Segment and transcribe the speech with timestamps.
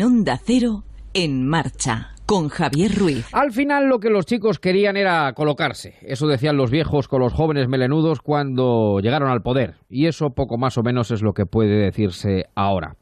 [0.00, 3.26] Onda Cero, en marcha con Javier Ruiz.
[3.32, 5.94] Al final lo que los chicos querían era colocarse.
[6.02, 9.76] Eso decían los viejos con los jóvenes melenudos cuando llegaron al poder.
[9.88, 12.96] Y eso poco más o menos es lo que puede decirse ahora.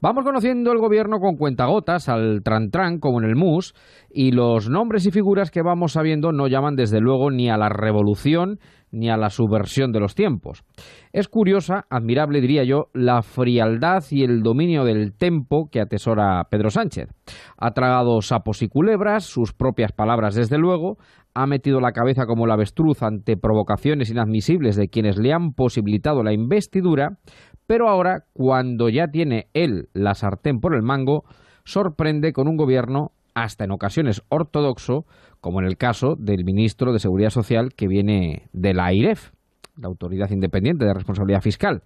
[0.00, 3.74] Vamos conociendo el gobierno con cuentagotas, al tran-tran como en el MUS,
[4.10, 7.68] y los nombres y figuras que vamos sabiendo no llaman desde luego ni a la
[7.68, 8.60] revolución
[8.90, 10.64] ni a la subversión de los tiempos.
[11.12, 16.70] Es curiosa, admirable diría yo, la frialdad y el dominio del tempo que atesora Pedro
[16.70, 17.08] Sánchez.
[17.56, 20.98] Ha tragado sapos y culebras, sus propias palabras desde luego,
[21.34, 26.22] ha metido la cabeza como el avestruz ante provocaciones inadmisibles de quienes le han posibilitado
[26.22, 27.18] la investidura,
[27.66, 31.24] pero ahora, cuando ya tiene él la sartén por el mango,
[31.64, 35.04] sorprende con un gobierno hasta en ocasiones ortodoxo,
[35.40, 39.30] como en el caso del ministro de Seguridad Social que viene de la AIREF,
[39.76, 41.82] la Autoridad Independiente de Responsabilidad Fiscal.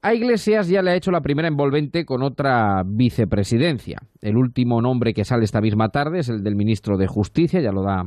[0.00, 3.98] A Iglesias ya le ha hecho la primera envolvente con otra vicepresidencia.
[4.22, 7.72] El último nombre que sale esta misma tarde es el del ministro de Justicia, ya
[7.72, 8.06] lo da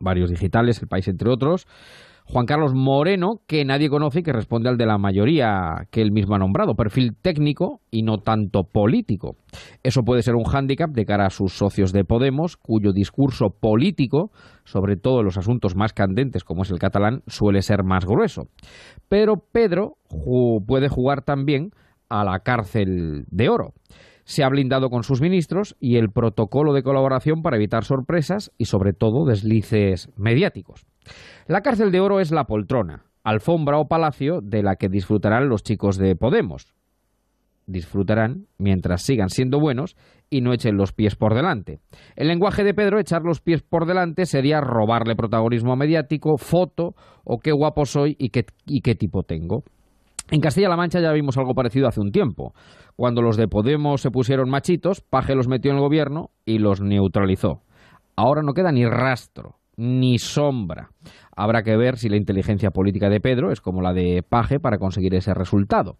[0.00, 1.66] varios digitales, el país entre otros.
[2.26, 6.10] Juan Carlos Moreno, que nadie conoce y que responde al de la mayoría que él
[6.10, 9.36] mismo ha nombrado, perfil técnico y no tanto político.
[9.82, 14.30] Eso puede ser un hándicap de cara a sus socios de Podemos, cuyo discurso político,
[14.64, 18.48] sobre todo en los asuntos más candentes como es el catalán, suele ser más grueso.
[19.08, 19.98] Pero Pedro
[20.66, 21.70] puede jugar también
[22.08, 23.74] a la cárcel de oro
[24.24, 28.64] se ha blindado con sus ministros y el protocolo de colaboración para evitar sorpresas y
[28.64, 30.86] sobre todo deslices mediáticos.
[31.46, 35.62] La cárcel de oro es la poltrona, alfombra o palacio de la que disfrutarán los
[35.62, 36.74] chicos de Podemos.
[37.66, 39.96] Disfrutarán mientras sigan siendo buenos
[40.28, 41.80] y no echen los pies por delante.
[42.16, 46.94] El lenguaje de Pedro, echar los pies por delante, sería robarle protagonismo mediático, foto
[47.24, 49.64] o qué guapo soy y qué, y qué tipo tengo.
[50.30, 52.54] En Castilla-La Mancha ya vimos algo parecido hace un tiempo.
[52.96, 56.80] Cuando los de Podemos se pusieron machitos, Paje los metió en el gobierno y los
[56.80, 57.62] neutralizó.
[58.16, 60.90] Ahora no queda ni rastro ni sombra.
[61.36, 64.78] Habrá que ver si la inteligencia política de Pedro es como la de Paje para
[64.78, 65.98] conseguir ese resultado.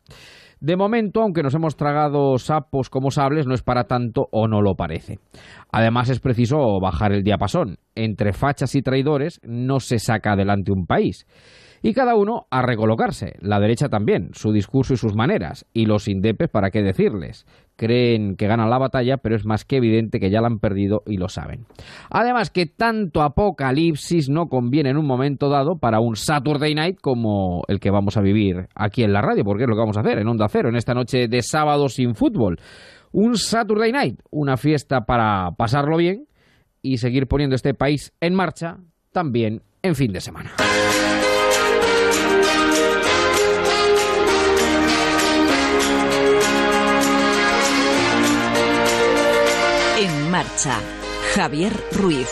[0.60, 4.62] De momento, aunque nos hemos tragado sapos como sables, no es para tanto o no
[4.62, 5.18] lo parece.
[5.70, 7.78] Además, es preciso bajar el diapasón.
[7.94, 11.26] Entre fachas y traidores no se saca adelante un país.
[11.86, 16.08] Y cada uno a recolocarse, la derecha también, su discurso y sus maneras, y los
[16.08, 17.44] indepes, ¿para qué decirles?
[17.76, 21.02] Creen que ganan la batalla, pero es más que evidente que ya la han perdido
[21.04, 21.66] y lo saben.
[22.08, 27.64] Además que tanto apocalipsis no conviene en un momento dado para un Saturday Night como
[27.68, 30.00] el que vamos a vivir aquí en la radio, porque es lo que vamos a
[30.00, 32.58] hacer en Onda Cero, en esta noche de sábado sin fútbol.
[33.12, 36.28] Un Saturday Night, una fiesta para pasarlo bien
[36.80, 38.78] y seguir poniendo este país en marcha
[39.12, 40.52] también en fin de semana.
[50.34, 50.80] Marcha.
[51.32, 52.26] Javier Ruiz.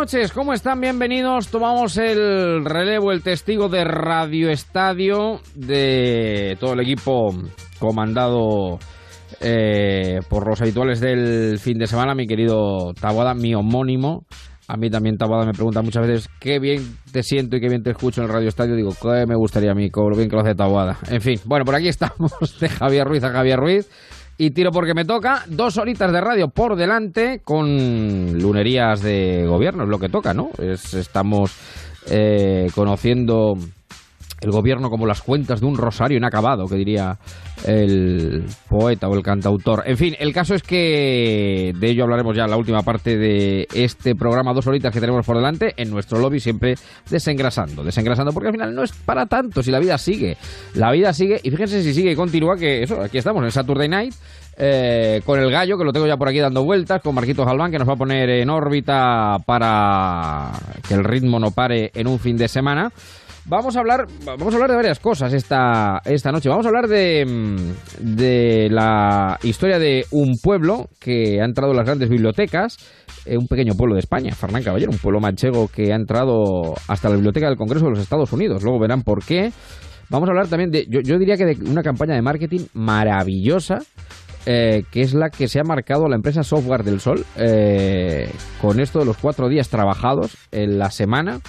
[0.00, 0.80] Noches, ¿cómo están?
[0.80, 1.48] Bienvenidos.
[1.48, 7.34] Tomamos el relevo, el testigo de Radio Estadio, de todo el equipo
[7.78, 8.78] comandado
[9.42, 14.24] eh, por los habituales del fin de semana, mi querido Taboada, mi homónimo.
[14.68, 17.82] A mí también Taboada me pregunta muchas veces qué bien te siento y qué bien
[17.82, 18.76] te escucho en el Radio Estadio.
[18.76, 20.96] Digo, qué me gustaría a mí, lo bien que lo hace Taboada.
[21.10, 23.86] En fin, bueno, por aquí estamos de Javier Ruiz a Javier Ruiz
[24.40, 25.44] y tiro porque me toca.
[25.48, 30.48] Dos horitas de radio por delante con lunerías de gobierno, es lo que toca, ¿no?
[30.58, 31.54] estamos
[32.10, 33.52] eh, conociendo
[34.40, 37.18] el gobierno como las cuentas de un rosario inacabado, que diría
[37.66, 39.82] el poeta o el cantautor.
[39.86, 43.68] En fin, el caso es que de ello hablaremos ya en la última parte de
[43.74, 46.74] este programa, dos horitas que tenemos por delante, en nuestro lobby siempre
[47.08, 50.36] desengrasando, desengrasando, porque al final no es para tanto si la vida sigue.
[50.74, 53.88] La vida sigue, y fíjense si sigue y continúa, que eso, aquí estamos en Saturday
[53.88, 54.14] Night.
[54.62, 57.70] Eh, con el gallo, que lo tengo ya por aquí dando vueltas, con Marquitos Galván,
[57.70, 60.50] que nos va a poner en órbita para
[60.86, 62.92] que el ritmo no pare en un fin de semana.
[63.46, 66.48] Vamos a hablar, vamos a hablar de varias cosas esta, esta noche.
[66.48, 67.56] Vamos a hablar de,
[67.98, 72.76] de la historia de un pueblo que ha entrado en las grandes bibliotecas,
[73.24, 77.08] eh, un pequeño pueblo de España, Fernán Caballero, un pueblo manchego que ha entrado hasta
[77.08, 78.62] la biblioteca del Congreso de los Estados Unidos.
[78.62, 79.52] Luego verán por qué.
[80.10, 83.78] Vamos a hablar también de, yo, yo diría que de una campaña de marketing maravillosa
[84.46, 88.80] eh, que es la que se ha marcado la empresa Software del Sol eh, con
[88.80, 91.40] esto de los cuatro días trabajados en la semana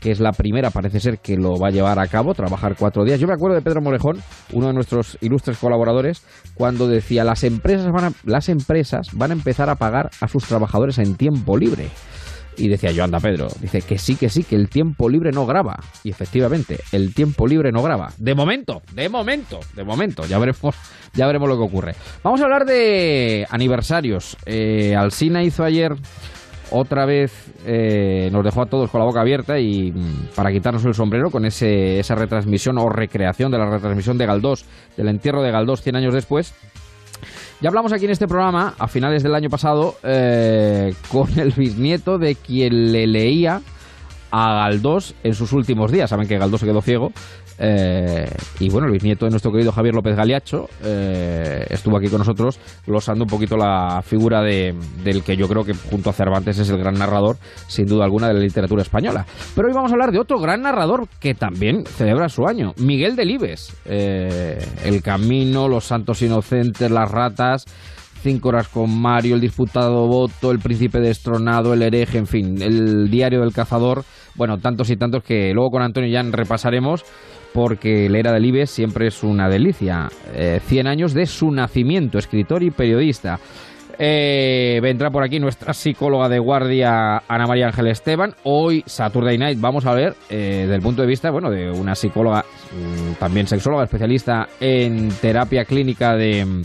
[0.00, 3.04] que es la primera, parece ser que lo va a llevar a cabo, trabajar cuatro
[3.04, 3.18] días.
[3.20, 4.22] Yo me acuerdo de Pedro Morejón,
[4.52, 6.22] uno de nuestros ilustres colaboradores,
[6.54, 10.44] cuando decía las empresas van a, las empresas van a empezar a pagar a sus
[10.44, 11.88] trabajadores en tiempo libre.
[12.58, 15.44] Y decía yo, anda Pedro, dice que sí, que sí, que el tiempo libre no
[15.44, 15.78] graba.
[16.04, 18.12] Y efectivamente, el tiempo libre no graba.
[18.16, 20.24] De momento, de momento, de momento.
[20.26, 20.74] Ya veremos,
[21.12, 21.94] ya veremos lo que ocurre.
[22.22, 24.38] Vamos a hablar de aniversarios.
[24.46, 25.96] Eh, Alsina hizo ayer
[26.70, 27.32] otra vez
[27.64, 31.30] eh, nos dejó a todos con la boca abierta y mm, para quitarnos el sombrero
[31.30, 34.64] con ese, esa retransmisión o recreación de la retransmisión de Galdós,
[34.96, 36.54] del entierro de Galdós 100 años después.
[37.60, 42.18] Ya hablamos aquí en este programa, a finales del año pasado, eh, con el bisnieto
[42.18, 43.62] de quien le leía
[44.30, 46.10] a Galdós en sus últimos días.
[46.10, 47.12] Saben que Galdós se quedó ciego
[47.58, 48.30] eh,
[48.60, 52.58] y bueno, el bisnieto de nuestro querido Javier López Galiacho eh, estuvo aquí con nosotros
[52.86, 56.68] glosando un poquito la figura de, del que yo creo que junto a Cervantes es
[56.70, 57.36] el gran narrador,
[57.66, 59.24] sin duda alguna, de la literatura española.
[59.54, 63.16] Pero hoy vamos a hablar de otro gran narrador que también celebra su año, Miguel
[63.16, 63.74] Delibes.
[63.84, 67.64] Eh, el Camino, Los Santos Inocentes, Las Ratas
[68.22, 73.08] cinco horas con Mario, el disputado voto, el príncipe destronado, el hereje, en fin, el
[73.08, 74.02] diario del cazador,
[74.34, 77.04] bueno, tantos y tantos que luego con Antonio ya repasaremos
[77.56, 80.10] porque la era del Ibes siempre es una delicia.
[80.34, 83.40] Eh, 100 años de su nacimiento, escritor y periodista.
[83.98, 88.34] Eh, vendrá por aquí nuestra psicóloga de guardia, Ana María Ángel Esteban.
[88.42, 91.94] Hoy, Saturday Night, vamos a ver, eh, desde el punto de vista, bueno, de una
[91.94, 96.62] psicóloga, mm, también sexóloga, especialista en terapia clínica de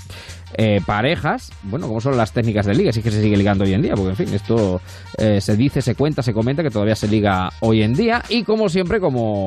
[0.55, 3.73] eh, parejas, bueno, como son las técnicas de liga, sí que se sigue ligando hoy
[3.73, 4.81] en día, porque en fin, esto
[5.17, 8.43] eh, se dice, se cuenta, se comenta que todavía se liga hoy en día y
[8.43, 9.45] como siempre, como,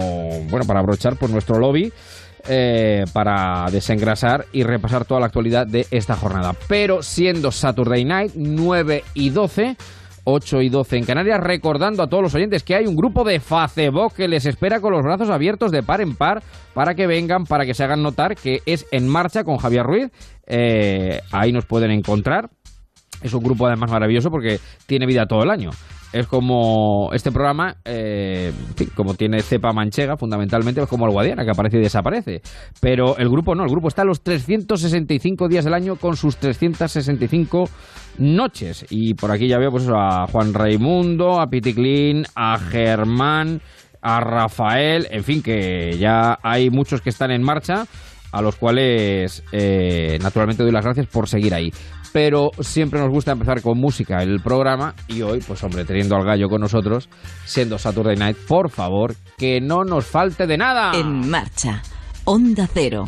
[0.51, 1.93] bueno, para abrochar por nuestro lobby,
[2.47, 6.55] eh, para desengrasar y repasar toda la actualidad de esta jornada.
[6.69, 9.77] Pero siendo Saturday Night 9 y 12,
[10.25, 13.41] 8 y 12 en Canarias, recordando a todos los oyentes que hay un grupo de
[13.41, 16.43] Facebook que les espera con los brazos abiertos de par en par
[16.73, 20.11] para que vengan, para que se hagan notar que es en marcha con Javier Ruiz.
[20.47, 22.51] Eh, ahí nos pueden encontrar.
[23.23, 25.71] Es un grupo además maravilloso porque tiene vida todo el año.
[26.15, 28.53] Es como este programa, eh,
[28.95, 32.41] como tiene cepa manchega, fundamentalmente, es como el Guadiana, que aparece y desaparece.
[32.81, 37.65] Pero el grupo no, el grupo está los 365 días del año con sus 365
[38.19, 38.87] noches.
[38.91, 43.61] Y por aquí ya veo pues, a Juan Raimundo, a Piticlin, a Germán,
[44.01, 47.87] a Rafael, en fin, que ya hay muchos que están en marcha,
[48.35, 51.71] a los cuales eh, naturalmente doy las gracias por seguir ahí
[52.15, 56.25] pero siempre nos gusta empezar con música el programa y hoy, pues hombre, teniendo al
[56.25, 57.09] gallo con nosotros,
[57.45, 60.93] siendo Saturday Night, por favor, que no nos falte de nada.
[60.95, 61.83] En marcha,
[62.25, 63.07] Onda Cero.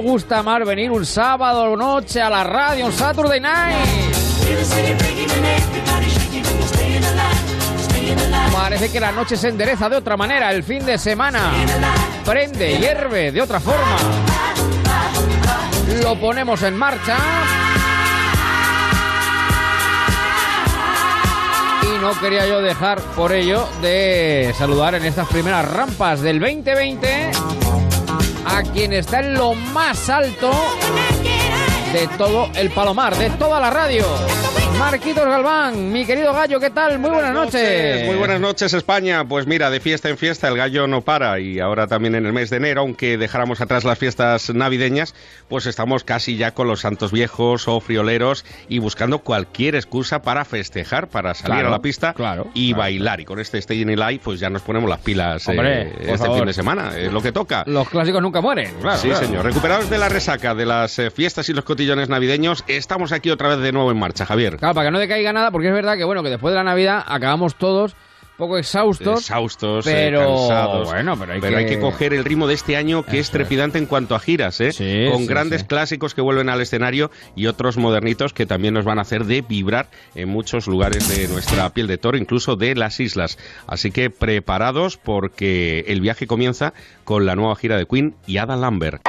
[0.00, 3.76] Gusta más venir un sábado noche a la radio, un Saturday night.
[8.52, 11.52] Parece que la noche se endereza de otra manera, el fin de semana
[12.24, 13.96] prende, hierve de otra forma.
[16.02, 17.16] Lo ponemos en marcha.
[21.82, 27.59] Y no quería yo dejar por ello de saludar en estas primeras rampas del 2020
[28.44, 30.50] a quien está en lo más alto
[31.92, 34.04] de todo el Palomar, de toda la radio.
[34.78, 36.98] Marquitos Galván, mi querido gallo, ¿qué tal?
[36.98, 38.06] Muy buenas, noches.
[38.06, 39.24] Muy buenas noches, España.
[39.26, 42.32] Pues mira, de fiesta en fiesta el gallo no para y ahora también en el
[42.32, 45.14] mes de enero, aunque dejáramos atrás las fiestas navideñas,
[45.48, 50.44] pues estamos casi ya con los santos viejos o frioleros y buscando cualquier excusa para
[50.46, 52.80] festejar, para salir Claro, a la pista claro, y claro.
[52.82, 53.20] bailar.
[53.20, 56.18] Y con este Stay in Live, pues ya nos ponemos las pilas eh, Hombre, este
[56.18, 56.36] favor.
[56.38, 56.96] fin de semana.
[56.96, 57.64] Es lo que toca.
[57.66, 58.74] Los clásicos nunca mueren.
[58.80, 59.44] Claro, sí, señor.
[59.44, 63.48] Recuperados de la resaca de las eh, fiestas y los cotillones navideños, estamos aquí otra
[63.50, 64.56] vez de nuevo en marcha, Javier.
[64.60, 66.64] Claro, para que no decaiga nada, porque es verdad que bueno, que después de la
[66.64, 67.96] Navidad acabamos todos
[68.36, 69.20] poco exhaustos.
[69.20, 70.88] Exhaustos, eh, pero cansados.
[70.88, 71.62] bueno, pero hay, Pero que...
[71.62, 73.30] hay que coger el ritmo de este año que es Eso es.
[73.32, 74.72] trepidante en cuanto a giras, ¿eh?
[74.72, 75.66] Sí, con sí, grandes sí.
[75.66, 79.42] clásicos que vuelven al escenario y otros modernitos que también nos van a hacer de
[79.42, 83.36] vibrar en muchos lugares de nuestra piel de toro, incluso de las islas.
[83.66, 86.72] Así que preparados porque el viaje comienza
[87.04, 89.02] con la nueva gira de Queen y Adam Lambert.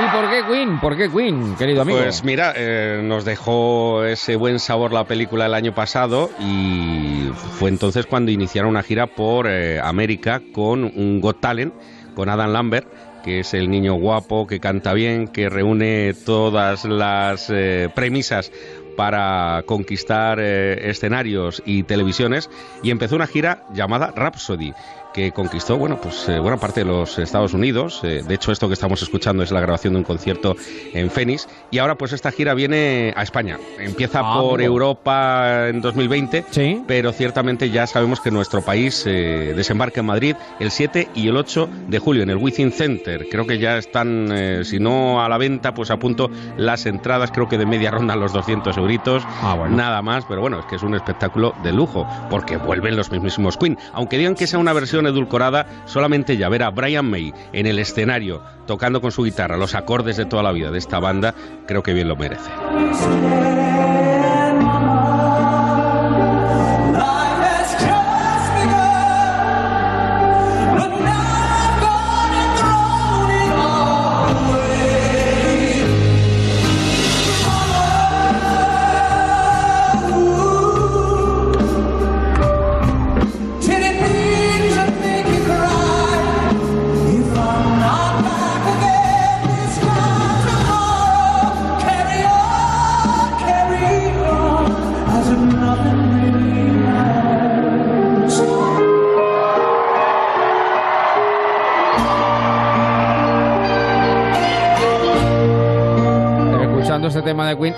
[0.00, 0.80] ¿Y por qué Queen?
[0.80, 1.98] ¿Por qué Queen, querido amigo?
[1.98, 7.28] Pues mira, eh, nos dejó ese buen sabor la película el año pasado y
[7.58, 11.74] fue entonces cuando iniciaron una gira por eh, América con un Got Talent,
[12.14, 12.88] con Adam Lambert,
[13.22, 18.50] que es el niño guapo, que canta bien, que reúne todas las eh, premisas
[18.96, 22.50] para conquistar eh, escenarios y televisiones
[22.82, 24.72] y empezó una gira llamada Rhapsody
[25.12, 28.68] que conquistó bueno pues eh, buena parte de los Estados Unidos Eh, de hecho esto
[28.68, 30.56] que estamos escuchando es la grabación de un concierto
[30.94, 34.72] en Phoenix y ahora pues esta gira viene a España empieza Ah, por amigo.
[34.74, 36.82] Europa en 2020 Sí.
[36.86, 41.36] pero ciertamente ya sabemos que nuestro país eh, desembarca en Madrid el 7 y el
[41.36, 43.26] 8 de julio en el Within Center.
[43.30, 47.30] Creo que ya están, eh, si no a la venta, pues a punto las entradas,
[47.30, 49.76] creo que de media ronda los 200 euritos, Ah, bueno.
[49.76, 53.56] nada más, pero bueno, es que es un espectáculo de lujo, porque vuelven los mismísimos
[53.56, 53.78] Queen.
[53.92, 57.78] Aunque digan que sea una versión edulcorada, solamente ya ver a Brian May en el
[57.78, 61.34] escenario tocando con su guitarra los acordes de toda la vida de esta banda,
[61.66, 62.50] creo que bien lo merece.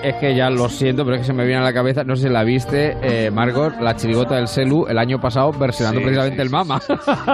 [0.03, 2.17] Es que ya lo siento, pero es que se me viene a la cabeza, no
[2.17, 6.05] sé si la viste, eh, Margot, la chirigota del Celu, el año pasado, versionando Sí,
[6.05, 6.81] precisamente sí, el sí, Mama.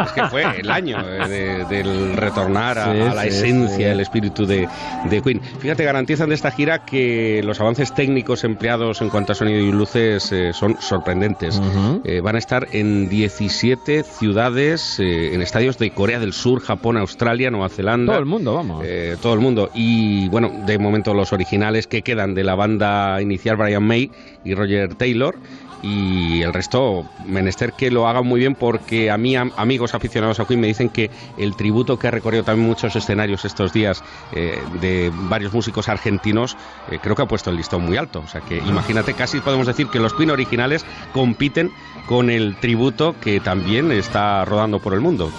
[0.06, 0.98] Es que fue el año
[1.28, 3.82] de- del retornar a, Sí, a la sí, esencia, sí.
[3.84, 4.68] el espíritu de,
[5.08, 5.40] de Queen.
[5.40, 9.72] Fíjate, garantizan de esta gira que los avances técnicos empleados en cuanto a sonido y
[9.72, 11.58] luces eh, son sorprendentes.
[11.58, 12.02] Ujú.
[12.04, 16.96] Eh, van a estar en 17 ciudades, eh, en estadios de Corea del Sur, Japón,
[16.96, 18.12] Australia, Nueva Zelanda.
[18.12, 18.84] Todo el mundo, vamos.
[18.86, 19.70] Eh, todo el mundo.
[19.74, 24.10] Y bueno, de momento los originales que quedan de la banda inicial Brian May
[24.44, 25.34] y Roger Taylor.
[25.80, 30.40] Y el resto, menester que lo hagan muy bien porque a mí, am- amigos aficionados
[30.40, 34.02] a Queen me dicen que el tributo que ha recorrido también muchos escenarios estos días
[34.32, 36.56] eh, de varios músicos argentinos,
[36.90, 38.20] eh, creo que ha puesto el listón muy alto.
[38.24, 41.70] O sea que imagínate, casi podemos decir que los Queen originales compiten
[42.08, 45.30] con el tributo que también está rodando por el mundo.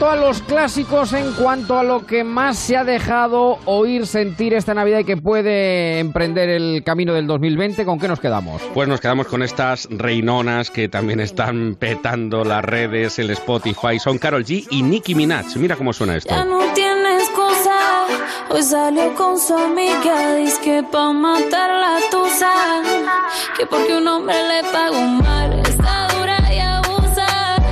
[0.00, 4.54] Cuanto a los clásicos, en cuanto a lo que más se ha dejado oír, sentir
[4.54, 8.62] esta Navidad y que puede emprender el camino del 2020, ¿con qué nos quedamos?
[8.72, 13.98] Pues nos quedamos con estas reinonas que también están petando las redes, el Spotify.
[13.98, 15.56] Son Carol G y Nicki Minaj.
[15.56, 16.34] Mira cómo suena esto.
[16.34, 18.06] Ya no tienes cosa.
[18.48, 20.34] Hoy salió con su amiga.
[20.36, 22.50] Dice que pa' matar la tusa.
[23.54, 25.60] Que porque un hombre le pagó mal.
[25.60, 27.26] Está dura y abusa.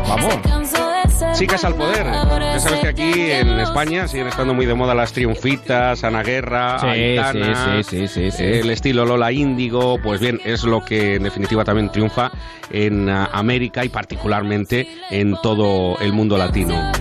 [0.07, 0.58] Vamos.
[1.35, 2.05] Chicas al poder.
[2.05, 6.79] Ya sabes que aquí en España siguen estando muy de moda las triunfitas, Ana Guerra,
[6.81, 8.45] Sí, Aitana, sí, sí, sí, sí, sí.
[8.45, 9.99] el estilo Lola Índigo.
[10.03, 12.31] Pues bien, es lo que en definitiva también triunfa
[12.71, 16.93] en ah, América y particularmente en todo el mundo latino.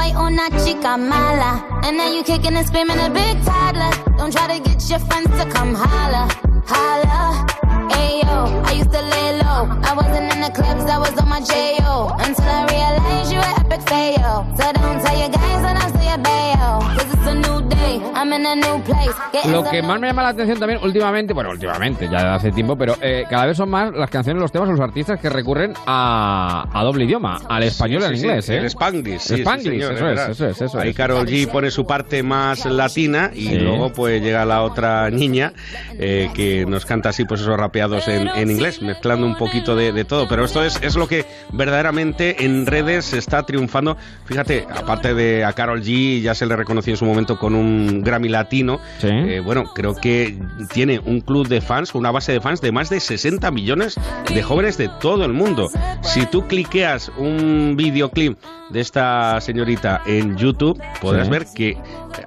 [0.00, 1.62] Soy una chica mala.
[1.84, 3.90] And now you kicking and screaming a big toddler.
[4.16, 6.26] Don't try to get your friends to come holla.
[6.66, 7.46] Holla.
[7.90, 9.68] Ayo, I used to lay low.
[9.88, 12.16] I wasn't in the clubs, I was on my J.O.
[12.18, 14.46] Until I realized you were epic fail.
[14.56, 16.59] So don't tell your guys and I'll say your bayo.
[19.50, 22.96] Lo que más me llama la atención también últimamente, bueno, últimamente, ya hace tiempo, pero
[23.00, 26.84] eh, cada vez son más las canciones, los temas, los artistas que recurren a, a
[26.84, 28.58] doble idioma, al español y al Sí, sí, inglés, ¿eh?
[28.58, 29.20] El Spanglish.
[29.20, 30.94] sí, sí, Spanglish, señor, eso es, eso es, eso Ahí.
[30.94, 35.52] Carol G pone su parte más latina y luego pues llega la otra niña
[35.98, 39.92] eh, que nos canta así pues esos rapeados en, en inglés, mezclando un poquito de,
[39.92, 40.28] de todo.
[40.28, 43.96] Pero esto es, es lo que verdaderamente en redes está triunfando.
[44.24, 48.02] Fíjate, aparte de a Carol G, ya se le reconoció en su momento con un
[48.10, 48.80] Grammy latino.
[48.98, 49.08] Sí.
[49.08, 50.36] eh, bueno, creo que
[50.72, 53.94] tiene un club de fans, una base de fans de más de 60 millones
[54.32, 55.70] de jóvenes de todo el mundo.
[56.02, 58.36] Si tú cliqueas un videoclip
[58.70, 61.30] de esta señorita en YouTube, podrás Sí.
[61.30, 61.76] ver que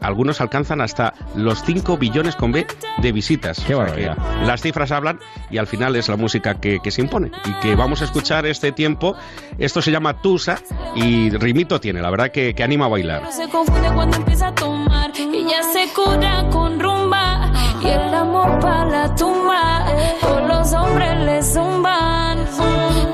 [0.01, 2.65] algunos alcanzan hasta los 5 billones con B
[2.99, 3.59] de visitas.
[3.65, 4.17] Qué O sea barbaridad.
[4.39, 5.19] que las cifras hablan
[5.49, 8.45] y al final es la música que, que se impone y que vamos a escuchar
[8.45, 9.15] este tiempo.
[9.57, 10.59] Esto se llama Tusa
[10.95, 13.31] y rimito tiene, la verdad que, que anima a bailar.
[13.31, 18.59] Se confunde cuando empieza a tomar y ya se cura con rumba y el amor
[18.59, 19.85] para la tumba.
[20.21, 22.39] Todos los hombres le zumban,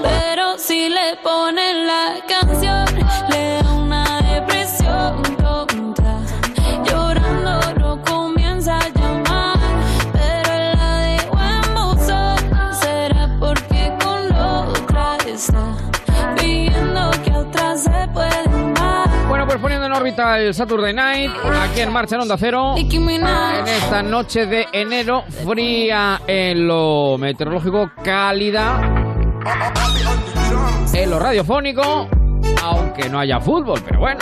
[0.02, 2.39] pero si le ponen la canción
[20.38, 21.32] el Saturday Night,
[21.62, 22.76] aquí en marcha en Onda Cero.
[22.78, 28.82] En esta noche de enero, fría en lo meteorológico, cálida
[30.94, 32.10] en lo radiofónico,
[32.64, 34.20] aunque no haya fútbol, pero bueno,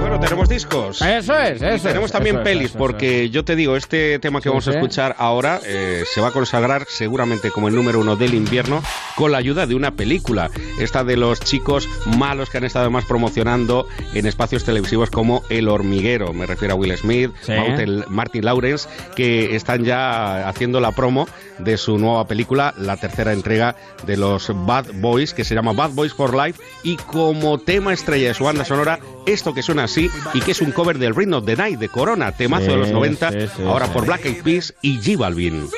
[0.00, 1.00] Bueno, tenemos discos.
[1.02, 4.18] eso es, eso Tenemos es, también eso es, pelis, es, porque yo te digo, este
[4.18, 7.74] tema que Sí, vamos a escuchar ahora eh, se va a consagrar seguramente como el
[7.74, 8.82] número uno del invierno
[9.16, 10.50] con la ayuda de una película.
[10.78, 15.68] Esta de los chicos malos que han estado más promocionando en espacios televisivos como El
[15.68, 16.32] Hormiguero.
[16.32, 17.52] Me refiero a Will Smith, Sí.
[17.52, 21.26] Martin, Martin Lawrence, que están ya haciendo la promo
[21.58, 25.90] de su nueva película, la tercera entrega de los Bad Boys, que se llama Bad
[25.90, 30.10] Boys for Life, y como tema estrella de su banda sonora, esto que suena así
[30.34, 32.90] y que es un cover del of the Night de Corona, temazo Sí, de los
[32.90, 33.92] 90, sí, sí, ahora sí.
[33.92, 35.68] por Black Eyed Peas y G Balvin.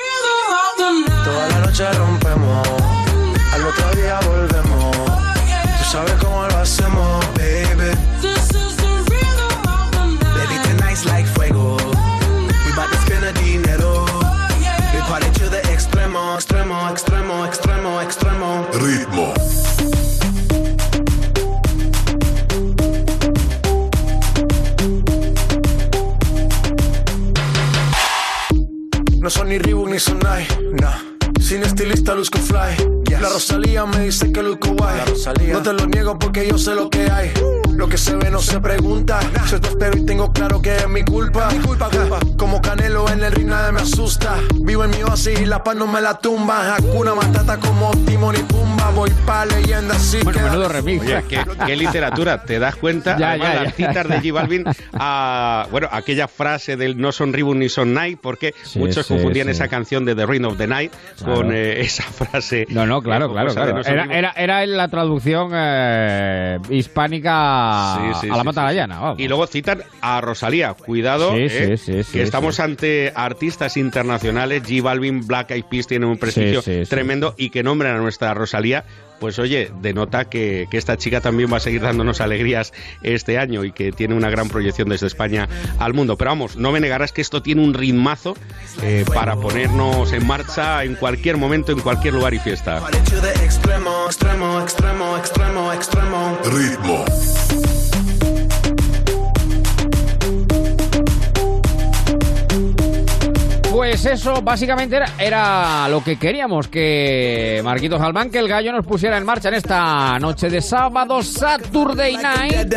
[1.23, 2.67] Toda la noche rompemos,
[3.53, 4.95] al otro día volvemos.
[4.95, 7.14] Tú sabes cómo lo hacemos,
[29.25, 30.45] No son ni Reebok ni Sonai,
[30.79, 30.99] nah.
[31.41, 32.77] Sin estilista luzco fly.
[33.09, 35.01] La Rosalía me dice que luzco guay.
[35.51, 37.31] No te lo niego porque yo sé lo que hay.
[37.73, 39.19] Lo que se ve no se pregunta.
[39.49, 41.49] Yo te espero y tengo claro que es mi culpa.
[41.49, 42.19] Mi culpa, culpa.
[42.37, 44.35] Como Canelo en el ring nadie me asusta.
[44.61, 46.75] Vivo en mi oasis y la paz no me la tumba.
[46.75, 48.74] Hakuna Matata como Timon y Pumba.
[48.93, 51.03] Voy pa' leyenda así Bueno, menudo remix.
[51.03, 53.17] Oye, qué, qué literatura, ¿te das cuenta?
[53.19, 54.03] Ya, Además, ya, las citas ya.
[54.03, 58.53] de G Balvin a, bueno, aquella frase del no son Reebok ni son Night, porque
[58.63, 59.51] Sí, muchos sí, confundían sí.
[59.51, 61.35] esa canción de The Ring of the Night Claro.
[61.35, 62.67] con eh, esa frase.
[62.69, 63.73] No, no, claro, eh, claro.
[63.73, 68.65] No Era, era, era la traducción eh, hispánica Sí, sí, a la sí, mata sí,
[68.65, 68.75] la sí.
[68.77, 68.99] llana.
[68.99, 69.19] vamos.
[69.19, 70.73] Y luego citan a Rosalía.
[70.73, 72.61] Cuidado, Sí, eh, sí, sí, sí, que estamos sí.
[72.61, 74.63] ante artistas internacionales.
[74.63, 76.89] G Balvin, Black Eyed Peas tienen un prestigio Sí, sí, sí.
[76.89, 78.74] tremendo y que nombran a nuestra Rosalía.
[79.19, 83.71] Pues oye, denota que, esta chica también va a seguir dándonos alegrías este año y
[83.71, 85.47] que tiene una gran proyección desde España
[85.79, 86.17] al mundo.
[86.17, 88.35] Pero vamos, no me negarás que esto tiene un ritmazo
[88.83, 92.81] eh, para ponernos en marcha en cualquier momento, en cualquier lugar y fiesta.
[92.81, 92.99] Party
[103.85, 108.83] Pues eso básicamente era, era lo que queríamos, que Marquitos Albán, que el gallo nos
[108.83, 112.73] pusiera en marcha en esta noche de sábado, Saturday Night.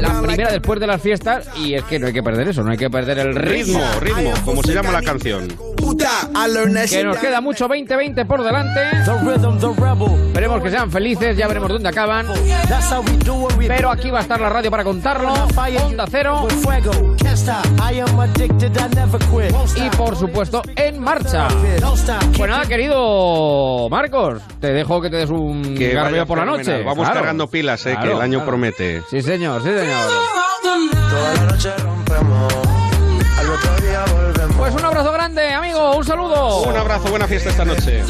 [0.00, 2.70] La primera después de las fiestas, y es que no hay que perder eso, no
[2.70, 3.80] hay que perder el ritmo.
[3.98, 5.48] Ritmo, ritmo, como se llama la canción.
[6.90, 8.80] Que nos queda mucho 20-20 por delante.
[10.32, 12.26] Veremos que sean felices, ya veremos dónde acaban.
[13.68, 15.32] Pero aquí va a estar la radio para contarlo.
[15.86, 16.46] Onda Cero.
[19.76, 21.48] Y por supuesto, en marcha.
[22.36, 26.82] Pues nada, querido Marcos, te dejo que te des un Que garbeo por la noche.
[26.82, 27.14] Vamos Claro.
[27.20, 28.50] cargando pilas, eh, Claro, que el año claro.
[28.50, 29.02] promete.
[29.10, 30.10] Sí, señor, sí, señor.
[31.10, 32.52] Toda la noche rompemos,
[34.56, 36.62] pues un abrazo grande, amigo, un saludo.
[36.62, 38.02] Un abrazo, buena fiesta esta noche.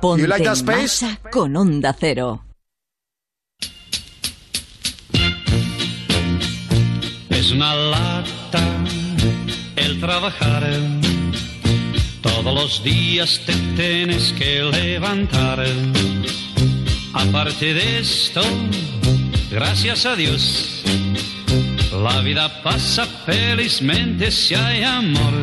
[0.00, 1.04] Ponte You like that en space?
[1.04, 2.44] marcha con Onda Cero.
[7.30, 8.62] Es una lata
[9.76, 10.68] el trabajar.
[12.22, 15.64] Todos los días te tienes que levantar.
[17.14, 18.42] Aparte de esto,
[19.50, 20.84] gracias a Dios,
[21.92, 25.34] la vida pasa felizmente si hay amor.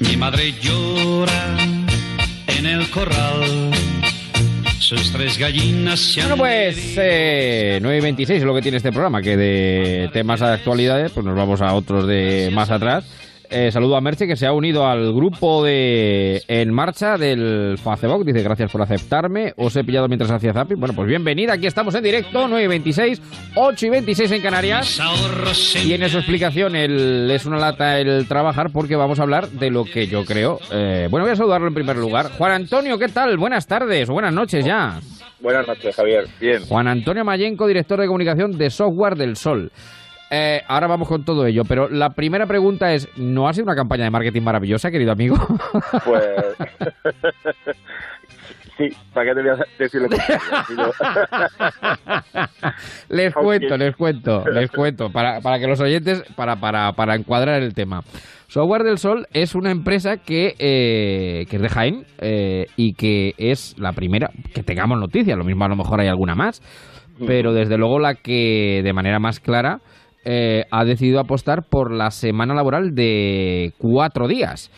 [0.00, 1.71] Mi madre llora
[2.62, 3.70] en el corral.
[4.78, 8.76] Sus tres gallinas se han Bueno, pues eh, 9 y 26 es lo que tiene
[8.76, 13.04] este programa, que de temas de actualidades, pues nos vamos a otros de más atrás.
[13.54, 18.24] Eh, saludo a Merche, que se ha unido al grupo de En Marcha del Facebook.
[18.24, 19.52] Dice, gracias por aceptarme.
[19.58, 20.80] Os he pillado mientras hacía zapping.
[20.80, 21.52] Bueno, pues bienvenida.
[21.52, 23.20] Aquí estamos en directo, 9 y 26,
[23.56, 24.98] 8 y 26 en Canarias.
[25.84, 29.70] Y en su explicación el- es una lata el trabajar porque vamos a hablar de
[29.70, 30.58] lo que yo creo.
[30.72, 32.30] eh, bueno, voy a saludarlo en primer lugar.
[32.38, 33.36] Juan Antonio, ¿qué tal?
[33.36, 34.98] Buenas tardes o buenas noches ya.
[35.40, 36.24] Buenas noches, Javier.
[36.40, 36.62] Bien.
[36.66, 39.70] Juan Antonio Mayenco, director de comunicación de Software del Sol.
[40.34, 43.74] Eh, ahora vamos con todo ello, pero la primera pregunta es, ¿no ha sido una
[43.74, 45.36] campaña de marketing maravillosa, querido amigo?
[46.06, 46.22] Pues.
[48.78, 50.08] sí, ¿para qué te voy a decir lo
[53.10, 57.62] les cuento, les cuento, les cuento, para, para que los oyentes, para, para, para encuadrar
[57.62, 58.00] el tema.
[58.48, 63.34] Software del Sol es una empresa que, eh, que es de Jaén eh, y que
[63.36, 66.62] es la primera que tengamos noticias, lo mismo a lo mejor hay alguna más,
[67.26, 69.80] pero desde luego la que de manera más clara
[70.24, 74.70] eh, ha decidido apostar por la semana laboral de cuatro días.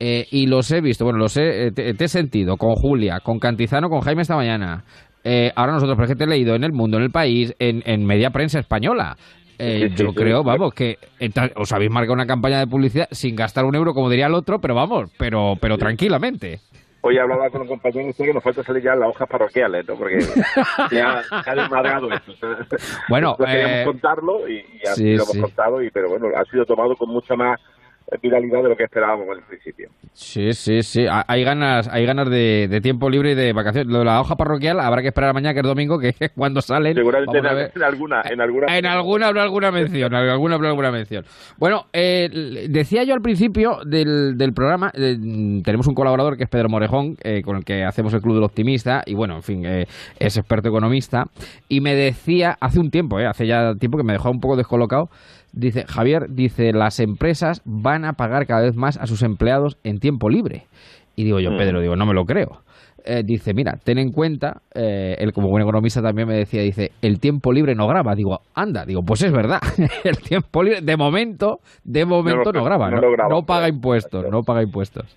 [0.00, 3.20] Eh, y los he visto, bueno, los he, eh, te, te he sentido con Julia,
[3.20, 4.84] con Cantizano, con Jaime esta mañana.
[5.22, 7.82] Eh, ahora nosotros, por ejemplo, te he leído en El Mundo, en El País, en,
[7.86, 9.16] en media prensa española.
[9.58, 10.96] Eh, yo creo, vamos, que
[11.56, 14.58] os habéis marcado una campaña de publicidad sin gastar un euro, como diría el otro,
[14.58, 16.58] pero vamos, pero, pero tranquilamente.
[17.06, 19.86] Hoy hablaba con un compañero y dice que nos falta salir ya las hojas parroquiales,
[19.86, 19.94] ¿no?
[19.94, 20.16] Porque
[21.02, 22.32] ha, se ha desmadrado esto.
[23.10, 25.40] Bueno, queríamos eh, contarlo y, y así sí, lo hemos sí.
[25.42, 27.60] contado, y, pero bueno, ha sido tomado con mucha más
[28.22, 29.88] viralidad de lo que esperábamos al principio.
[30.12, 31.06] Sí, sí, sí.
[31.06, 33.90] Ha- Hay ganas, hay ganas de, de tiempo libre y de vacaciones.
[33.92, 36.30] Lo de la hoja parroquial habrá que esperar a mañana, que es domingo, que es
[36.36, 36.94] cuando salen.
[36.94, 38.78] Seguramente en, en alguna, en alguna.
[38.78, 41.24] En alguna habrá alguna mención, en alguna habrá alguna mención.
[41.58, 45.16] Bueno, eh, decía yo al principio del, del programa, eh,
[45.64, 48.44] tenemos un colaborador que es Pedro Morejón, eh, con el que hacemos el Club del
[48.44, 49.86] Optimista, y bueno, en fin, eh,
[50.18, 51.24] es experto economista,
[51.68, 54.56] y me decía, hace un tiempo, eh, hace ya tiempo que me dejó un poco
[54.56, 55.08] descolocado,
[55.54, 59.98] dice, Javier, dice, las empresas van a pagar cada vez más a sus empleados en
[59.98, 60.66] tiempo libre.
[61.16, 61.58] Y digo yo, Mm.
[61.58, 62.60] Pedro, digo, no me lo creo.
[63.06, 66.90] Eh, dice, mira, ten en cuenta, eh, él como buen economista también me decía, dice,
[67.02, 68.14] el tiempo libre no graba.
[68.14, 69.60] Digo, anda, digo, pues es verdad,
[70.04, 73.68] el tiempo libre, de momento, de momento no, graba, no no, lo graba, no paga
[73.68, 75.16] impuestos, no paga impuestos.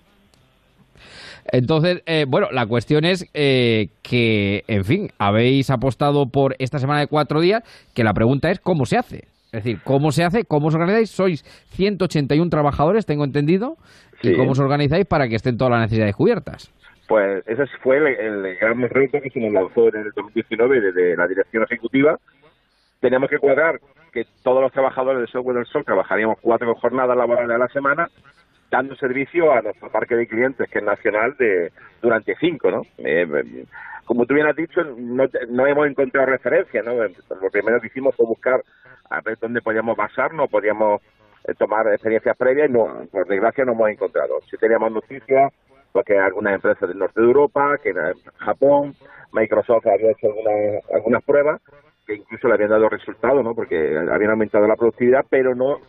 [1.50, 7.00] Entonces, eh, bueno, la cuestión es eh, que, en fin, habéis apostado por esta semana
[7.00, 7.62] de cuatro días,
[7.94, 9.24] que la pregunta es cómo se hace.
[9.52, 10.44] Es decir, ¿cómo se hace?
[10.44, 11.10] ¿Cómo os organizáis?
[11.10, 13.76] Sois 181 trabajadores, tengo entendido.
[14.22, 14.36] ¿Y Sí.
[14.36, 16.72] cómo os organizáis para que estén todas las necesidades cubiertas?
[17.06, 21.16] Pues ese fue el, el gran reto que se nos lanzó en el 2019 desde
[21.16, 22.18] la dirección ejecutiva.
[23.00, 23.80] Teníamos que cuadrar
[24.12, 28.08] que todos los trabajadores de Software del Sol trabajaríamos cuatro jornadas laborales a la semana,
[28.70, 32.82] dando servicio a nuestro parque de clientes, que es nacional, de durante cinco, ¿no?
[32.98, 33.64] Eh, eh,
[34.04, 36.94] como tú bien has dicho, no, no hemos encontrado referencia, ¿no?
[36.94, 38.62] Lo primero que hicimos fue buscar
[39.10, 41.02] a ver dónde podíamos basarnos, podíamos
[41.44, 44.40] eh, tomar experiencias previas y no, por desgracia no hemos encontrado.
[44.50, 45.52] Si teníamos noticias,
[45.92, 48.94] porque algunas empresas del norte de Europa, que era Japón,
[49.32, 51.60] Microsoft había hecho algunas, algunas pruebas
[52.06, 53.54] que incluso le habían dado resultados, ¿no?
[53.54, 53.76] Porque
[54.10, 55.80] habían aumentado la productividad, pero no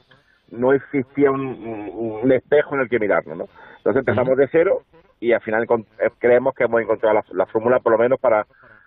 [0.51, 3.45] no existía un, un- espejo en el que mirarnos, ¿no?
[3.77, 4.81] Entonces empezamos de cero
[5.19, 5.63] y al final
[5.99, 8.45] eh, creemos que hemos encontrado la, la fórmula por lo menos para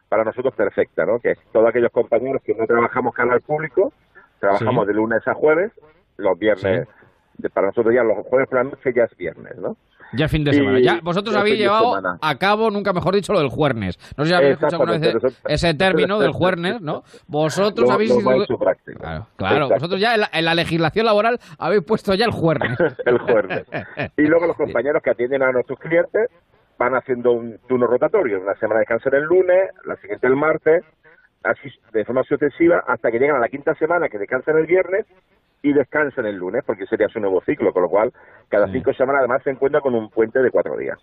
[0.08, 1.18] para nosotros perfecta, ¿no?
[1.20, 3.92] Que es todos aquellos compañeros que no trabajamos cara al público,
[4.40, 4.88] trabajamos Sí.
[4.88, 5.72] de lunes a jueves,
[6.18, 6.86] los viernes,
[7.52, 9.76] para nosotros ya los jueves por la noche ya es viernes, ¿no?
[10.14, 10.80] Ya fin de Y- semana.
[10.80, 12.18] Ya vosotros ya habéis llevado semana.
[12.20, 13.98] a cabo, nunca mejor dicho, lo del juernes.
[14.18, 17.02] No sé si habéis escuchado alguna vez ese término del juernes, ¿no?
[17.26, 18.10] Vosotros Lo- habéis...
[18.22, 18.98] lo hecho práctico.
[19.00, 19.68] Claro, claro.
[19.70, 22.76] Vosotros ya en la, en la legislación laboral habéis puesto ya el jueves.
[23.06, 23.64] el jueves.
[24.18, 26.28] Y luego los compañeros que atienden a nuestros clientes
[26.78, 28.38] van haciendo un turno rotatorio.
[28.40, 30.84] Una semana descansan el lunes, la siguiente el martes,
[31.42, 35.06] así de forma sucesiva, hasta que llegan a la quinta semana que descansan el viernes
[35.62, 38.12] y descansan el lunes, porque sería su nuevo ciclo, con lo cual
[38.48, 38.72] cada Sí.
[38.74, 40.98] cinco semanas además se encuentra con un puente de cuatro días.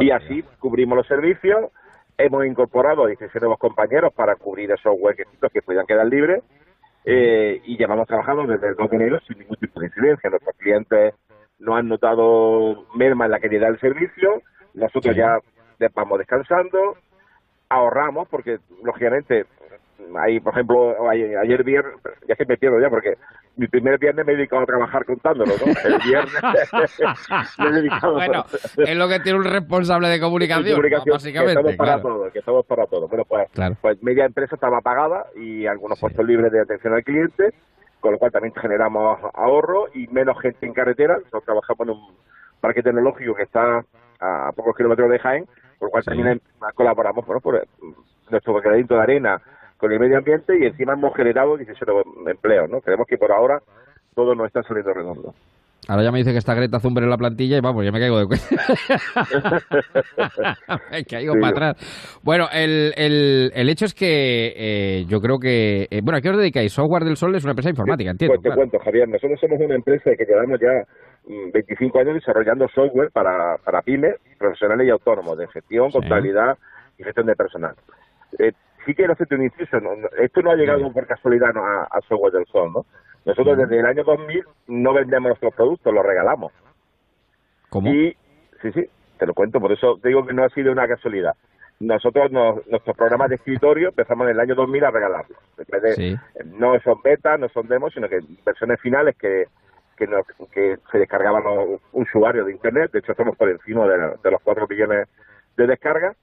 [0.00, 1.70] Y así cubrimos los servicios,
[2.16, 6.42] hemos incorporado a 16 nuevos compañeros para cubrir esos huequecitos que puedan quedar libres
[7.04, 10.28] eh, y llevamos trabajando desde el 2 de enero sin ningún tipo de incidencia.
[10.30, 11.14] Nuestros clientes
[11.58, 14.42] no han notado merma en la calidad del servicio,
[14.74, 15.20] nosotros Sí.
[15.20, 15.38] ya
[15.94, 16.96] vamos descansando,
[17.68, 19.46] ahorramos, porque lógicamente,
[20.18, 21.94] ahí, por ejemplo, ayer, viernes,
[22.26, 23.14] ya que me pierdo ya, porque
[23.56, 25.72] mi primer viernes me he dedicado a trabajar contándolo, ¿no?
[25.84, 26.32] El viernes
[27.58, 28.44] me he dedicado bueno,
[28.76, 31.54] es lo que tiene un responsable de comunicación, de comunicación, básicamente.
[31.62, 33.08] que estamos para todo, que estamos para todo.
[33.08, 33.76] Bueno, pues, Claro.
[33.80, 37.52] pues media empresa estaba pagada y algunos puestos libres de atención al cliente,
[38.00, 41.16] con lo cual también generamos ahorro y menos gente en carretera.
[41.18, 42.14] Nosotros trabajamos en un
[42.60, 43.84] parque tecnológico que está
[44.20, 45.46] a pocos kilómetros de Jaén,
[45.78, 46.10] por lo cual Sí.
[46.10, 46.40] también
[46.74, 47.62] colaboramos bueno, por eh,
[48.30, 49.40] nuestro granito de arena
[49.78, 51.90] con el medio ambiente y encima hemos generado 17
[52.30, 52.68] empleos.
[52.70, 52.80] ¿no?
[52.80, 53.60] Creemos que por ahora
[54.14, 55.32] todo nos está saliendo redondo.
[55.88, 58.00] Ahora ya me dice que está Greta Thunberg en la plantilla y vamos, ya me
[58.00, 58.46] caigo de cuenta.
[60.90, 61.40] me caigo Sí.
[61.40, 62.20] para atrás.
[62.22, 65.86] Bueno, el, el, el hecho es que eh, yo creo que...
[65.90, 66.72] eh, bueno, ¿a qué os dedicáis?
[66.72, 68.34] Software del Sol es una empresa informática, entiendo.
[68.34, 68.60] Pues te claro.
[68.60, 70.82] cuento, Javier, nosotros somos una empresa que llevamos ya
[71.26, 75.98] mm, 25 años desarrollando software para, para pymes, profesionales y autónomos de gestión, Sí.
[76.00, 76.58] contabilidad
[76.98, 77.74] y gestión de personal.
[78.38, 78.52] Eh,
[78.86, 81.64] sí quiero hacerte un inciso, no- no- esto no ha llegado por casualidad ¿no?
[81.64, 82.86] a, a software del sol, ¿no?
[83.24, 86.52] Nosotros desde el año 2000 no vendemos nuestros productos, los regalamos.
[87.68, 87.92] ¿Cómo?
[87.92, 88.16] Y,
[88.62, 88.88] sí, sí,
[89.18, 91.34] te lo cuento, por eso te digo que no ha sido una casualidad.
[91.80, 95.38] Nosotros, nos- nuestros programas de escritorio empezamos en el año 2000 a regalarlos.
[95.56, 96.16] De, Sí.
[96.46, 99.44] No son betas, no son demos, sino que versiones finales que,
[99.96, 102.90] que, nos- que se descargaban los usuarios de Internet.
[102.92, 105.08] De hecho, estamos por encima de, de los 4 millones
[105.56, 106.16] de descargas.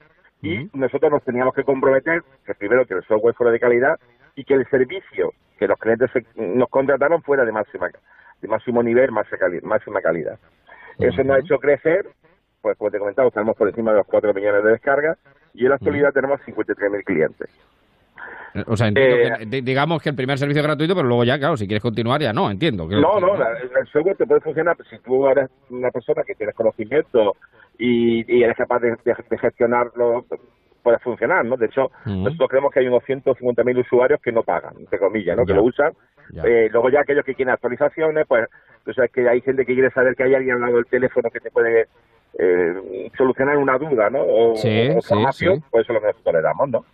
[0.45, 3.99] Y nosotros nos teníamos que comprometer, que primero que el software fuera de calidad
[4.35, 7.89] y que el servicio que los clientes se- nos contrataron fuera de máxima
[8.41, 10.37] de máximo nivel, máxima cali- máxima calidad.
[10.99, 12.05] Eso nos ha hecho crecer,
[12.61, 15.17] pues como te comentaba, estamos por encima de los 4 millones de descargas
[15.53, 17.49] y en la actualidad tenemos 53.000 clientes.
[18.67, 21.23] O sea, entiendo Eh, que, di- digamos que el primer servicio es gratuito, pero luego
[21.25, 22.87] ya, claro, si quieres continuar ya no, entiendo.
[22.87, 26.55] que- No, no, el software te puede funcionar si tú eres una persona que tienes
[26.55, 27.35] conocimiento
[27.77, 30.25] y, y eres capaz de, de- de gestionarlo,
[30.81, 31.57] puede funcionar, ¿no?
[31.57, 35.45] De hecho, nosotros creemos que hay unos 150.000 usuarios que no pagan, entre comillas, ¿no?
[35.45, 35.91] Que lo usan.
[36.31, 36.43] Ya.
[36.43, 38.47] Eh, luego ya aquellos que quieren actualizaciones, pues,
[38.85, 41.29] tú sabes que hay gente que quiere saber que hay alguien al lado del teléfono
[41.31, 41.87] que te puede
[42.37, 44.21] eh, solucionar una duda, ¿no?
[44.21, 45.45] O, Sí, o sí.
[45.71, 46.85] pues eso es lo que nosotros le damos, ¿no?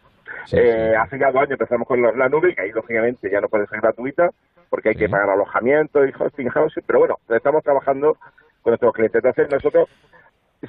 [0.45, 0.95] Sí, Eh, sí.
[0.95, 3.67] Hace ya dos años empezamos con la, la nube, que ahí lógicamente ya no puede
[3.67, 4.29] ser gratuita,
[4.69, 5.01] porque hay Sí.
[5.01, 8.17] que pagar alojamiento y hosting housing, pero bueno, estamos trabajando
[8.61, 9.23] con nuestros clientes.
[9.23, 9.89] Entonces nosotros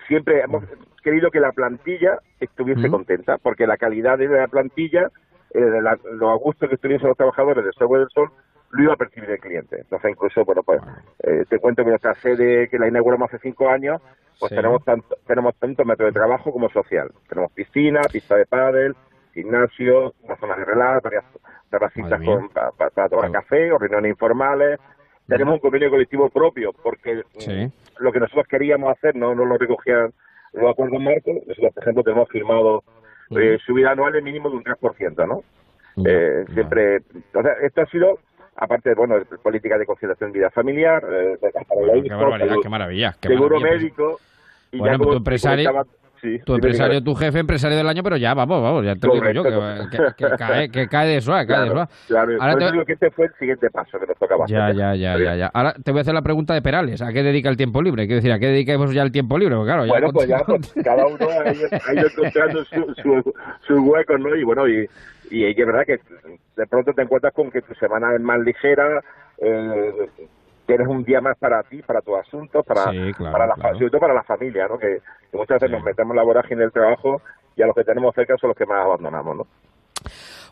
[0.06, 0.64] siempre hemos
[1.02, 5.10] querido que la plantilla estuviese contenta, porque la calidad de la plantilla,
[5.52, 8.30] eh, de la- lo a gusto que estuviesen los trabajadores de Software del Sol,
[8.70, 9.80] lo iba a percibir el cliente.
[9.80, 10.80] Entonces incluso, bueno, pues
[11.24, 14.00] eh, te cuento que nuestra sede, que la inauguramos hace cinco años,
[14.40, 14.56] pues Sí.
[14.56, 17.10] tenemos tanto tenemos tanto método de trabajo como social.
[17.28, 18.96] Tenemos piscina, pista de pádel,
[19.32, 21.24] gimnasio, una zona de relax, varias
[21.70, 22.20] terracitas
[22.94, 24.78] para tomar café o reuniones informales.
[25.26, 27.72] Tenemos un convenio colectivo propio porque mm, Sí.
[27.98, 30.12] lo que nosotros queríamos hacer no, no lo recogían
[30.52, 31.34] los acuerdos marcos.
[31.46, 32.82] Nosotros, por ejemplo, tenemos firmado
[33.30, 35.42] eh, subida anual de mínimo de un 3%, ¿no?
[36.04, 36.98] Eh, siempre,
[37.34, 38.18] o sea, esto ha sido,
[38.56, 42.08] aparte de, bueno, de política de conciliación de vida familiar, eh, de la Bueno, qué
[42.10, 43.14] barbaridad, seguro- qué maravilla.
[43.20, 43.80] qué seguro maravilla, pues.
[44.08, 44.20] médico.
[44.72, 48.16] Y Bueno, ya como empresario- comentaba- sí, Tu empresario, tu jefe, empresario del año, pero
[48.16, 50.14] ya, vamos, vamos, ya te lo digo yo, que, Correcto.
[50.16, 51.88] que- que cae, que cae de suave, cae de suave.
[52.06, 52.32] claro.
[52.40, 54.76] Ahora te- eso digo que este fue el siguiente paso que nos tocaba Ya, hacer.
[54.76, 55.50] ya, ya, ya, ya.
[55.52, 57.02] Ahora te voy a hacer la pregunta de Perales.
[57.02, 58.06] ¿A qué dedica el tiempo libre?
[58.06, 59.56] Quiero decir, ¿a qué vosotros ya el tiempo libre?
[59.56, 63.34] Porque claro, ya Bueno, pues ya, pues, cada uno ha ido, encontrando su, su,
[63.66, 64.34] sus huecos, ¿no?
[64.36, 64.88] Y bueno, y,
[65.30, 65.98] y es verdad que
[66.56, 69.00] de pronto te encuentras con que tu semana es más ligera,
[69.38, 69.92] eh,
[70.76, 73.74] tienes un día más para ti, para tus asuntos, para, Sí, claro, para la, claro.
[73.76, 74.78] sobre todo para la familia, ¿no?
[74.78, 74.98] Que,
[75.30, 75.72] que muchas veces Sí.
[75.76, 77.20] nos metemos en la vorágine del trabajo
[77.56, 79.46] y a los que tenemos cerca son los que más abandonamos, ¿no?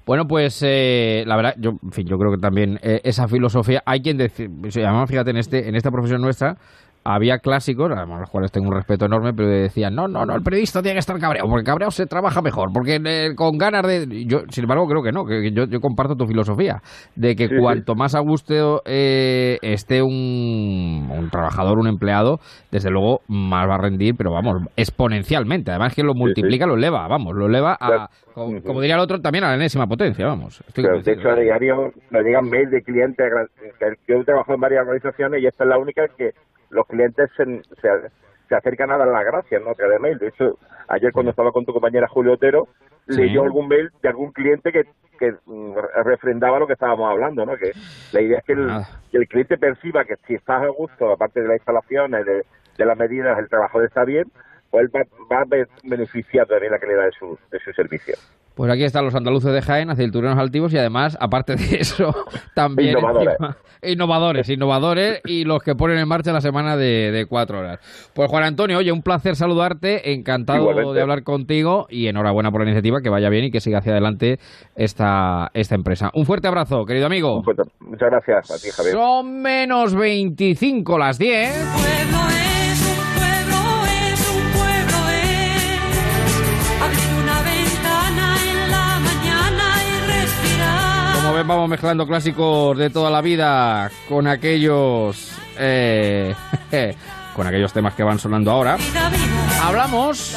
[0.07, 3.83] Bueno, pues eh, la verdad, yo, en fin, yo creo que también eh, esa filosofía,
[3.87, 6.57] hay quien decir, llama, fíjate, en este, en esta profesión nuestra,
[7.15, 10.35] había clásicos, además a los cuales tengo un respeto enorme, pero decían, no, no, no,
[10.35, 13.87] el periodista tiene que estar cabreado, porque cabreado se trabaja mejor, porque eh, con ganas
[13.87, 14.25] de...
[14.27, 16.83] Yo, sin embargo, creo que no, que yo, yo comparto tu filosofía,
[17.17, 22.39] de que Sí, cuanto más a gusto eh, esté un, un trabajador, un empleado,
[22.71, 27.09] desde luego más va a rendir, pero vamos, exponencialmente, además que lo multiplica, lo eleva,
[27.09, 30.63] vamos, lo eleva a, como, diría el otro, también a la enésima potencia, vamos.
[30.67, 33.27] Estoy Pero, de hecho, a diario nos llegan mails de clientes.
[34.07, 36.33] Yo trabajo en varias organizaciones y esta es la única que
[36.71, 37.45] los clientes se,
[37.81, 37.89] se,
[38.49, 39.71] se acercan a dar las gracias ¿no?
[39.71, 40.19] a través de mail.
[40.19, 42.69] De hecho, ayer cuando estaba con tu compañera Julio Otero,
[43.07, 43.15] Sí.
[43.17, 44.85] leyó algún mail de algún cliente que,
[45.19, 47.45] que mm, refrendaba lo que estábamos hablando.
[47.45, 47.57] ¿no?
[47.57, 47.73] Que
[48.13, 48.87] la idea es que el, Nada.
[49.11, 52.45] que el cliente perciba que si estás a gusto, aparte de las instalaciones, de,
[52.77, 54.31] de las medidas, el trabajador está bien,
[54.71, 55.03] pues él va,
[55.35, 58.15] va a be- beneficiar también la calidad de su, de su servicio.
[58.55, 62.15] Pues aquí están los andaluces de Jaén, aceitureros altivos y además, aparte de eso,
[62.55, 63.29] también Innovadores.
[63.39, 67.79] encima- innovadores, innovadores y los que ponen en marcha la semana de, de cuatro horas.
[68.15, 70.95] Pues Juan Antonio, oye, un placer saludarte, encantado Igualmente.
[70.97, 73.93] de hablar contigo y enhorabuena por la iniciativa, que vaya bien y que siga hacia
[73.93, 74.39] adelante
[74.77, 76.11] esta, esta empresa.
[76.13, 77.39] Un fuerte abrazo, querido amigo.
[77.39, 78.95] Un fuerte- Muchas gracias a ti, Javier.
[78.95, 82.50] Son menos 25 las 10.
[91.47, 95.33] Vamos mezclando clásicos de toda la vida con aquellos.
[95.59, 96.35] eh,
[97.35, 98.77] con aquellos temas que van sonando ahora.
[99.63, 100.37] Hablamos.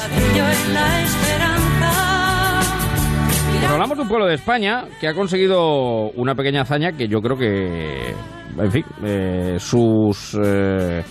[3.60, 7.20] Pues hablamos de un pueblo de España que ha conseguido una pequeña hazaña que yo
[7.20, 8.14] creo que.
[8.58, 10.36] En fin, eh, sus.
[10.42, 11.02] eh,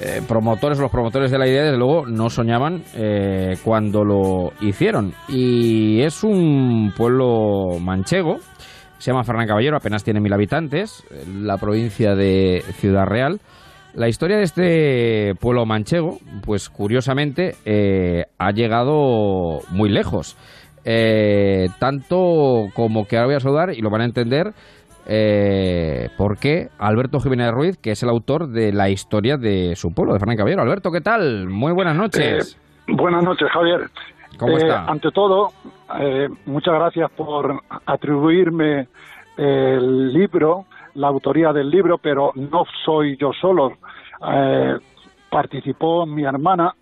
[0.00, 5.12] eh, promotores, los promotores de la idea, desde luego, no soñaban eh, cuando lo hicieron.
[5.28, 8.36] Y es un pueblo manchego,
[8.98, 13.40] se llama Fernán Caballero, apenas tiene mil habitantes, la provincia de Ciudad Real.
[13.94, 20.36] La historia de este pueblo manchego, pues curiosamente, eh, ha llegado muy lejos.
[20.84, 24.52] Eh, tanto como que ahora voy a saludar y lo van a entender
[25.06, 29.88] eh, por qué Alberto Jiménez Ruiz, que es el autor de la historia de su
[29.90, 30.62] pueblo, de Fernán Caballero.
[30.62, 31.48] Alberto, ¿qué tal?
[31.48, 32.58] Muy buenas noches.
[32.86, 33.80] Buenas noches, Javier.
[34.38, 34.84] ¿Cómo Eh, está?
[34.86, 35.50] Ante todo,
[35.98, 38.88] eh, muchas gracias por atribuirme
[39.36, 43.72] el libro, la autoría del libro, pero no soy yo solo.
[44.32, 44.76] Eh,
[45.30, 46.74] participó mi hermana,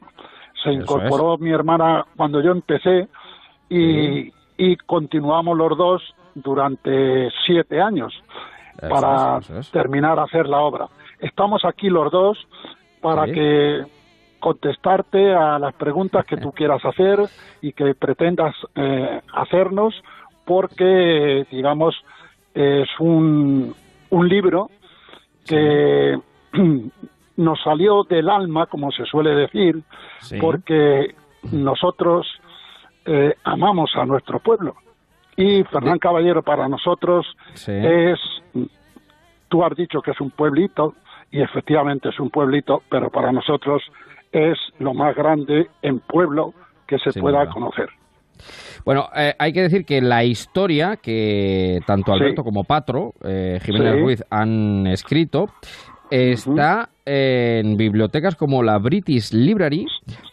[0.62, 3.08] se incorporó mi hermana cuando yo empecé
[3.68, 8.12] y, y continuamos los dos durante siete años
[8.80, 9.70] Eso para es, eso es.
[9.70, 10.86] terminar a hacer la obra.
[11.20, 12.38] Estamos aquí los dos
[13.00, 13.32] para Sí.
[13.32, 13.82] que
[14.46, 17.18] contestarte a las preguntas que tú quieras hacer
[17.60, 19.92] y que pretendas eh, hacernos
[20.44, 21.96] porque digamos
[22.54, 23.74] es un,
[24.10, 24.70] un libro
[25.44, 26.16] que
[27.36, 29.82] nos salió del alma como se suele decir
[30.20, 30.38] Sí.
[30.40, 31.14] porque
[31.52, 32.26] nosotros
[33.04, 34.74] eh, amamos a nuestro pueblo
[35.36, 37.72] y Fernán Caballero para nosotros Sí.
[37.72, 38.18] es
[39.48, 40.94] tú has dicho que es un pueblito
[41.32, 43.82] y efectivamente es un pueblito pero para nosotros
[44.32, 46.52] es lo más grande en pueblo
[46.86, 47.88] que se pueda conocer
[48.84, 52.18] Bueno, eh, hay que decir que la historia que tanto Sí.
[52.20, 54.00] Alberto como Patro, eh, Jiménez Sí.
[54.00, 55.48] Ruiz, han escrito,
[56.10, 59.86] está en bibliotecas como la British Library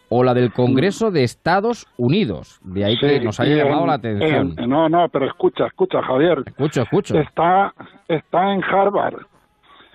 [0.10, 2.60] o la del Congreso de Estados Unidos.
[2.64, 4.54] De ahí que nos haya llamado la atención.
[4.58, 7.18] en- no no pero escucha escucha Javier Escucho, escucho.
[7.20, 7.74] está
[8.08, 9.26] está en Harvard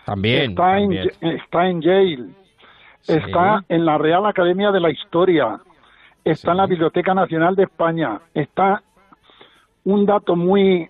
[0.04, 0.50] También.
[0.50, 1.10] está también.
[1.20, 2.24] en está en Yale.
[3.06, 5.60] Está en la Real Academia de la Historia.
[6.24, 8.20] Está en la Biblioteca Nacional de España.
[8.34, 8.82] Está
[9.84, 10.88] un dato muy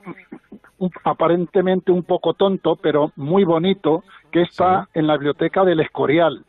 [1.04, 6.44] aparentemente un poco tonto pero muy bonito que está en la Biblioteca del Escorial.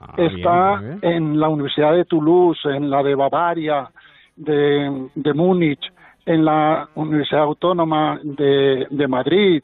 [0.00, 0.98] Ah, está bien.
[1.02, 3.88] en la Universidad de Toulouse, en la de Bavaria,
[4.34, 5.92] de, de Múnich,
[6.26, 9.62] en la Universidad Autónoma de, de Madrid.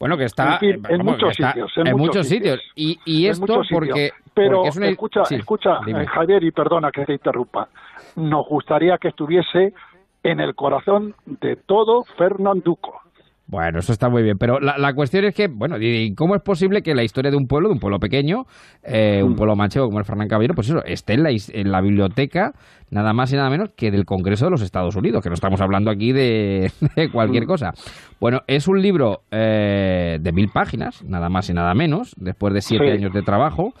[0.00, 2.60] Bueno, que está en fin, en vamos, muchos está sitios, en muchos sitios.
[2.74, 3.68] Y, esto sitios.
[3.70, 4.88] porque, Pero porque es una...
[4.88, 6.04] escucha, sí, escucha, dime.
[6.04, 7.68] eh, Javier, y perdona que te interrumpa.
[8.16, 9.74] Nos gustaría que estuviese
[10.22, 13.02] en el corazón de todo Fernanduco.
[13.50, 16.42] Bueno, eso está muy bien, pero la, la cuestión es que, bueno, ¿y cómo es
[16.42, 18.44] posible que la historia de un pueblo, de un pueblo pequeño,
[18.84, 19.26] eh, Mm.
[19.26, 22.52] un pueblo manchego como el Fernán Caballero, pues eso, esté en la, en la biblioteca
[22.92, 25.60] nada más y nada menos que del Congreso de los Estados Unidos, que no estamos
[25.60, 27.12] hablando aquí de, de Mm.
[27.12, 27.72] cualquier cosa.
[28.20, 32.60] Bueno, es un libro eh, de mil páginas, nada más y nada menos, después de
[32.60, 32.90] siete Sí.
[32.92, 33.72] años de trabajo,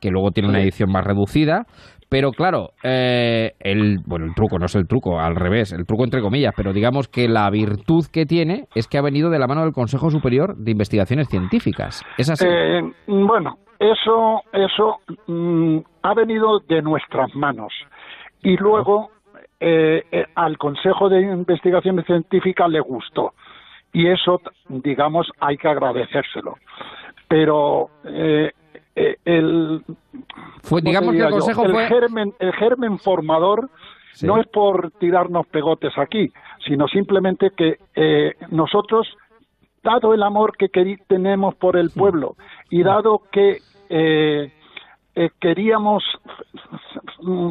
[0.00, 1.64] que luego tiene una edición más reducida.
[2.14, 6.04] Pero claro, eh, el, bueno, el truco no es el truco, al revés, el truco
[6.04, 9.48] entre comillas, pero digamos que la virtud que tiene es que ha venido de la
[9.48, 12.04] mano del Consejo Superior de Investigaciones Científicas.
[12.16, 12.46] ¿Es así?
[12.48, 17.72] Eh, bueno, eso, eso mm, ha venido de nuestras manos.
[18.44, 19.10] Y luego
[19.58, 23.32] eh, eh, al Consejo de Investigaciones Científicas le gustó.
[23.92, 26.58] Y eso, digamos, hay que agradecérselo.
[27.26, 28.52] Pero eh,
[28.96, 29.82] eh, el,
[30.62, 31.30] fue, ¿cómo digamos que el yo?
[31.30, 31.86] Consejo el fue...
[31.86, 33.68] germen, el germen formador
[34.12, 34.26] Sí.
[34.28, 36.30] no es por tirarnos pegotes aquí,
[36.64, 39.08] sino simplemente que eh, nosotros,
[39.82, 40.68] dado el amor que
[41.08, 42.36] tenemos por el pueblo
[42.70, 44.52] y dado que eh,
[45.16, 46.04] eh, queríamos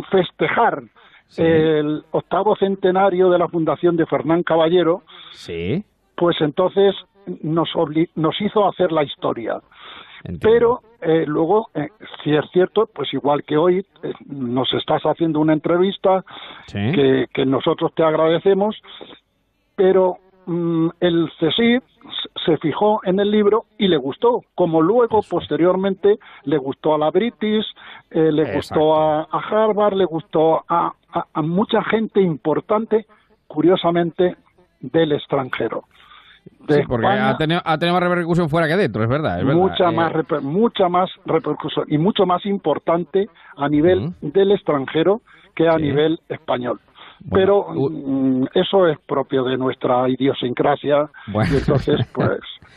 [0.10, 0.84] festejar
[1.28, 1.42] Sí.
[1.42, 5.02] el octavo centenario de la fundación de Fernán Caballero,
[5.32, 5.84] Sí,
[6.16, 6.94] pues entonces
[7.42, 7.70] nos,
[8.16, 9.60] nos hizo hacer la historia.
[10.24, 10.40] entiendo.
[10.42, 11.90] Pero eh, luego, eh,
[12.24, 16.24] si es cierto, pues igual que hoy eh, nos estás haciendo una entrevista
[16.68, 16.92] Sí.
[16.94, 18.76] que, que nosotros te agradecemos,
[19.76, 21.84] pero mm, el CSIC
[22.46, 27.12] se fijó en el libro y le gustó, como luego posteriormente le gustó a la
[27.12, 27.66] British,
[28.12, 28.58] eh, le Exacto.
[28.80, 33.06] gustó a, a Harvard, le gustó a, a- a mucha gente importante,
[33.48, 34.36] curiosamente,
[34.82, 35.84] del extranjero.
[36.68, 39.40] De Sí, porque España, ha tenido, ha tenido más repercusión fuera que dentro, es verdad.
[39.40, 43.28] es mucha Eh, más reper- mucha más repercusión y mucho más importante
[43.58, 45.22] a nivel del extranjero
[45.56, 45.82] que a Sí.
[45.84, 46.80] nivel español.
[47.26, 51.50] Bueno, Pero mm, eso es propio de nuestra idiosincrasia Bueno.
[51.54, 52.30] y entonces pues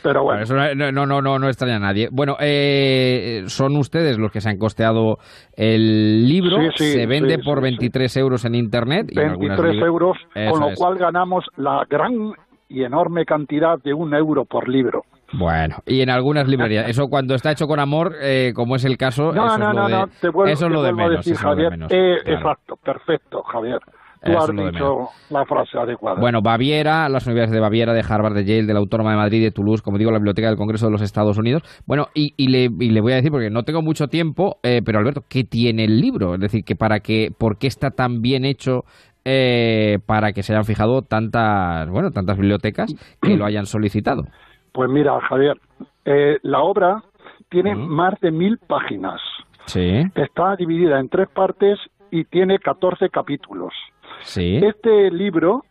[0.03, 2.07] pero bueno Eso no, no, no, no, no extraña a nadie.
[2.11, 5.17] Bueno, eh, son ustedes los que se han costeado
[5.55, 6.57] el libro.
[6.57, 9.07] Sí, sí, se vende sí, por sí, 23 euros en internet.
[9.11, 10.79] y en 23 euros con lo es.
[10.79, 12.33] cual ganamos la gran
[12.69, 15.03] y enorme cantidad de un euro por libro.
[15.33, 16.87] Bueno, y en algunas librerías.
[16.89, 19.75] Eso cuando está hecho con amor, eh, como es el caso, No, eso no, es
[19.75, 21.25] lo no, de, no, te vuelvo, eso te lo de vuelvo a menos.
[21.25, 21.71] decir, eso lo de Javier.
[21.71, 22.37] menos, Eh, claro.
[22.39, 23.79] Exacto, perfecto, Javier.
[24.23, 26.19] Tú Eso has dicho la frase adecuada.
[26.19, 29.43] Bueno, Baviera, las universidades de Baviera, de Harvard, de Yale, de la Autónoma de Madrid,
[29.43, 31.61] de Toulouse, como digo, la Biblioteca del Congreso de los Estados Unidos.
[31.85, 34.81] Bueno, y, y le, y le voy a decir, porque no tengo mucho tiempo, eh,
[34.83, 36.33] pero Alberto, ¿qué tiene el libro?
[36.33, 38.85] Es decir, que para que, ¿por qué está tan bien hecho
[39.29, 44.23] eh, para que se hayan fijado tantas, bueno, tantas bibliotecas que lo hayan solicitado?
[44.71, 45.59] Pues mira, Javier,
[46.05, 47.03] eh, la obra
[47.49, 49.19] tiene más de mil páginas.
[49.65, 51.77] Sí, Está dividida en tres partes
[52.09, 53.73] y tiene 14 capítulos.
[54.21, 54.57] sí.
[54.63, 55.65] Este libro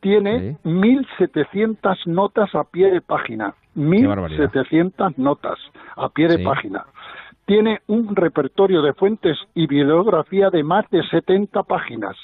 [0.00, 3.54] tiene 1.700 notas a pie de página.
[3.74, 4.50] barbaridad.
[4.52, 5.58] 1.700 notas
[5.96, 6.44] a pie de Sí.
[6.44, 6.84] página.
[7.46, 12.16] Tiene un repertorio de fuentes y bibliografía de más de 70 páginas.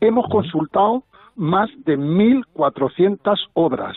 [0.00, 1.02] Hemos consultado
[1.36, 3.96] más de 1.400 obras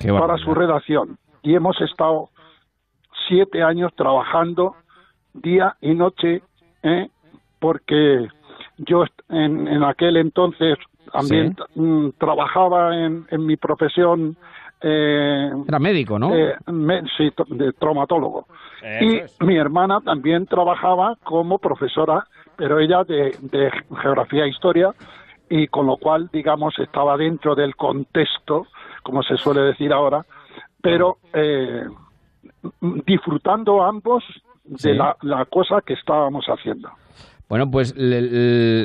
[0.00, 2.28] para su redacción y hemos estado
[3.28, 4.74] siete años trabajando
[5.34, 6.42] día y noche
[6.82, 7.08] ¿eh?
[7.58, 8.28] porque
[8.78, 10.78] yo en, en aquel entonces
[11.12, 14.36] también mm, trabajaba en, en mi profesión
[14.80, 16.34] eh, Era médico, ¿no?
[16.34, 18.46] eh, me- sí, de traumatólogo.
[19.00, 22.26] y mi hermana también trabajaba como profesora,
[22.56, 23.70] pero ella de, de
[24.02, 24.92] geografía e historia,
[25.50, 28.66] y con lo cual, digamos, estaba dentro del contexto,
[29.02, 30.24] como se suele decir ahora,
[30.82, 31.84] pero eh,
[33.06, 34.22] disfrutando ambos
[34.64, 34.92] de Sí.
[34.92, 36.90] la, la cosa que estábamos haciendo.
[37.48, 38.20] Bueno, pues le-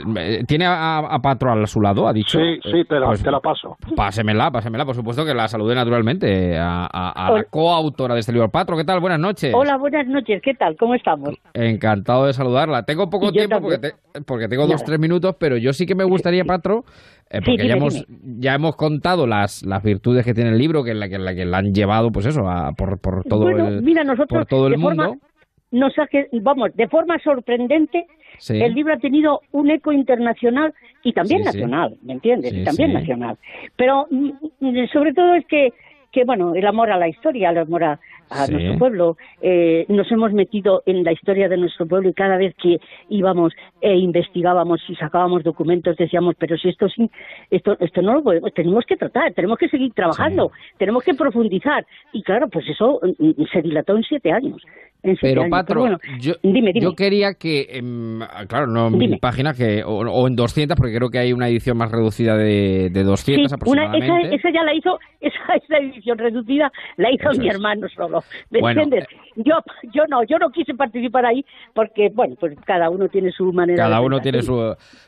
[0.05, 2.39] le- tiene a, a Patro a su lado, ha dicho.
[2.39, 3.75] Sí, sí, te la, Pues te la paso.
[3.93, 8.31] Pásemela, pásemela, por supuesto que la salude naturalmente a, a- a la coautora de este
[8.31, 8.47] libro.
[8.49, 9.01] Patro, ¿qué tal?
[9.01, 9.53] Buenas noches.
[9.53, 10.77] Hola, buenas noches, ¿qué tal?
[10.77, 11.31] ¿Cómo estamos?
[11.53, 12.83] Encantado de saludarla.
[12.83, 14.85] Tengo poco tiempo porque, te- porque tengo dos, Nada.
[14.85, 16.85] tres minutos, pero yo sí que me gustaría, Patro,
[17.29, 18.05] eh, Sí, porque ya, dime, hemos,
[18.39, 21.43] ya hemos contado las, las virtudes que tiene el libro, que la que, la que
[21.43, 24.67] la han llevado, pues eso, a- por, por todo bueno, el, mira, nosotros por todo
[24.67, 25.25] el de forma, mundo.
[25.73, 26.07] Nos ha
[26.41, 28.05] vamos, de forma sorprendente,
[28.39, 28.61] Sí.
[28.61, 31.57] el libro ha tenido un eco internacional y también Sí, sí.
[31.57, 32.51] nacional, ¿me entiendes?
[32.53, 33.37] Y también nacional.
[33.75, 35.71] Pero mm, mm, sobre todo es que,
[36.11, 37.99] que, bueno, el amor a la historia, el amor a,
[38.29, 42.37] a nuestro pueblo, eh, nos hemos metido en la historia de nuestro pueblo y cada
[42.37, 47.09] vez que íbamos e investigábamos y sacábamos documentos decíamos, pero si esto sí,
[47.51, 51.85] esto, esto no lo podemos, tenemos que tratar, tenemos que seguir trabajando, tenemos que profundizar.
[52.11, 54.61] Y claro, pues eso mm, se dilató en siete años.
[55.03, 55.51] En Pero, años.
[55.51, 56.79] Patro, bueno, yo, dime, dime.
[56.81, 60.95] yo quería que, em, claro, no en mil páginas, que, o, o en 200, porque
[60.95, 64.35] creo que hay una edición más reducida de, de 200 Sí, una, aproximadamente.
[64.35, 67.55] esa, esa ya la hizo, esa, esa edición reducida la hizo Eso mi es.
[67.55, 68.23] hermano solo.
[68.49, 69.09] ¿Me Bueno, eh, entiendes?
[69.35, 69.55] Yo,
[69.93, 73.83] yo no, yo no quise participar ahí porque, bueno, pues cada uno tiene su manera
[73.83, 74.53] Cada de uno tiene su...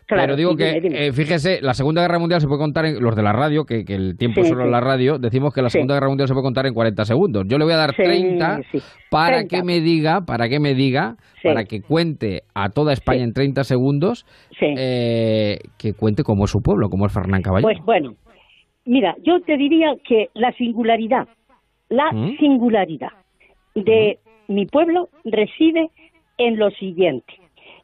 [0.08, 3.02] Claro, Pero digo que, dime, eh, fíjese, la Segunda Guerra Mundial se puede contar, en,
[3.02, 4.66] los de la radio, que, que el tiempo Sí, solo sí.
[4.66, 5.74] en la radio, decimos que la Sí.
[5.74, 7.46] Segunda Guerra Mundial se puede contar en 40 segundos.
[7.48, 8.80] Yo le voy a dar Sí, 30 sí.
[9.10, 9.56] para 30.
[9.58, 13.64] que me diga, para que me diga, para que cuente a toda España en 30
[13.64, 14.26] segundos,
[14.62, 17.68] eh, que cuente cómo es su pueblo, cómo es Fernán Caballero.
[17.68, 18.16] Pues bueno,
[18.86, 21.28] mira, yo te diría que la singularidad,
[21.90, 22.38] la ¿Mm?
[22.38, 23.10] singularidad
[23.76, 25.90] de mi pueblo reside
[26.38, 27.34] en lo siguiente.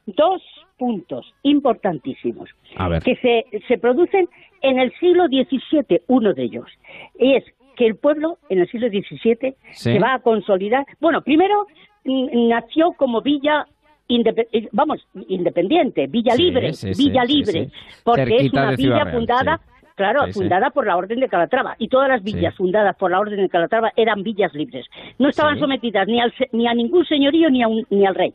[0.05, 0.41] Dos
[0.77, 3.03] puntos importantísimos a ver.
[3.03, 4.27] que se, se producen
[4.61, 6.65] en el siglo XVII, uno de ellos.
[7.19, 7.43] Es
[7.75, 9.93] que el pueblo en el siglo XVII Sí.
[9.93, 10.85] se va a consolidar.
[10.99, 11.67] Bueno, primero
[12.03, 13.67] nació como villa
[14.09, 17.69] indepe- eh, vamos, independiente, Villa Sí, Libre, sí, Villa sí, Libre,
[18.03, 19.61] porque es una villa fundada.
[20.01, 20.39] Claro, Sí, sí.
[20.39, 22.57] fundada por la Orden de Calatrava, y todas las villas Sí.
[22.57, 24.85] fundadas por la Orden de Calatrava eran villas libres.
[25.19, 28.33] No estaban sometidas ni, al, ni a ningún señorío ni, a un- ni al rey.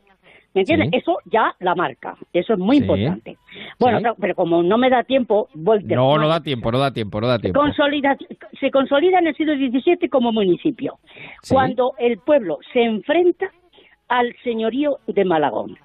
[0.53, 0.89] ¿Me entiendes?
[0.91, 0.97] Sí.
[0.97, 2.81] Eso ya la marca, eso es muy Sí.
[2.83, 3.37] importante.
[3.79, 4.03] Bueno, Sí.
[4.05, 6.91] no, pero como no me da tiempo, voy de- No, no da tiempo, no da
[6.91, 7.59] tiempo, no da tiempo.
[7.59, 8.17] Consolida-
[8.59, 10.97] se consolida en el siglo XVII como municipio.
[11.49, 13.51] Cuando el pueblo se enfrenta
[14.07, 15.77] al señorío de Malagón.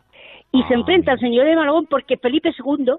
[0.53, 2.95] Y Ah, se enfrenta al señorío de Malagón porque Felipe II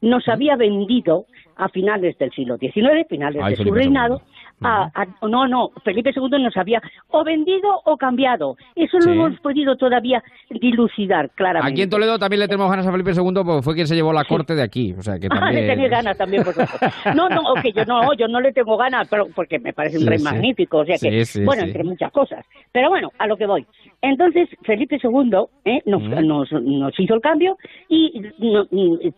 [0.00, 1.26] nos había vendido
[1.56, 4.22] a finales del siglo XIX, finales Ay, de su reinado,
[4.62, 8.56] a- a- no, no, Felipe II nos había o vendido o cambiado.
[8.74, 9.08] Eso Sí.
[9.08, 11.72] no hemos podido todavía dilucidar claramente.
[11.72, 14.12] Aquí en Toledo también le tenemos ganas a Felipe II porque fue quien se llevó
[14.12, 14.94] la corte de aquí.
[14.98, 15.78] O sea que Ah, también...
[15.78, 16.70] le ganas también vosotros.
[17.14, 20.04] No, no, ok, yo no, yo no le tengo ganas, pero porque me parece un
[20.04, 20.24] Sí, rey sí.
[20.24, 22.44] magnífico, o sea que, bueno, entre muchas cosas.
[22.72, 23.66] Pero bueno, a lo que voy.
[24.02, 25.30] Entonces, Felipe II
[25.64, 25.82] ¿eh?
[25.86, 26.26] nos, Mm.
[26.26, 27.56] nos, nos hizo el cambio
[27.88, 29.12] y no- y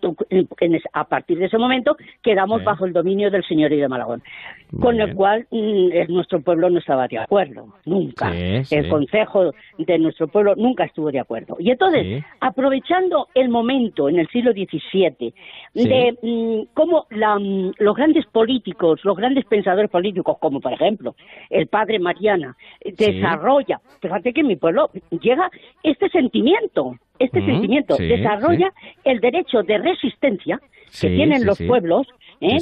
[0.92, 4.22] a partir de ese momento quedamos bajo el dominio del señorío de Malagón.
[4.70, 5.08] Muy Con bien.
[5.10, 5.27] el cual
[6.08, 8.32] nuestro pueblo no estaba de acuerdo, nunca.
[8.32, 8.74] Sí, sí.
[8.76, 11.56] El consejo de nuestro pueblo nunca estuvo de acuerdo.
[11.58, 12.24] Y entonces, Sí.
[12.40, 15.34] aprovechando el momento en el siglo XVII
[15.74, 21.14] de mm, cómo la, mm, los grandes políticos, los grandes pensadores políticos, como por ejemplo
[21.50, 25.50] el padre Mariana, desarrolla, fíjate que en mi pueblo llega
[25.82, 28.72] este sentimiento, este Mm, sentimiento, sí, desarrolla
[29.04, 32.06] el derecho de resistencia que Sí, tienen los pueblos.
[32.40, 32.56] ¿eh?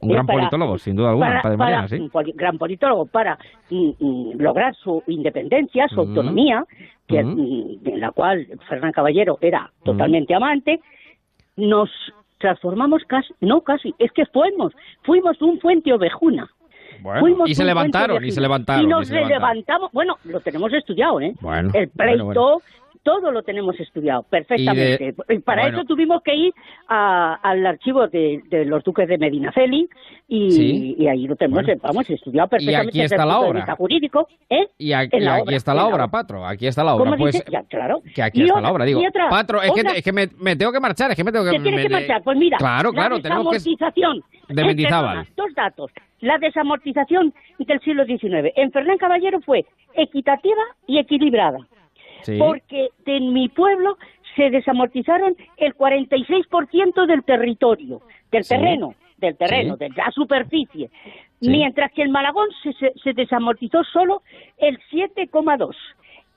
[0.00, 3.06] Un Eh, gran para- politólogo, sin duda alguna, para- para- Mariana, un poli- gran politólogo
[3.06, 3.38] para
[3.70, 6.64] mm, mm, lograr su independencia, su autonomía,
[7.06, 10.80] que, mm, en la cual Fernán Caballero era totalmente amante,
[11.56, 11.90] nos
[12.38, 16.48] transformamos casi, no casi, es que fuimos, fuimos un fuente ovejuna.
[17.02, 18.84] Bueno, Fuimos y se levantaron, y se levantaron.
[18.84, 19.42] Y nos se levantaron.
[19.42, 21.34] levantamos, bueno, lo tenemos estudiado, ¿eh?
[21.40, 22.60] Bueno, El pleito, bueno.
[23.02, 25.14] Todo lo tenemos estudiado perfectamente.
[25.28, 25.78] Y Y, para bueno.
[25.78, 26.52] eso tuvimos que ir
[26.88, 29.88] a- al archivo de, de los duques de Medinaceli
[30.28, 30.96] y, Sí.
[30.98, 31.80] y ahí lo tenemos, Bueno.
[31.82, 33.76] vamos, estudiado perfectamente aquí desde está la de obra.
[33.76, 34.66] jurídico, ¿eh?
[34.78, 36.08] Y aquí, y aquí obra, está la obra, obra.
[36.08, 36.46] Patro.
[36.46, 37.04] Aquí está la obra.
[37.10, 37.42] ¿Cómo Pues?
[37.50, 38.02] Ya, claro.
[38.14, 38.84] que aquí Y está otra- la obra.
[38.84, 41.24] Digo, y otra- Patro, es que, es que me, me tengo que marchar, es que
[41.24, 41.52] me tengo que...
[41.52, 42.22] ¿Te tienes me- que marchar?
[42.22, 43.58] Pues mira, Claro, claro, la tenemos que...
[43.58, 44.22] desamortización.
[44.48, 45.26] de Eh, Mendizábal.
[45.36, 45.90] dos datos.
[46.20, 51.58] La desamortización del siglo XIX en Fernán Caballero fue equitativa y equilibrada.
[52.22, 52.36] Sí.
[52.38, 53.96] Porque en mi pueblo
[54.36, 58.00] se desamortizaron el 46% del territorio,
[58.30, 58.54] del Sí.
[58.54, 59.84] terreno, del terreno, Sí.
[59.84, 60.90] de la superficie.
[61.40, 64.22] Mientras que en Malagón se, se- se desamortizó solo
[64.58, 65.74] el 7,2%.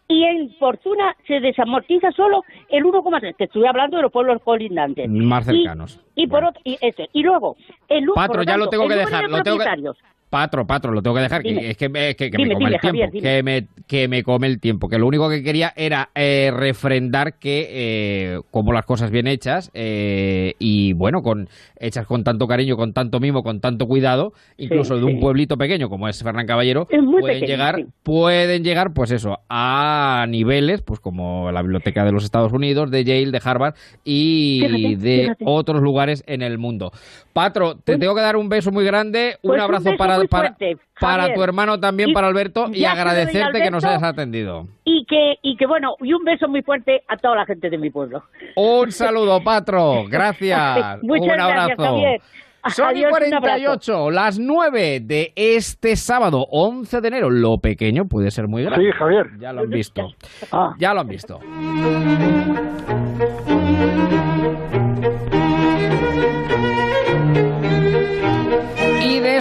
[0.08, 3.36] Y en Fortuna se desamortiza solo el 1,3%.
[3.38, 5.10] Te estoy hablando de los pueblos colindantes.
[5.10, 6.00] Más cercanos.
[6.14, 6.50] Y, por Bueno.
[6.50, 7.08] otro, y, ese.
[7.14, 7.56] y luego,
[7.88, 9.98] el, Patro, por ya lo tanto, tengo que dejar, de lo tengo que- propietarios.
[10.34, 12.66] Patro, Patro, lo tengo que dejar, que es que me, que, que Dime, me come
[12.66, 15.44] dime, el tiempo, Javier, que, me, que me come el tiempo, que lo único que
[15.44, 21.50] quería era eh, refrendar que eh, como las cosas bien hechas eh, y bueno, con
[21.80, 25.18] hechas con tanto cariño, con tanto mimo, con tanto cuidado, incluso de un sí.
[25.20, 27.86] pueblito pequeño como es Fernán Caballero, Es pueden pequeño, llegar, sí.
[28.02, 33.04] pueden llegar, pues eso, a niveles, pues como la Biblioteca de los Estados Unidos, de
[33.04, 35.44] Yale, de Harvard y Fíjate, de fíjate.
[35.48, 36.92] otros lugares en el mundo.
[37.34, 40.23] Patro, te Pues- tengo que dar un beso muy grande, un Pues un abrazo para,
[40.24, 41.38] muy para, fuerte, para Javier.
[41.38, 44.68] tu hermano también, Y para Alberto, y agradecerte que nos hayas atendido.
[44.86, 47.78] Y que, y que, bueno, y un beso muy fuerte a toda la gente de
[47.78, 48.24] mi pueblo.
[48.56, 50.06] Un saludo, Patro.
[50.10, 51.00] Gracias.
[51.04, 51.68] Muchas un abrazo.
[51.68, 52.22] gracias, Javier.
[52.70, 53.42] Son y Adiós, un abrazo.
[53.42, 57.30] 48, las 9 de este sábado, 11 de enero.
[57.30, 58.86] Lo pequeño puede ser muy grande.
[58.86, 59.28] Sí, Javier.
[59.38, 60.08] Ya lo han visto.
[60.50, 60.74] Ah.
[60.80, 61.42] Ya lo han visto.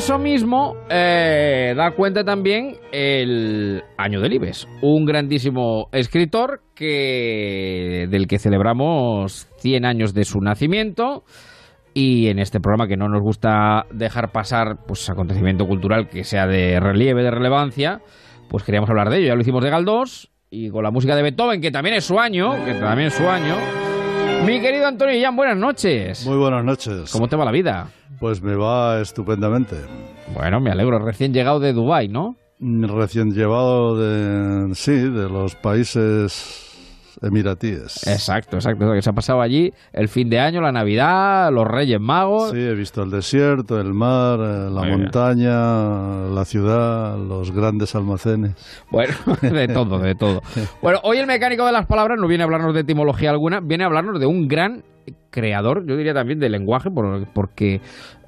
[0.02, 8.26] Eso mismo eh, da cuenta también el Año del Ibes, un grandísimo escritor que, del
[8.26, 11.22] que celebramos 100 años de su nacimiento
[11.94, 16.48] y en este programa que no nos gusta dejar pasar pues acontecimiento cultural que sea
[16.48, 18.00] de relieve, de relevancia,
[18.48, 19.28] pues queríamos hablar de ello.
[19.28, 22.18] Ya lo hicimos de Galdós y con la música de Beethoven, que también es su
[22.18, 23.54] año, que también es su año.
[24.44, 26.26] Mi querido Antonio Jan, buenas noches.
[26.26, 27.12] Muy buenas noches.
[27.12, 27.86] ¿Cómo te va la vida?
[28.22, 29.74] Pues me va estupendamente.
[30.32, 32.36] Bueno, me alegro, recién llegado de Dubái, ¿no?
[32.60, 36.70] Recién llevado de, sí, de los países
[37.20, 38.06] emiratíes.
[38.06, 42.00] Exacto, exacto, que se ha pasado allí el fin de año, la Navidad, los Reyes
[42.00, 42.52] Magos.
[42.52, 45.00] Sí, he visto el desierto, el mar, eh, la Muy bien.
[45.00, 48.54] montaña, la ciudad, los grandes almacenes.
[48.88, 50.42] Bueno, de todo, de todo.
[50.80, 53.82] Bueno, hoy el mecánico de las palabras no viene a hablarnos de etimología alguna, viene
[53.82, 54.84] a hablarnos de un gran
[55.30, 57.80] creador, yo diría también de lenguaje, por- porque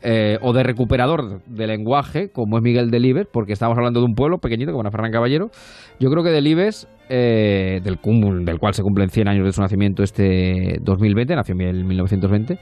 [0.02, 4.14] eh, o de recuperador de lenguaje, como es Miguel Delibes, porque estamos hablando de un
[4.14, 5.50] pueblo pequeñito como era Ferran Caballero.
[6.00, 9.60] Yo creo que Delibes, eh, del, cum- del cual se cumplen 100 años de su
[9.60, 12.58] nacimiento este 2020, nació en 1920,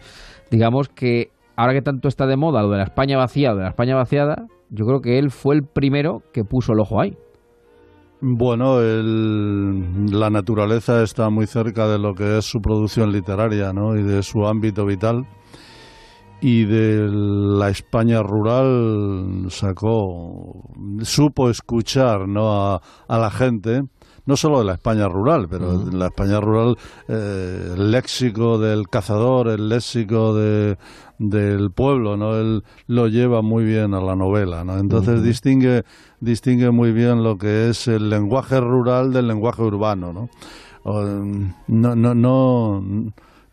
[0.51, 3.63] digamos que ahora que tanto está de moda lo de la España vacía o de
[3.63, 7.15] la España vaciada, yo creo que él fue el primero que puso el ojo ahí.
[8.25, 13.97] Bueno, el- la naturaleza está muy cerca de lo que es su producción literaria ¿no?
[13.97, 15.27] y de su ámbito vital.
[16.41, 20.70] Y de la España rural sacó,
[21.03, 22.53] supo escuchar ¿no?
[22.75, 23.83] a, a la gente,
[24.27, 26.77] no solo de la España rural, pero en la España rural
[27.09, 30.79] eh, el léxico del cazador, el léxico de,
[31.18, 32.37] del pueblo, ¿no?
[32.37, 34.79] Él lo lleva muy bien a la novela, ¿no?
[34.79, 35.85] Entonces distingue,
[36.23, 40.29] distingue muy bien lo que es el lenguaje rural del lenguaje urbano, ¿no?
[40.85, 42.83] Mm, no, no, no,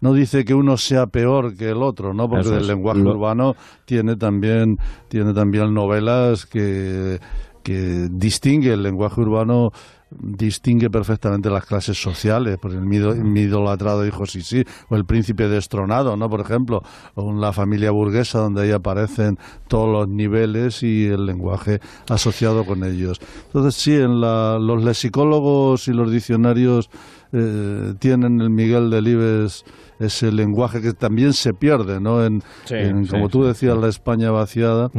[0.01, 2.29] no dice que uno sea peor que el otro, ¿no?
[2.29, 3.55] Porque el lenguaje Lo- urbano
[3.85, 7.19] tiene también, tiene también novelas que,
[7.63, 9.71] que distingue el lenguaje urbano
[10.11, 12.97] distingue perfectamente las clases sociales, por el mi,
[13.41, 16.29] idolatrado hijo sí sí, o el príncipe destronado, ¿no?
[16.29, 16.83] Por ejemplo,
[17.15, 19.37] o la familia burguesa donde ahí aparecen
[19.67, 21.79] todos los niveles y el lenguaje
[22.09, 23.19] asociado con ellos.
[23.47, 26.89] Entonces sí, en la, los lexicólogos y los diccionarios
[27.31, 29.63] eh, tienen el Miguel Delibes
[29.99, 32.23] ese lenguaje que también se pierde, ¿no?
[32.23, 34.89] En, Sí, en, sí, como tú sí, decías, la España vaciada,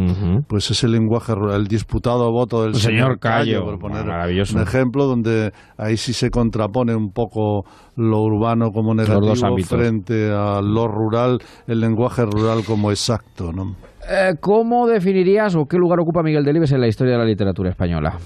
[0.46, 4.56] pues ese lenguaje rural, el disputado voto del El señor Cayo, por poner maravilloso.
[4.56, 7.64] un ejemplo donde ahí sí se contrapone un poco
[7.96, 13.74] lo urbano como negativo frente a lo rural, el lenguaje rural como exacto, ¿no?
[14.10, 17.70] Eh, ¿Cómo definirías o qué lugar ocupa Miguel Delibes en la historia de la literatura
[17.70, 18.16] española?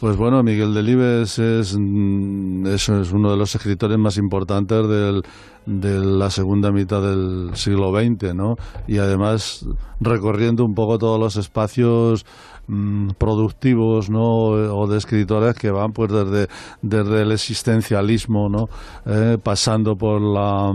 [0.00, 5.22] Pues bueno, Miguel Delibes es, mm, es, es uno de los escritores más importantes del,
[5.66, 8.56] de la segunda mitad del siglo XX, ¿no?
[8.86, 9.66] Y además
[10.00, 12.26] recorriendo un poco todos los espacios
[12.66, 14.20] mm, productivos, ¿no?
[14.22, 18.68] O de escritores que van pues desde, el existencialismo, ¿no?
[19.06, 20.72] Eh, pasando por la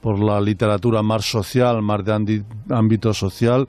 [0.00, 3.68] por la literatura más social, más de ámbito social,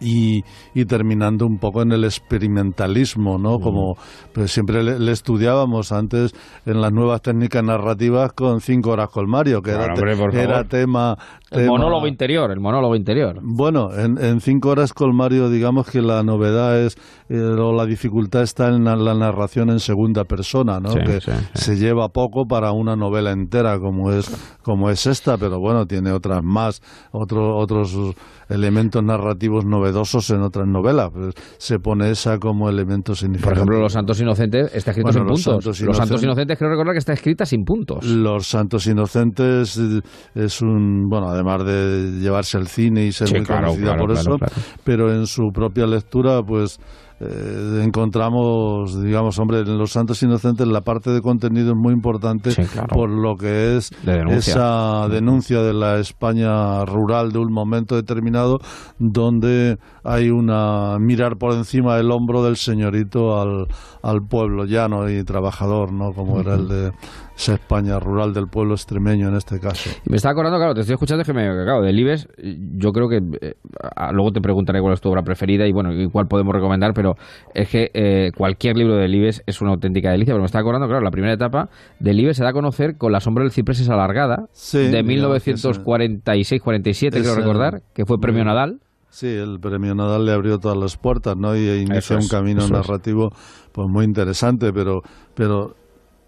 [0.00, 0.42] y,
[0.74, 3.58] y terminando un poco en el experimentalismo, ¿no?
[3.58, 3.96] Como
[4.32, 6.34] pues siempre le, le estudiábamos antes
[6.66, 11.16] en las nuevas técnicas narrativas con cinco horas con Mario, que Claro, era, hombre, tema,
[11.50, 13.40] El monólogo interior, el monólogo interior.
[13.42, 16.96] Bueno, en, en cinco horas con Mario, digamos que la novedad es,
[17.28, 20.90] eh, o la dificultad está en la, la narración en segunda persona, ¿no?
[20.90, 21.64] Sí, que sí, sí.
[21.64, 24.30] se lleva poco para una novela entera como es,
[24.62, 26.82] como es esta, pero bueno, tiene otras más,
[27.12, 27.96] otro, otros
[28.48, 31.10] elementos narrativos novedosos en otras novelas.
[31.12, 33.54] Pues se pone esa como elemento Por significativo.
[33.54, 35.64] ejemplo, Los Santos Inocentes está escrito Bueno, sin Los puntos.
[35.76, 38.04] Santos Los Santos Inocentes- creo recordar que está escrita sin puntos.
[38.04, 40.00] Los Santos Inocentes eh,
[40.34, 44.00] es un, bueno, además de llevarse al cine y ser Sí, muy claro, conocida claro,
[44.06, 46.78] por claro, eso, pero en su propia lectura, pues
[47.20, 52.50] eh, encontramos, digamos, hombre, en Los Santos Inocentes la parte de contenido es muy importante
[52.52, 52.88] Sí, claro.
[52.94, 54.52] por lo que es De denuncia.
[54.52, 58.58] esa denuncia de la España rural de un momento determinado
[58.98, 63.66] donde hay una mirar por encima del hombro del señorito al,
[64.02, 66.12] al pueblo llano y trabajador, ¿no?
[66.12, 66.92] Como era el de
[67.38, 69.90] esa España rural del pueblo extremeño en este caso.
[70.04, 72.26] Y me estaba acordando, claro, te estoy escuchando, es que me, claro, de Libes,
[72.76, 73.54] yo creo que, eh,
[74.12, 77.14] luego te preguntaré cuál es tu obra preferida y bueno, y cuál podemos recomendar, pero
[77.54, 80.88] es que eh, cualquier libro de Libes es una auténtica delicia, pero me estaba acordando,
[80.88, 81.68] claro, la primera etapa
[82.00, 85.02] de Libes se da a conocer con La sombra del ciprés es alargada, Sí, de
[85.04, 88.80] digamos que 1946-47, creo recordar, que fue premio muy- Nadal.
[89.10, 91.56] Sí, el premio Nadal le abrió todas las puertas, ¿no?
[91.56, 93.30] Y inicia Eso es, un camino narrativo
[93.72, 95.00] pues muy interesante, pero
[95.34, 95.74] pero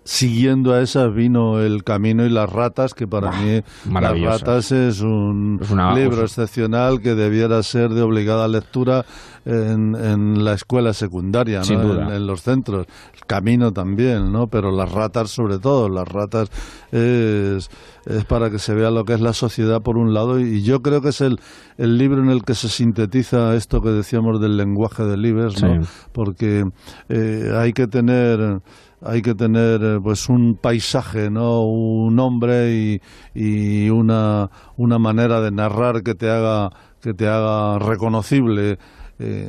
[0.05, 5.01] siguiendo a esa vino el camino y las ratas, que para mí las ratas es
[5.03, 9.05] un Es una- libro es- excepcional que debiera ser de obligada lectura
[9.45, 12.03] en, en la escuela secundaria, ¿no?
[12.03, 12.87] En, en los centros.
[13.15, 14.49] El camino también, ¿no?
[14.49, 16.51] Pero las ratas sobre todo, las ratas
[16.93, 17.71] es,
[18.07, 20.81] es para que se vea lo que es la sociedad por un lado y yo
[20.83, 21.39] creo que es el,
[21.79, 25.85] el libro en el que se sintetiza esto que decíamos del lenguaje de Libes, ¿no?
[25.85, 25.91] Sí.
[26.13, 26.65] Porque
[27.09, 28.61] eh, hay que tener
[29.03, 31.63] hay que tener eh, pues un paisaje, ¿no?
[31.63, 33.01] Un hombre y,
[33.35, 36.71] y una, una manera de narrar que te haga
[37.01, 38.79] que te haga reconocible
[39.19, 39.49] eh,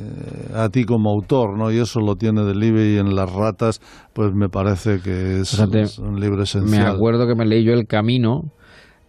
[0.54, 1.70] a ti como autor, ¿no?
[1.70, 3.80] Y eso lo tiene Delibes y en Las ratas,
[4.12, 5.58] pues me parece que es,
[5.98, 6.94] un libro Me esencial.
[6.94, 8.52] acuerdo que me leí yo El Camino,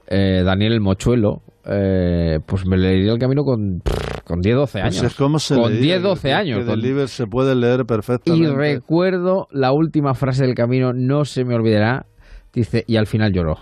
[0.08, 3.82] eh, Daniel el Mochuelo, eh, pues me leí El Camino con,
[4.26, 5.11] con 10, 12 Pues años.
[5.11, 6.66] es como se con leía, 10, que- 12 que años.
[6.66, 8.53] con- Delibes se puede leer Y perfectamente.
[8.55, 12.05] recuerdo la última frase del camino, no se me olvidará,
[12.53, 13.57] dice, y al final lloró.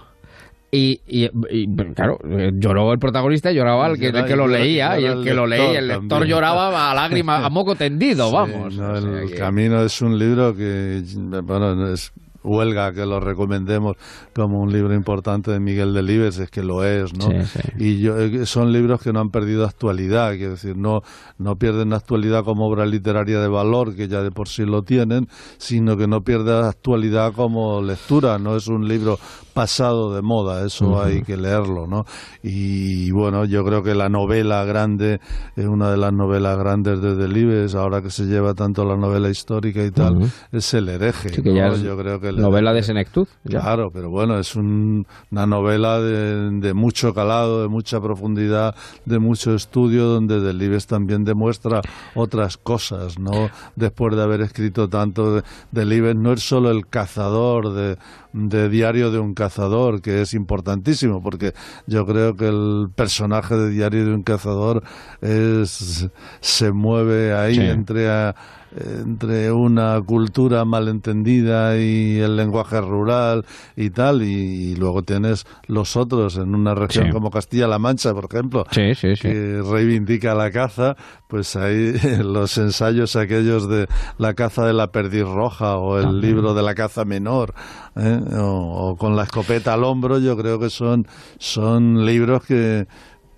[0.73, 2.17] Y, y- y, claro,
[2.53, 5.33] lloró el protagonista y lloraba el que, el que lo Y leía, y el que
[5.33, 6.29] lo leía, y el lector también.
[6.29, 8.77] lloraba a lágrima, a moco tendido, Sí, vamos.
[8.77, 11.03] no, O sea el que- Camino es un libro que,
[11.43, 12.13] bueno, es
[12.43, 13.95] huelga que lo recomendemos
[14.33, 17.25] como un libro importante de Miguel Delibes, es que lo es, ¿no?
[17.25, 17.59] Sí, sí.
[17.77, 21.01] Y yo, eh, son libros que no han perdido actualidad, quiero decir, no,
[21.37, 25.27] no pierden actualidad como obra literaria de valor, que ya de por sí lo tienen,
[25.57, 29.19] sino que no pierde actualidad como lectura, no es un libro
[29.53, 32.05] pasado de moda, eso hay que leerlo, ¿no?
[32.41, 35.19] Y bueno, yo creo que la novela grande
[35.55, 39.29] es una de las novelas grandes de Delibes, ahora que se lleva tanto la novela
[39.29, 41.29] histórica y tal, es el hereje.
[41.29, 41.73] Sí, ¿no?
[41.73, 43.27] es yo creo que el novela de senectud.
[43.43, 43.61] ya.
[43.61, 48.75] Claro, pero bueno, es un- una novela de, de mucho calado, de mucha profundidad,
[49.05, 51.81] de mucho estudio, donde Delibes también demuestra
[52.15, 53.49] otras cosas, ¿no?
[53.75, 57.97] Después de haber escrito tanto, de- Delibes no es solo el cazador de,
[58.33, 61.53] de Diario de un cazador, que es importantísimo, porque
[61.87, 64.83] yo creo que el personaje de Diario de un cazador
[65.21, 66.07] es,
[66.39, 67.61] se mueve ahí Sí.
[67.61, 68.35] entre a-
[68.75, 73.45] entre una cultura malentendida y el lenguaje rural
[73.75, 77.11] y tal, y, y luego tienes los otros en una región Sí.
[77.11, 79.21] como Castilla-La Mancha, por ejemplo, Sí, sí, sí.
[79.23, 80.95] que reivindica la caza,
[81.27, 81.93] pues ahí
[82.23, 86.21] los ensayos aquellos de la caza de la perdiz roja o el También.
[86.21, 87.53] libro de la caza menor,
[87.95, 88.19] ¿eh?
[88.37, 91.07] o, o con la escopeta al hombro, yo creo que son,
[91.39, 92.87] son libros que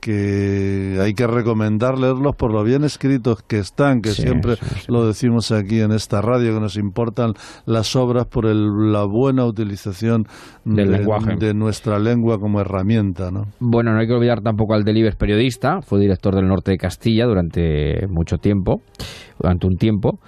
[0.03, 4.65] que hay que recomendar leerlos por lo bien escritos que están, que Sí, siempre sí,
[4.81, 4.85] sí.
[4.91, 7.33] lo decimos aquí en esta radio, que nos importan
[7.65, 10.25] las obras por el- la buena utilización
[10.65, 11.35] Del de, lenguaje.
[11.39, 13.45] de nuestra lengua como herramienta, ¿no?
[13.59, 17.25] Bueno, no hay que olvidar tampoco al Delibes periodista, fue director del Norte de Castilla
[17.25, 18.81] durante mucho tiempo,
[19.39, 20.19] durante un tiempo.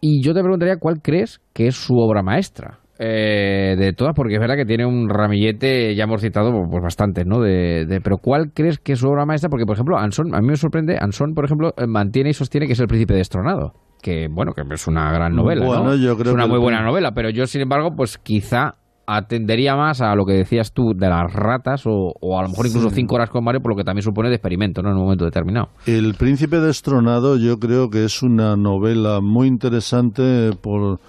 [0.00, 2.80] Y yo te preguntaría cuál crees que es su obra maestra.
[2.98, 7.26] Eh, de todas, porque es verdad que tiene un ramillete, ya hemos citado pues bastantes,
[7.26, 7.40] ¿no?
[7.40, 9.50] De, de- pero ¿cuál crees que es su obra maestra?
[9.50, 12.66] Porque, por ejemplo, Anson, a mí me sorprende, Anson, por ejemplo, eh, mantiene y sostiene
[12.66, 13.72] que es El Príncipe Destronado.
[14.02, 15.96] Que, bueno, que es una gran novela, Bueno, ¿no?
[15.96, 18.74] yo creo es una que muy buena novela, pero yo, sin embargo, pues quizá
[19.06, 22.66] atendería más a lo que decías tú de las ratas o, o a lo mejor
[22.66, 22.96] incluso Sí.
[22.96, 24.88] cinco horas con Mario por lo que también supone de experimento ¿no?
[24.90, 25.68] en un momento determinado.
[25.86, 31.00] El Príncipe Destronado yo creo que es una novela muy interesante por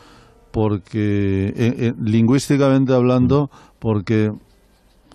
[0.56, 4.32] porque eh, eh, lingüísticamente hablando porque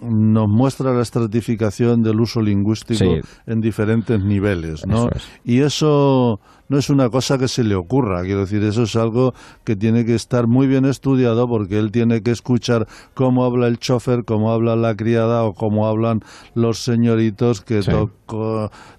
[0.02, 3.20] nos muestra la estratificación del uso lingüístico Sí.
[3.46, 5.08] en diferentes niveles, ¿no?
[5.08, 5.22] Eso es.
[5.44, 9.34] Y eso no es una cosa que se le ocurra, quiero decir, eso es algo
[9.64, 13.78] que tiene que estar muy bien estudiado porque él tiene que escuchar cómo habla el
[13.78, 16.20] chofer, cómo habla la criada o cómo hablan
[16.54, 17.90] los señoritos que Sí.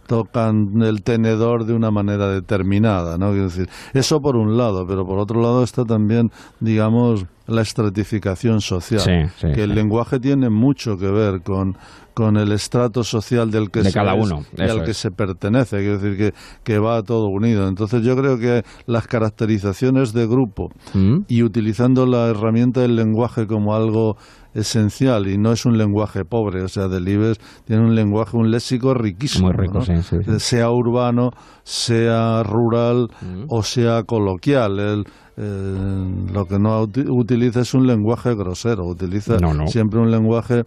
[0.07, 3.29] Tocan el tenedor de una manera determinada, ¿no?
[3.29, 8.61] Quiero decir, eso por un lado, pero por otro lado está también, digamos, la estratificación
[8.61, 9.75] social, Sí, sí, que el sí.
[9.75, 11.75] lenguaje tiene mucho que ver con,
[12.13, 14.97] con el estrato social del que De se cada uno, y al que es.
[14.97, 17.67] se pertenece, quiero decir que, que va todo unido.
[17.67, 21.19] Entonces yo creo que las caracterizaciones de grupo ¿Mm?
[21.27, 24.17] y utilizando la herramienta del lenguaje como algo
[24.53, 28.93] esencial y no es un lenguaje pobre, o sea, Delibes tiene un lenguaje, un léxico
[28.93, 29.85] riquísimo, Muy rico, ¿no?
[29.85, 30.39] sí, sí, sí.
[30.39, 31.31] sea urbano,
[31.63, 33.45] sea rural Mm.
[33.47, 34.79] o sea coloquial.
[34.79, 35.05] Él,
[35.37, 39.67] eh, lo que no uti- utiliza es un lenguaje grosero, utiliza No, no.
[39.67, 40.63] siempre un lenguaje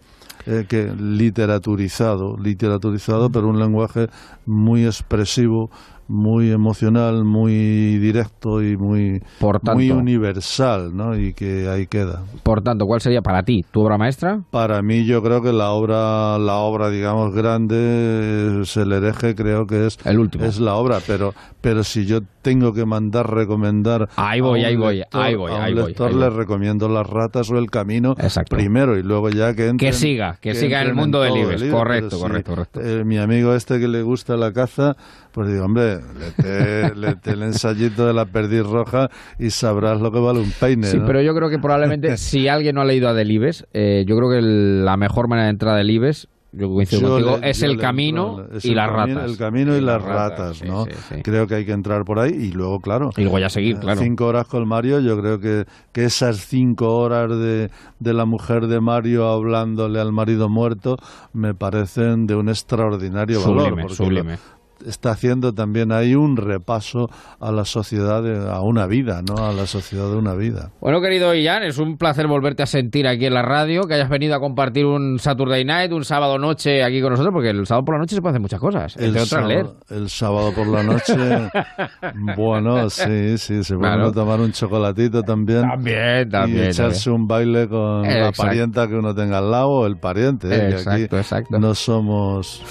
[0.47, 4.07] eh, que literaturizado, literaturizado, pero un lenguaje
[4.45, 5.69] muy expresivo,
[6.07, 11.17] muy emocional, muy directo y muy, Por tanto, muy universal, ¿no?
[11.17, 12.21] Y que ahí queda.
[12.43, 14.41] por tanto, ¿cuál sería para ti tu obra maestra?
[14.51, 19.65] Para mí yo creo que la obra, la obra digamos grande es el hereje, creo
[19.67, 20.45] que es El último.
[20.45, 24.97] es la obra, pero pero si yo tengo que mandar recomendar Ahí voy, ahí voy,
[24.99, 26.37] lector- ahí voy, a un ahí voy, lector ahí le voy.
[26.37, 28.55] recomiendo las ratas o el camino Exacto.
[28.55, 31.63] primero y luego ya que entre Que siga, que siga en el mundo del Libes.
[31.63, 32.79] Correcto, correcto, correcto.
[33.05, 34.95] mi amigo este que le gusta la caza,
[35.35, 40.19] pues digo, hombre, léete, léete el ensayito de la perdiz roja y sabrás lo que
[40.19, 40.87] vale un peine.
[40.87, 41.05] Sí, ¿no?
[41.05, 44.29] pero yo creo que probablemente si alguien no ha leído a Delibes, eh, yo creo
[44.31, 47.61] que el- la mejor manera de entrar a Delibes, yo coincido Yo contigo, le- es
[47.63, 49.31] el le camino es y el las camino- ratas.
[49.31, 50.85] El camino y, las ratas, ¿no?
[50.85, 51.21] sí, sí.
[51.21, 53.09] Creo que hay que entrar por ahí y luego, claro.
[53.17, 53.99] Y luego ya seguir, eh, claro.
[54.01, 57.69] Cinco horas con Mario, yo creo que, que esas cinco horas de,
[57.99, 60.95] de la mujer de Mario hablándole al marido muerto
[61.33, 63.61] me parecen de un extraordinario valor.
[63.71, 64.31] Sublime, sublime.
[64.35, 64.54] lo-
[64.85, 67.07] está haciendo también ahí un repaso
[67.39, 69.45] a la sociedad, de- a una vida, ¿no?
[69.45, 70.71] A la sociedad de una vida.
[70.81, 74.09] Bueno, querido Ian, es un placer volverte a sentir aquí en la radio, que hayas
[74.09, 77.85] venido a compartir un Saturday Night, un sábado noche aquí con nosotros, porque el sábado
[77.85, 79.65] por la noche se pueden hacer muchas cosas, entre otras sábado, leer.
[79.89, 81.13] el sábado por la noche,
[82.37, 84.11] bueno, sí, sí, se puede Claro.
[84.11, 85.61] tomar un chocolatito también.
[85.61, 86.63] También, y también.
[86.65, 88.43] echarse un baile con la Exacto.
[88.43, 90.69] parienta que uno tenga al lado o el pariente, ¿eh?
[90.69, 91.59] Exacto, aquí exacto.
[91.59, 92.61] no somos...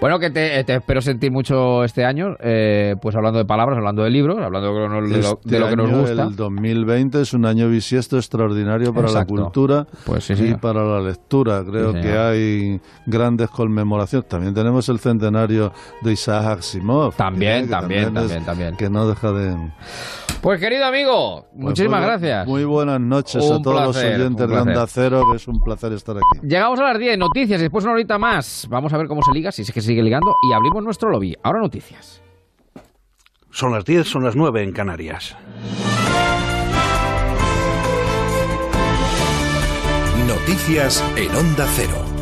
[0.00, 3.78] Bueno, que te, te espero sentir mucho hecho este año, eh, pues hablando de palabras,
[3.78, 6.22] hablando de libros, hablando de lo, de lo- Este de lo que nos gusta.
[6.24, 9.34] El 2020 es un año bisiesto extraordinario para Exacto.
[9.34, 10.60] la cultura Pues sí, y señor.
[10.60, 11.64] para la lectura.
[11.64, 14.28] Creo Sí, que hay grandes conmemoraciones.
[14.28, 15.72] También tenemos el centenario
[16.02, 17.14] de Isaac Asimov.
[17.16, 18.76] También, que- que también, es- también, también.
[18.76, 19.56] Que no deja de...
[20.40, 22.46] Pues querido amigo, Pues muchísimas muy gracias.
[22.46, 24.86] Muy buenas noches Un a todos placer, los oyentes de Onda.
[24.86, 26.46] Cero, que es un placer estar aquí.
[26.46, 28.68] Llegamos a las 10, noticias, y después una horita más.
[28.70, 31.34] Vamos a ver cómo se liga, si es que sigue ligando, y abrimos nuestro lobby.
[31.42, 32.20] Ahora noticias.
[33.50, 35.36] Son las 10, son las 9 en Canarias.
[40.26, 42.17] Noticias en Onda Cero.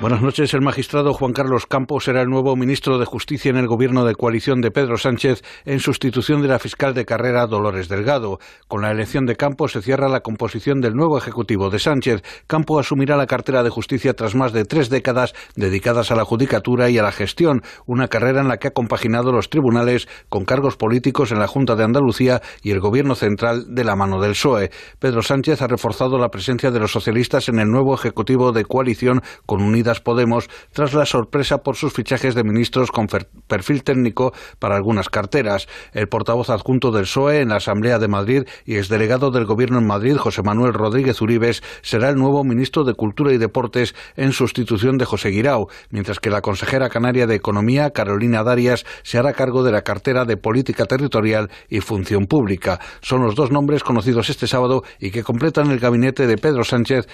[0.00, 0.54] Buenas noches.
[0.54, 4.14] El magistrado Juan Carlos Campos será el nuevo ministro de Justicia en el gobierno de
[4.14, 8.38] coalición de Pedro Sánchez en sustitución de la fiscal de carrera Dolores Delgado.
[8.68, 12.22] Con la elección de Campos se cierra la composición del nuevo ejecutivo de Sánchez.
[12.46, 16.88] Campos asumirá la cartera de justicia tras más de tres décadas dedicadas a la judicatura
[16.90, 20.76] y a la gestión, una carrera en la que ha compaginado los tribunales con cargos
[20.76, 24.70] políticos en la Junta de Andalucía y el gobierno central de la mano del PSOE.
[25.00, 29.22] Pedro Sánchez ha reforzado la presencia de los socialistas en el nuevo ejecutivo de coalición
[29.44, 29.60] con
[30.00, 33.06] Podemos tras la sorpresa por sus fichajes de ministros con
[33.46, 35.66] perfil técnico para algunas carteras.
[35.92, 39.86] El portavoz adjunto del PSOE en la Asamblea de Madrid y exdelegado del Gobierno en
[39.86, 44.98] Madrid, José Manuel Rodríguez Uribes, será el nuevo ministro de Cultura y Deportes en sustitución
[44.98, 49.62] de José Guirao, mientras que la consejera canaria de Economía, Carolina Darias, se hará cargo
[49.62, 52.78] de la cartera de Política Territorial y Función Pública.
[53.00, 57.06] Son los dos nombres conocidos este sábado y que completan el gabinete de Pedro Sánchez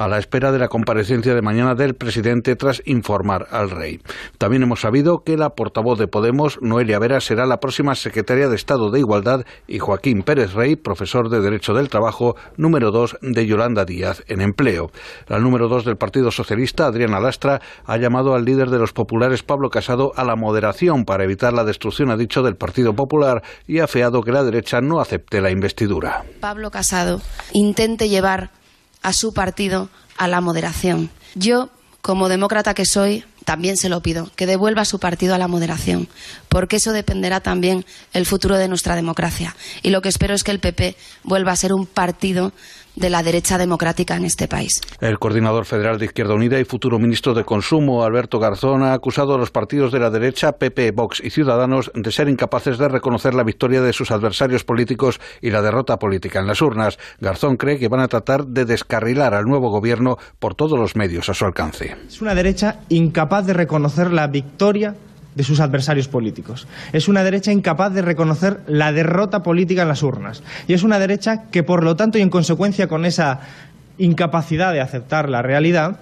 [0.00, 4.00] a la espera de la comparecencia de mañana del presidente tras informar al rey.
[4.38, 8.56] También hemos sabido que la portavoz de Podemos, Noelia Vera, será la próxima secretaria de
[8.56, 13.46] Estado de Igualdad y Joaquín Pérez Rey, profesor de Derecho del Trabajo, número 2 de
[13.46, 14.90] Yolanda Díaz en empleo.
[15.28, 19.42] La número 2 del Partido Socialista, Adriana Lastra, ha llamado al líder de los populares,
[19.42, 23.80] Pablo Casado, a la moderación para evitar la destrucción, ha dicho, del Partido Popular y
[23.80, 26.24] ha afeado que la derecha no acepte la investidura.
[26.40, 27.20] Pablo Casado
[27.52, 28.59] intente llevar
[29.02, 31.10] a su partido a la moderación.
[31.34, 31.70] Yo,
[32.02, 35.48] como demócrata que soy, también se lo pido, que devuelva a su partido a la
[35.48, 36.08] moderación,
[36.48, 39.56] porque eso dependerá también el futuro de nuestra democracia.
[39.82, 42.52] Y lo que espero es que el PP vuelva a ser un partido
[42.96, 44.80] de la derecha democrática en este país.
[45.00, 49.34] El coordinador federal de Izquierda Unida y futuro ministro de Consumo, Alberto Garzón, ha acusado
[49.34, 53.34] a los partidos de la derecha, PP, Vox y Ciudadanos, de ser incapaces de reconocer
[53.34, 56.98] la victoria de sus adversarios políticos y la derrota política en las urnas.
[57.20, 61.28] Garzón cree que van a tratar de descarrilar al nuevo gobierno por todos los medios
[61.28, 61.96] a su alcance.
[62.06, 64.94] Es una derecha incapaz de reconocer la victoria
[65.34, 66.66] de sus adversarios políticos.
[66.92, 70.42] Es una derecha incapaz de reconocer la derrota política en las urnas.
[70.66, 73.40] Y es una derecha que, por lo tanto, y en consecuencia con esa
[73.98, 75.98] incapacidad de aceptar la realidad,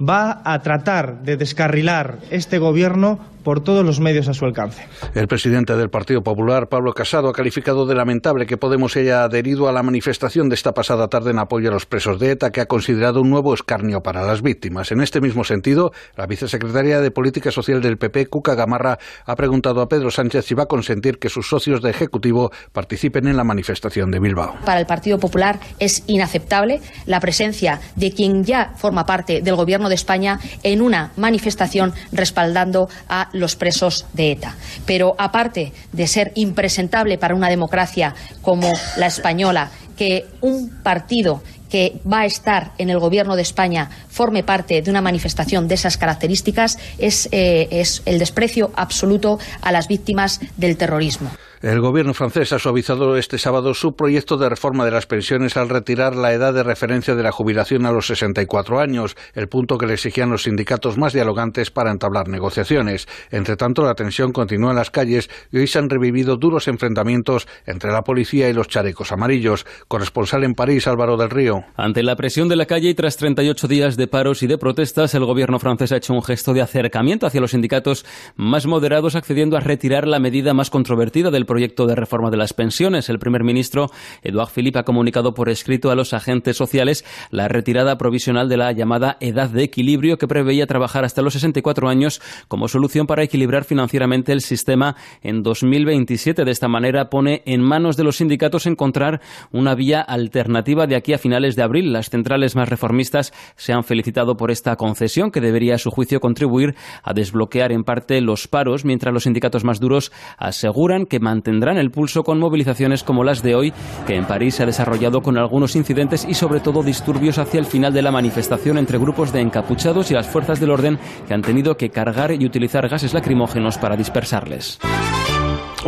[0.00, 4.88] va a tratar de descarrilar este gobierno por todos los medios a su alcance.
[5.14, 9.68] El presidente del Partido Popular, Pablo Casado, ha calificado de lamentable que Podemos haya adherido
[9.68, 12.60] a la manifestación de esta pasada tarde en apoyo a los presos de ETA, que
[12.60, 14.90] ha considerado un nuevo escarnio para las víctimas.
[14.90, 19.80] En este mismo sentido, la vicesecretaria de Política Social del PP, Cuca Gamarra, ha preguntado
[19.80, 23.44] a Pedro Sánchez si va a consentir que sus socios de Ejecutivo participen en la
[23.44, 24.56] manifestación de Bilbao.
[24.64, 29.88] Para el Partido Popular es inaceptable la presencia de quien ya forma parte del Gobierno
[29.88, 34.56] de España en una manifestación respaldando a los presos de ETA.
[34.84, 42.00] Pero aparte de ser impresentable para una democracia como la española, que un partido que
[42.10, 45.96] va a estar en el gobierno de España forme parte de una manifestación de esas
[45.96, 51.30] características es, eh, es el desprecio absoluto a las víctimas del terrorismo.
[51.66, 55.68] El gobierno francés ha suavizado este sábado su proyecto de reforma de las pensiones al
[55.68, 59.88] retirar la edad de referencia de la jubilación a los 64 años, el punto que
[59.88, 63.08] le exigían los sindicatos más dialogantes para entablar negociaciones.
[63.32, 67.48] Entre tanto, la tensión continúa en las calles y hoy se han revivido duros enfrentamientos
[67.66, 69.66] entre la policía y los chalecos amarillos.
[69.88, 71.64] Corresponsal en París, Álvaro del Río.
[71.74, 75.16] Ante la presión de la calle y tras 38 días de paros y de protestas,
[75.16, 78.06] el gobierno francés ha hecho un gesto de acercamiento hacia los sindicatos
[78.36, 82.52] más moderados, accediendo a retirar la medida más controvertida del proyecto de reforma de las
[82.52, 83.08] pensiones.
[83.08, 83.90] El primer ministro,
[84.22, 88.72] Edouard Philippe, ha comunicado por escrito a los agentes sociales la retirada provisional de la
[88.72, 93.64] llamada edad de equilibrio que preveía trabajar hasta los 64 años como solución para equilibrar
[93.64, 96.44] financieramente el sistema en 2027.
[96.44, 101.14] De esta manera pone en manos de los sindicatos encontrar una vía alternativa de aquí
[101.14, 101.92] a finales de abril.
[101.92, 106.20] Las centrales más reformistas se han felicitado por esta concesión que debería, a su juicio,
[106.20, 111.76] contribuir a desbloquear en parte los paros, mientras los sindicatos más duros aseguran que mantendrán
[111.76, 113.72] el pulso con movilizaciones como las de hoy,
[114.06, 117.66] que en París se ha desarrollado con algunos incidentes y sobre todo disturbios hacia el
[117.66, 121.42] final de la manifestación entre grupos de encapuchados y las fuerzas del orden que han
[121.42, 124.78] tenido que cargar y utilizar gases lacrimógenos para dispersarles.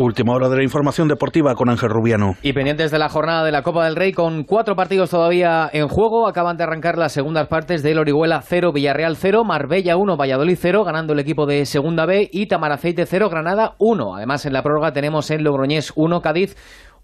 [0.00, 2.36] Última hora de la información deportiva con Ángel Rubiano.
[2.40, 5.88] Y pendientes de la jornada de la Copa del Rey, con cuatro partidos todavía en
[5.88, 10.56] juego, acaban de arrancar las segundas partes del Orihuela 0, Villarreal 0, Marbella 1, Valladolid
[10.56, 14.14] 0, ganando el equipo de Segunda B, y Tamaraceite 0, Granada 1.
[14.14, 16.54] Además, en la prórroga tenemos en Logroñés 1, Cádiz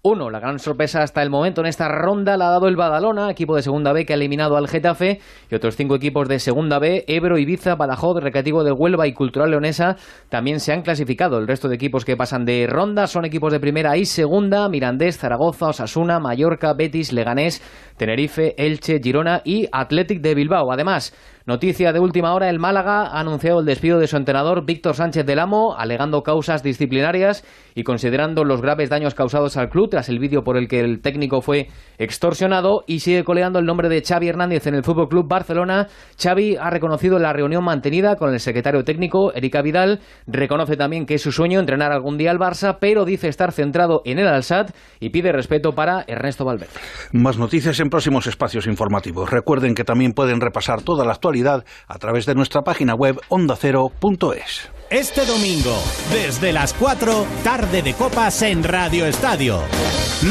[0.05, 0.29] 1.
[0.29, 3.55] La gran sorpresa hasta el momento en esta ronda la ha dado el Badalona, equipo
[3.55, 7.05] de Segunda B que ha eliminado al Getafe, y otros cinco equipos de Segunda B,
[7.07, 9.95] Ebro, Ibiza, Badajoz, Recreativo de Huelva y Cultural Leonesa,
[10.29, 11.39] también se han clasificado.
[11.39, 15.17] El resto de equipos que pasan de ronda son equipos de primera y segunda, Mirandés,
[15.17, 17.63] Zaragoza, Osasuna, Mallorca, Betis, Leganés,
[17.97, 20.71] Tenerife, Elche, Girona y Athletic de Bilbao.
[20.71, 21.15] Además,
[21.47, 25.27] Noticia de última hora, el Málaga ha anunciado el despido de su entrenador Víctor Sánchez
[25.27, 30.17] del Amo, alegando causas disciplinarias y considerando los graves daños causados al club tras el
[30.17, 31.67] vídeo por el que el técnico fue
[31.99, 35.85] extorsionado y sigue coleando el nombre de Xavi Hernández en el Fútbol Club Barcelona.
[36.19, 41.13] Xavi ha reconocido la reunión mantenida con el secretario técnico Erika Vidal, reconoce también que
[41.13, 44.71] es su sueño entrenar algún día al Barça, pero dice estar centrado en el Alsat
[44.99, 46.73] y pide respeto para Ernesto Valverde.
[47.11, 49.29] Más noticias en próximos espacios informativos.
[49.29, 54.69] Recuerden que también pueden repasar toda la actualidad a través de nuestra página web ondacero.es.
[54.89, 55.75] Este domingo,
[56.11, 59.61] desde las 4, tarde de copas en Radio Estadio.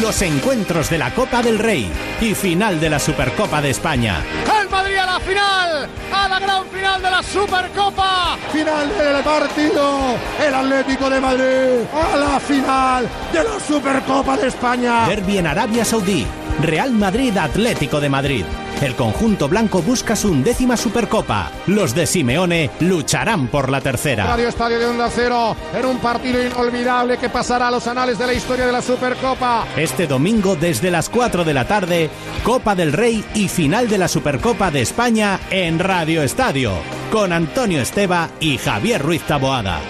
[0.00, 1.90] Los encuentros de la Copa del Rey
[2.20, 4.22] y final de la Supercopa de España.
[4.60, 8.38] El Madrid a la final, a la gran final de la Supercopa.
[8.52, 15.06] Final del partido, el Atlético de Madrid a la final de la Supercopa de España.
[15.08, 16.26] Derby en Arabia Saudí,
[16.60, 18.44] Real Madrid Atlético de Madrid.
[18.80, 21.50] El conjunto blanco busca su undécima Supercopa.
[21.66, 24.26] Los de Simeone lucharán por la tercera.
[24.26, 28.26] Radio Estadio de Onda Cero en un partido inolvidable que pasará a los anales de
[28.26, 29.66] la historia de la Supercopa.
[29.76, 32.10] Este domingo desde las 4 de la tarde,
[32.42, 36.72] Copa del Rey y final de la Supercopa de España en Radio Estadio,
[37.10, 39.80] con Antonio Esteba y Javier Ruiz Taboada.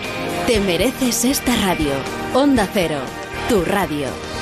[0.46, 1.92] Te mereces esta radio.
[2.34, 2.98] Onda Cero,
[3.48, 4.34] tu radio.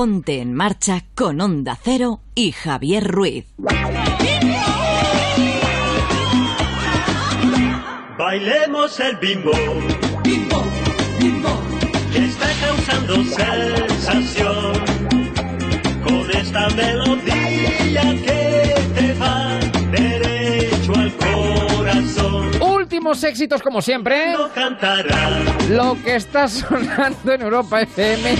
[0.00, 3.44] Ponte en marcha con Onda Cero y Javier Ruiz.
[8.16, 9.50] Bailemos el bimbo.
[10.24, 10.62] Bimbo,
[11.20, 11.50] bimbo.
[12.14, 14.72] Que está causando sensación.
[16.02, 18.39] Con esta melodía que
[23.10, 24.32] Éxitos como siempre.
[24.32, 24.48] No.
[25.68, 28.36] Lo que está sonando en Europa FM.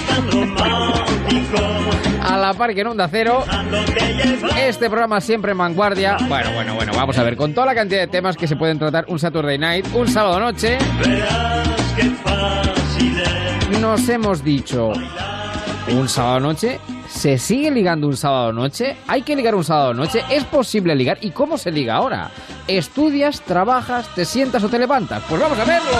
[2.22, 3.44] A la par que en Onda Cero.
[4.56, 6.16] Este programa siempre en vanguardia.
[6.28, 7.36] Bueno, bueno, bueno, vamos a ver.
[7.36, 10.38] Con toda la cantidad de temas que se pueden tratar un Saturday Night, un sábado
[10.38, 10.78] noche.
[13.80, 14.92] Nos hemos dicho.
[15.90, 16.78] Un sábado noche.
[17.20, 18.96] ¿Se sigue ligando un sábado noche?
[19.06, 20.24] ¿Hay que ligar un sábado noche?
[20.30, 21.18] ¿Es posible ligar?
[21.20, 22.30] ¿Y cómo se liga ahora?
[22.66, 25.22] ¿Estudias, trabajas, te sientas o te levantas?
[25.28, 25.90] Pues vamos a verlo.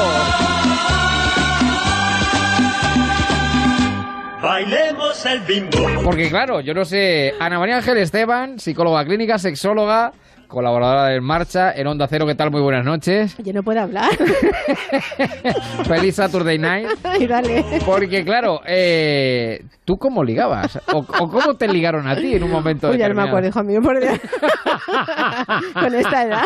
[4.42, 6.02] Bailemos el bimbo.
[6.02, 10.14] Porque claro, yo no sé, Ana María Ángel Esteban, psicóloga clínica, sexóloga,
[10.50, 12.50] colaboradora de En Marcha, en Onda Cero, ¿qué tal?
[12.50, 13.36] Muy buenas noches.
[13.38, 14.10] Yo no puedo hablar.
[15.86, 16.88] Feliz Saturday Night.
[17.04, 17.64] Ay, dale.
[17.86, 20.78] Porque claro, eh, ¿tú cómo ligabas?
[20.92, 23.28] O, o cómo te ligaron a ti en un momento Uy, ya no me determinado?
[23.28, 24.18] acuerdo, hijo mío, por Dios.
[25.74, 26.42] Con esta edad.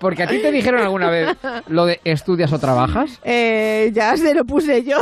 [0.00, 1.36] Porque a ti te dijeron alguna vez
[1.68, 3.20] lo de estudias o trabajas.
[3.24, 4.98] Eh, ya se lo puse yo.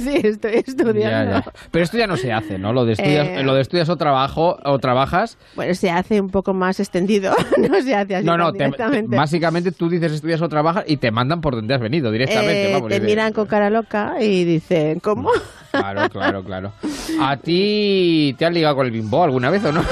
[0.00, 1.00] sí, estoy estudiando.
[1.32, 1.52] Ya, ya.
[1.70, 2.72] Pero esto ya no se hace, ¿no?
[2.72, 3.42] Lo de estudias, Eh.
[3.42, 5.36] lo de estudias o trabajo o trabajas.
[5.56, 7.33] Bueno, se hace un poco más extendido.
[7.68, 8.70] no se hace así No, no, te-
[9.06, 12.70] básicamente tú dices estudias o trabajas y te mandan por donde has venido directamente.
[12.70, 15.30] Eh, vamos, te miran con cara loca y dicen, ¿cómo?
[15.70, 16.72] Claro, claro, claro.
[17.20, 19.82] ¿A ti te has ligado con el bimbo alguna vez o no?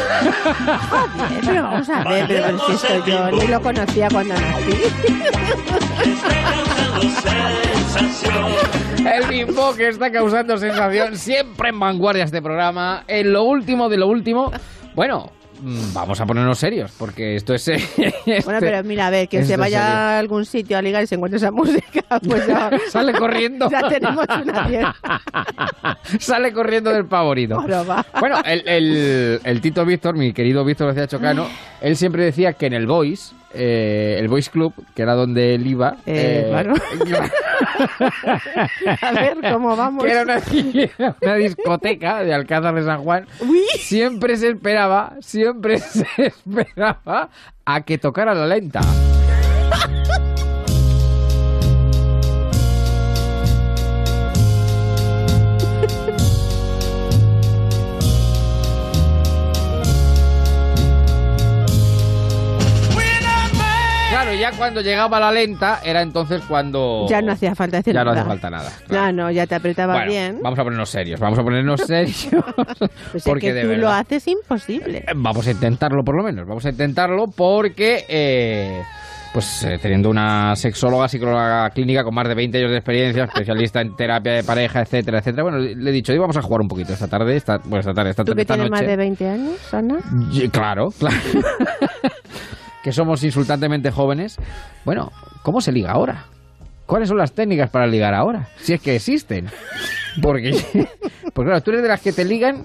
[1.44, 4.72] Pero vamos a ver, pero, pero si esto yo ni lo conocía cuando nací.
[9.12, 13.02] El bimbo que está causando sensación siempre en vanguardia este programa.
[13.08, 14.52] En lo último de lo último.
[14.94, 15.32] Bueno,
[15.94, 17.70] vamos a ponernos serios porque esto es...
[18.44, 21.16] Bueno, pero mira, a ver, que se vaya a algún sitio a ligar y se
[21.16, 22.70] encuentre esa música, pues ya...
[22.90, 23.68] Sale corriendo.
[23.70, 25.20] Ya tenemos una fiesta.
[26.18, 27.62] Sale corriendo del favorito.
[28.20, 31.46] Bueno, el, el- el Tito Víctor, mi querido Víctor García Chocano,
[31.80, 35.66] él siempre decía que en el Boys, eh, el Boys Club, que era donde él
[35.66, 35.96] iba...
[36.06, 36.74] Eh, claro.
[39.02, 40.04] A ver, ¿cómo vamos?
[40.04, 40.40] que era una,
[41.22, 43.26] una discoteca de Alcázar de San Juan,
[43.78, 47.28] siempre se esperaba, siempre se esperaba
[47.64, 48.80] a que tocara la lenta.
[64.42, 67.06] Ya cuando llegaba la lenta, era entonces cuando...
[67.08, 68.70] Ya no hacía falta decir Ya no hace falta nada.
[68.88, 70.38] No, no, ya te apretaba Bueno, bien.
[70.42, 72.44] vamos a ponernos serios, vamos a ponernos serios.
[73.12, 75.04] Pues porque es que de tú lo haces imposible.
[75.14, 78.82] Vamos a intentarlo por lo menos, vamos a intentarlo porque, eh,
[79.32, 83.80] pues eh, teniendo una sexóloga, psicóloga clínica con más de 20 años de experiencia, especialista
[83.80, 86.68] en terapia de pareja, etcétera, etcétera, bueno, le he dicho, hoy vamos a jugar un
[86.68, 88.90] poquito esta tarde, esta, bueno, esta tarde, esta, ¿Tú que esta tienes más noche.
[88.90, 89.98] de 20 años, Ana?
[90.32, 91.16] Y- Claro, claro.
[92.82, 94.36] que somos insultantemente jóvenes.
[94.84, 95.12] Bueno,
[95.42, 96.26] ¿cómo se liga ahora?
[96.86, 98.48] ¿Cuáles son las técnicas para ligar ahora?
[98.58, 99.46] Si es que existen.
[100.20, 100.50] Porque,
[101.32, 102.64] porque claro, tú eres de las que te ligan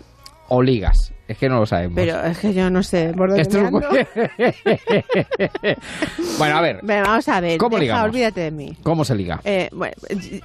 [0.50, 1.14] o ligas.
[1.28, 1.96] Es que no lo sabemos.
[1.96, 3.60] Pero es que yo no sé por dónde Esto
[6.40, 7.58] bueno, a ver, vamos a ver.
[7.58, 8.78] ¿Cómo deja, olvídate de mí.
[8.82, 9.42] ¿cómo se liga?
[9.44, 9.94] Eh, bueno,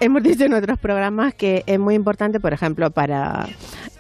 [0.01, 3.47] hemos dicho en otros programas que es muy importante, por ejemplo, para...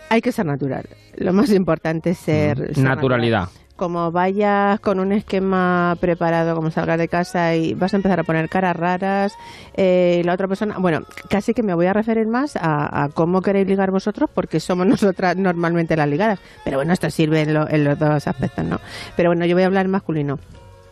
[0.08, 0.88] Hay que ser natural.
[1.16, 2.58] Lo más importante es ser...
[2.58, 3.40] ser Mm, Naturalidad.
[3.42, 3.61] natural.
[3.82, 8.22] Como vayas con un esquema preparado, como salgas de casa y vas a empezar a
[8.22, 9.32] poner caras raras,
[9.74, 10.76] eh, la otra persona...
[10.78, 14.60] Bueno, casi que me voy a referir más a, a cómo queréis ligar vosotros, porque
[14.60, 16.38] somos nosotras normalmente las ligadas.
[16.64, 18.78] Pero bueno, esto sirve en, lo- en los dos aspectos, ¿no?
[19.16, 20.38] Pero bueno, yo voy a hablar en masculino.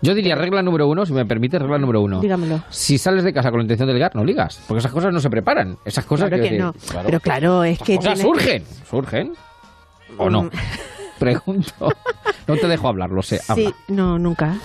[0.02, 2.18] Yo diría regla número uno, si me permite, regla número uno.
[2.20, 2.60] Dígamelo.
[2.70, 4.60] Si sales de casa con la intención de ligar, no ligas.
[4.66, 5.76] Porque esas cosas no se preparan.
[5.84, 6.74] Esas cosas Claro que no.
[7.06, 7.94] Pero claro, es que...
[7.94, 8.64] cosas surgen.
[8.90, 9.32] ¿Surgen?
[10.18, 10.50] ¿O no?
[11.20, 11.92] Pregunto.
[12.46, 13.38] No te dejo hablar, lo sé.
[13.54, 14.56] Sí, no, nunca.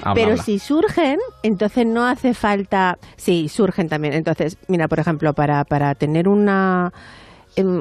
[0.00, 0.42] Habla, Pero habla.
[0.42, 2.96] si surgen, entonces no hace falta.
[3.16, 4.14] Sí, surgen también.
[4.14, 6.90] Entonces, mira, por ejemplo, para, para tener una,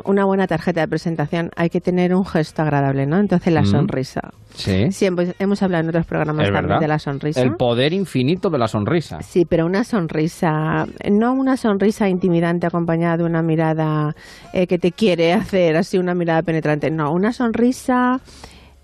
[0.06, 3.18] una buena tarjeta de presentación hay que tener un gesto agradable, ¿no?
[3.20, 3.66] Entonces, la Mm.
[3.66, 4.22] sonrisa.
[4.56, 4.92] Sí.
[4.92, 6.80] Siempre hemos hablado en otros programas también verdad.
[6.80, 7.42] de la sonrisa.
[7.42, 9.20] El poder infinito de la sonrisa.
[9.24, 14.16] Sí, pero una sonrisa, no una sonrisa intimidante acompañada de una mirada
[14.54, 18.20] eh, que te quiere hacer así una mirada penetrante, no, una sonrisa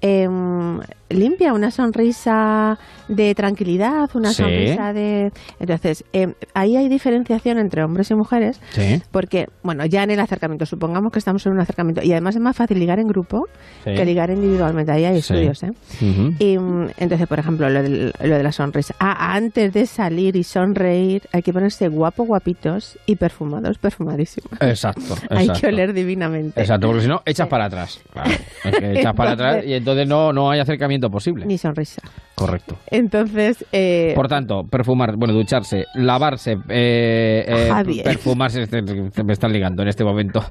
[0.01, 0.79] em,
[1.09, 4.35] limpia, una sonrisa de tranquilidad, una Sí.
[4.43, 5.31] sonrisa de...
[5.59, 9.01] Entonces, em, ahí hay diferenciación entre hombres y mujeres, Sí.
[9.11, 12.41] porque, bueno, ya en el acercamiento, supongamos que estamos en un acercamiento, y además es
[12.41, 13.45] más fácil ligar en grupo
[13.83, 13.93] Sí.
[13.93, 15.71] que ligar individualmente, ahí hay estudios, ¿eh?
[16.39, 18.93] Y mm, entonces, por ejemplo, lo, del- lo de la sonrisa.
[18.99, 24.51] Ah, antes de salir y sonreír, hay que ponerse guapo, guapitos y perfumados, perfumadísimos.
[24.61, 25.15] Exacto.
[25.29, 26.59] Hay que oler divinamente.
[26.59, 28.01] Exacto, porque si no, echas para atrás.
[28.11, 28.29] Claro,
[28.65, 31.45] es que echas para atrás y entonces no, no hay acercamiento posible.
[31.45, 32.01] Ni sonrisa.
[32.35, 32.77] Correcto.
[32.87, 39.51] Entonces, eh, Por tanto, perfumar, bueno, ducharse, lavarse, eh, eh, perfumarse, este- este- me están
[39.53, 40.41] ligando en este momento,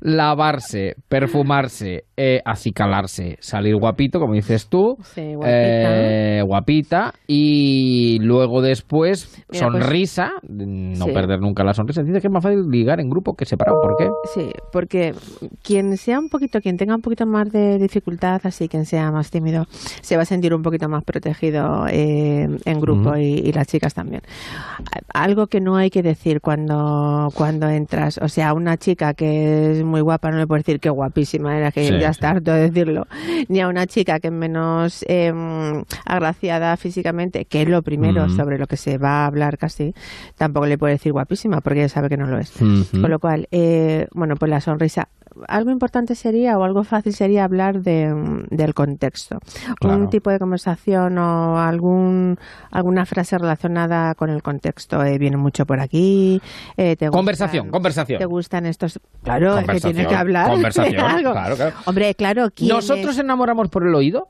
[0.00, 2.04] lavarse, perfumarse,
[2.44, 6.42] acicalarse, salir guapito, como dices tú, Sí, guapita.
[6.44, 11.12] guapita, y luego después Mira, pues- sonrisa, no Sí.
[11.12, 12.02] perder nunca la sonrisa.
[12.02, 14.08] Dice que es más fácil ligar en grupo que separado, ¿por qué?
[14.34, 15.14] sí, porque
[15.62, 19.30] quien sea un poquito, quien tenga un poquito más de dificultad, así quien sea más
[19.38, 19.66] tímido,
[20.00, 23.94] se va a sentir un poquito más protegido eh, en grupo y, y las chicas
[23.94, 24.22] también.
[25.14, 29.84] Algo que no hay que decir cuando, cuando entras, o sea, una chica que es
[29.84, 32.18] muy guapa, no le puedo decir que guapísima era, que Sí, ya sí.
[32.18, 33.06] está harto de decirlo,
[33.48, 35.32] ni a una chica que es menos eh,
[36.04, 39.94] agraciada físicamente, que es lo primero sobre lo que se va a hablar casi,
[40.36, 42.50] tampoco le puedo decir guapísima porque ella sabe que no lo es.
[42.50, 45.08] Con lo cual, eh, bueno, pues la sonrisa.
[45.46, 48.12] Algo importante sería, o algo fácil sería hablar de,
[48.50, 49.38] del contexto.
[49.80, 49.98] Claro.
[49.98, 52.36] Un tipo de conversación o algún,
[52.70, 55.02] alguna frase relacionada con el contexto.
[55.04, 56.40] eh, viene mucho por aquí.
[56.76, 58.18] eh, te gustan- Conversación, conversación.
[58.18, 58.98] ¿Te gustan estos?
[59.22, 60.46] Claro, es que tienes que hablar.
[60.46, 61.32] de conversación, algo.
[61.32, 61.76] claro, claro.
[61.86, 63.18] Hombre, claro, ¿quién ¿Nosotros es?
[63.18, 64.28] enamoramos por el oído?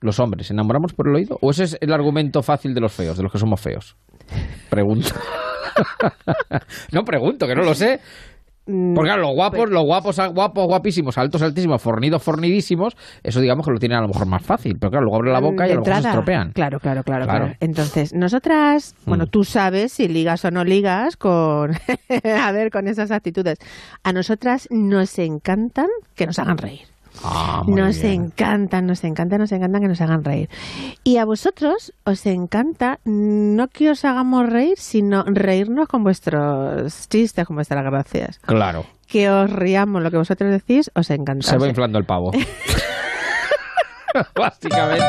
[0.00, 1.38] Los hombres, ¿enamoramos por el oído?
[1.40, 3.96] ¿O ese es el argumento fácil de los feos, de los que somos feos?
[4.68, 5.10] Pregunto.
[6.92, 8.00] no pregunto, que no lo sé.
[8.64, 13.40] Mm, Porque claro, los guapos, pues los guapos, guapos, guapísimos, altos, altísimos, fornidos, fornidísimos, eso
[13.40, 14.78] digamos que lo tienen a lo mejor más fácil.
[14.78, 16.52] Pero claro, luego abren la boca y a lo mejor se estropean.
[16.52, 17.44] Claro, claro, claro, Claro.
[17.46, 17.56] claro.
[17.60, 19.28] Entonces, nosotras, bueno, Mm.
[19.28, 21.72] tú sabes si ligas o no ligas con,
[22.24, 23.58] a ver, con esas actitudes.
[24.04, 26.91] A nosotras nos encantan que nos hagan reír.
[27.24, 28.12] Ah, Nos bien.
[28.24, 30.48] encantan, nos encantan, nos encantan que nos hagan reír.
[31.04, 37.46] Y a vosotros os encanta no que os hagamos reír, sino reírnos con vuestros chistes,
[37.46, 38.38] con vuestras gracias.
[38.40, 41.46] Claro, Que os riamos lo que vosotros decís, os encanta.
[41.46, 42.32] se va inflando el pavo.
[44.34, 45.04] Básicamente.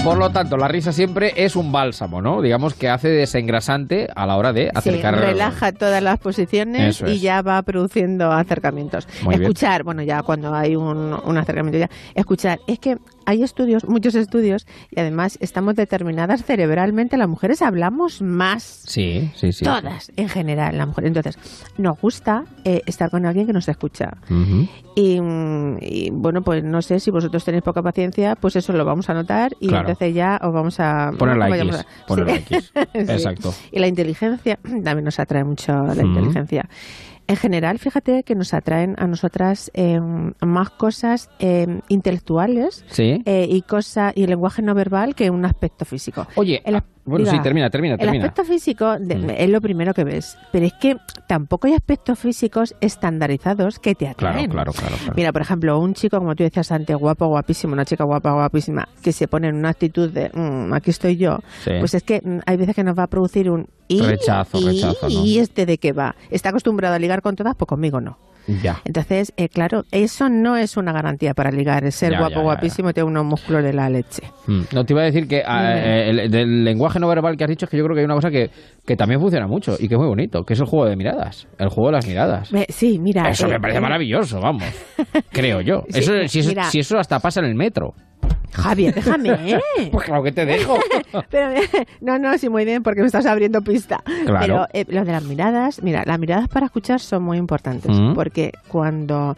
[0.06, 2.42] Por lo tanto, la risa siempre es un bálsamo, ¿no?
[2.42, 5.16] Digamos que hace desengrasante a la hora de Sí, acercar...
[5.16, 7.22] relaja todas las posiciones Eso y es.
[7.22, 9.08] ya va produciendo acercamientos.
[9.24, 9.42] Muy bien.
[9.44, 12.60] escuchar, bueno, ya cuando hay un, un acercamiento, ya, escuchar.
[12.68, 18.84] Es que hay estudios, muchos estudios, y además estamos determinadas cerebralmente, las mujeres hablamos más.
[18.86, 19.66] Sí, sí, sí.
[19.66, 21.08] Todas, en general, las mujeres.
[21.08, 21.38] Entonces,
[21.80, 24.12] nos gusta eh, estar con alguien que nos escucha.
[24.96, 28.86] Y, mm, y, bueno, pues no sé si vosotros tenéis poca paciencia, pues eso lo
[28.86, 29.88] vamos a notar y Claro.
[29.96, 31.86] Entonces ya os vamos a Poner la ¿cómo X, llamamos?
[32.08, 32.42] poner la Sí.
[32.56, 32.72] X.
[32.94, 33.00] Sí.
[33.00, 33.54] Exacto.
[33.72, 36.06] Y la inteligencia también nos atrae mucho la Mm.
[36.08, 36.70] inteligencia.
[37.28, 40.00] En general, fíjate que nos atraen a nosotras eh,
[40.42, 43.22] más cosas eh, intelectuales Sí.
[43.26, 46.28] eh, y cosa y el lenguaje no verbal que un aspecto físico.
[46.36, 48.26] Oye, El ah, bueno, sí, diga, termina, termina, El termina.
[48.26, 49.30] aspecto físico de- Mm.
[49.32, 50.98] es lo primero que ves, pero es que
[51.28, 54.50] tampoco hay aspectos físicos estandarizados que te atraen.
[54.50, 55.14] claro, claro, claro.
[55.16, 58.88] Mira, por ejemplo, un chico, como tú decías antes, guapo, guapísimo, una chica guapa, guapísima,
[59.02, 61.72] que se pone en una actitud de "Mm, aquí estoy yo, Sí.
[61.80, 64.66] pues es que mm, hay veces que nos va a producir un y, Rechazo, y,
[64.66, 65.26] rechazo, ¿no?
[65.26, 66.16] ¿Y este de qué va?
[66.30, 67.56] ¿Está acostumbrado a ligar con todas?
[67.56, 68.18] Pues conmigo no.
[68.62, 68.82] Ya.
[68.86, 72.42] Entonces, eh, claro, eso no es una garantía para ligar, el ser Ya, guapo, ya,
[72.42, 74.24] guapísimo y tener unos músculos de la leche.
[74.48, 74.62] Mm.
[74.72, 77.50] No te iba a decir que ah, eh, el, del lenguaje no verbal que has
[77.50, 78.52] dicho es que yo creo que hay una cosa que,
[78.86, 81.48] que también funciona mucho y que es muy bonito, que es el juego de miradas,
[81.58, 82.52] el juego de las miradas.
[82.70, 83.30] Sí, mira.
[83.30, 84.64] Eso eh, me parece eh, maravilloso, vamos.
[85.32, 85.84] Creo yo.
[85.90, 86.64] Sí, eso, si, eso, mira.
[86.66, 87.94] si eso hasta pasa en el metro.
[88.52, 89.60] Javier, déjame, ¿eh?
[89.92, 90.78] Pues claro que te dejo.
[91.30, 91.62] Pero,
[92.02, 94.02] no, no, sí, muy bien, porque me estás abriendo pista.
[94.26, 94.40] Claro.
[94.40, 98.14] Pero eh, lo de las miradas, mira, las miradas para escuchar son muy importantes, Mm.
[98.14, 99.36] porque cuando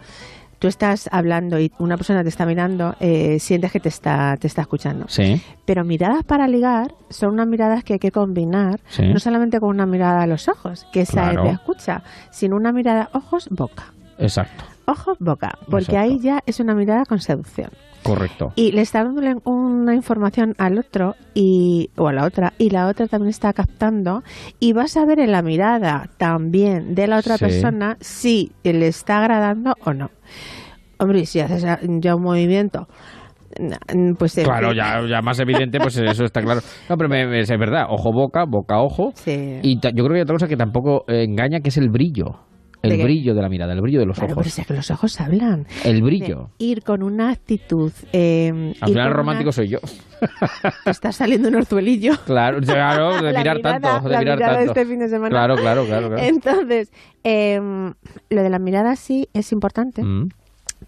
[0.59, 4.47] tú estás hablando y una persona te está mirando, eh, sientes que te está, te
[4.47, 5.05] está escuchando.
[5.07, 5.39] Sí.
[5.65, 9.03] Pero miradas para ligar son unas miradas que hay que combinar, Sí.
[9.07, 11.41] no solamente con una mirada a los ojos, que esa Claro.
[11.43, 12.01] es de escucha,
[12.31, 13.93] sino una mirada ojos-boca.
[14.17, 14.63] Exacto.
[14.85, 15.99] Ojos-boca, porque Exacto.
[15.99, 17.69] ahí ya es una mirada con seducción.
[18.03, 18.53] Correcto.
[18.55, 22.87] Y le está dando una información al otro y, o a la otra, y la
[22.87, 24.23] otra también está captando,
[24.59, 27.45] y vas a ver en la mirada también de la otra Sí.
[27.45, 30.09] persona si le está agradando o no.
[30.99, 31.65] Hombre, si haces
[32.01, 32.87] ya un movimiento,
[34.17, 36.61] pues Claro, ya, ya más evidente, pues eso está claro.
[36.89, 39.13] No, pero me- me- es verdad, ojo-boca, boca-ojo.
[39.25, 41.89] Y ta- yo creo que hay otra cosa que tampoco eh, engaña, que es el
[41.89, 42.46] brillo.
[42.83, 44.53] El brillo de la mirada, el brillo de los Claro, pero ojos.
[44.53, 45.65] si es que los ojos hablan.
[45.83, 46.51] El brillo.
[46.59, 47.91] De ir con una actitud.
[48.13, 49.79] eh, Al final romántico una- soy yo.
[50.83, 52.13] te está saliendo un orzuelillo.
[52.25, 54.59] Claro, claro, de La mirar mirada- tanto, de la mirar tanto.
[54.71, 55.29] este fin de semana.
[55.29, 56.07] Claro, claro, claro.
[56.09, 56.23] claro.
[56.23, 56.91] Entonces,
[57.23, 57.59] eh,
[58.29, 60.29] lo de la mirada sí es importante, Mm,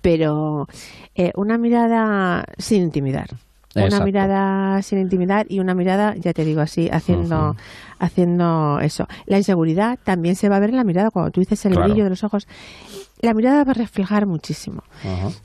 [0.01, 0.67] pero
[1.15, 3.27] eh, una mirada sin intimidar.
[3.75, 4.05] Una Exacto.
[4.05, 7.55] mirada sin intimidar y una mirada, ya te digo así, haciendo,
[7.99, 9.05] haciendo eso.
[9.27, 11.87] La inseguridad también se va a ver en la mirada cuando tú dices el Claro.
[11.89, 12.47] brillo de los ojos.
[13.21, 14.81] La mirada va a reflejar muchísimo.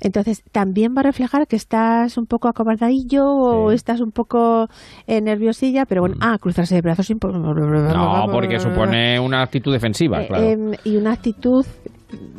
[0.00, 4.68] Entonces, también va a reflejar que estás un poco acobardadillo o estás un poco
[5.06, 7.10] eh, nerviosilla, pero bueno, ah, cruzarse de brazos.
[7.10, 10.44] No, porque supone una actitud defensiva, Eh, claro.
[10.44, 11.66] em, y una actitud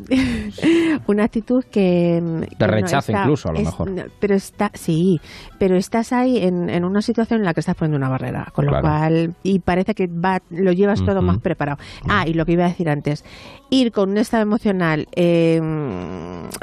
[1.08, 2.22] una actitud que
[2.58, 3.92] que rechazo incluso, a lo mejor.
[3.92, 5.20] no, pero está sí
[5.60, 8.66] pero estás ahí en, en una situación en la que estás poniendo una barrera con
[8.66, 11.78] lo cual y parece que va lo llevas todo más preparado.
[12.08, 13.24] Ah y lo que iba a decir antes
[13.70, 15.60] ir con un estado emocional eh,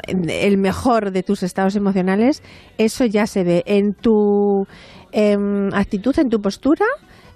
[0.07, 2.43] el mejor de tus estados emocionales
[2.77, 4.65] eso ya se ve en tu
[5.11, 6.85] em, actitud en tu postura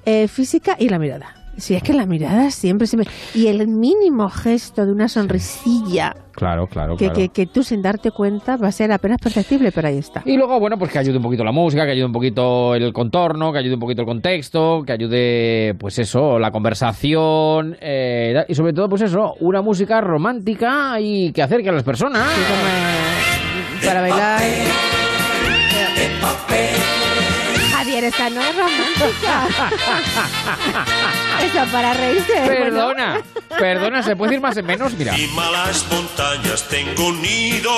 [0.06, 4.30] eh, física y la mirada si es que la mirada siempre siempre y el mínimo
[4.30, 7.16] gesto de una sonrisilla Claro, claro, que, claro.
[7.16, 10.22] que, que tú sin darte cuenta va a ser apenas perceptible, pero ahí está.
[10.24, 12.94] Y luego, bueno, pues que ayude un poquito la música, que ayude un poquito el
[12.94, 18.54] contorno, que ayude un poquito el contexto, que ayude, pues eso, la conversación eh, y
[18.54, 22.30] sobre todo, pues eso, una música romántica y que acerque a las personas.
[23.84, 24.42] Para bailar.
[27.98, 29.48] Javier, esta no es romántica.
[31.44, 32.34] Eso para reírse.
[32.42, 32.58] bueno.
[32.58, 33.22] Perdona,
[33.58, 34.94] perdona, ¿se puede ir más en menos?
[34.94, 35.14] Mira.
[35.16, 37.72] Encima las montañas tengo un nido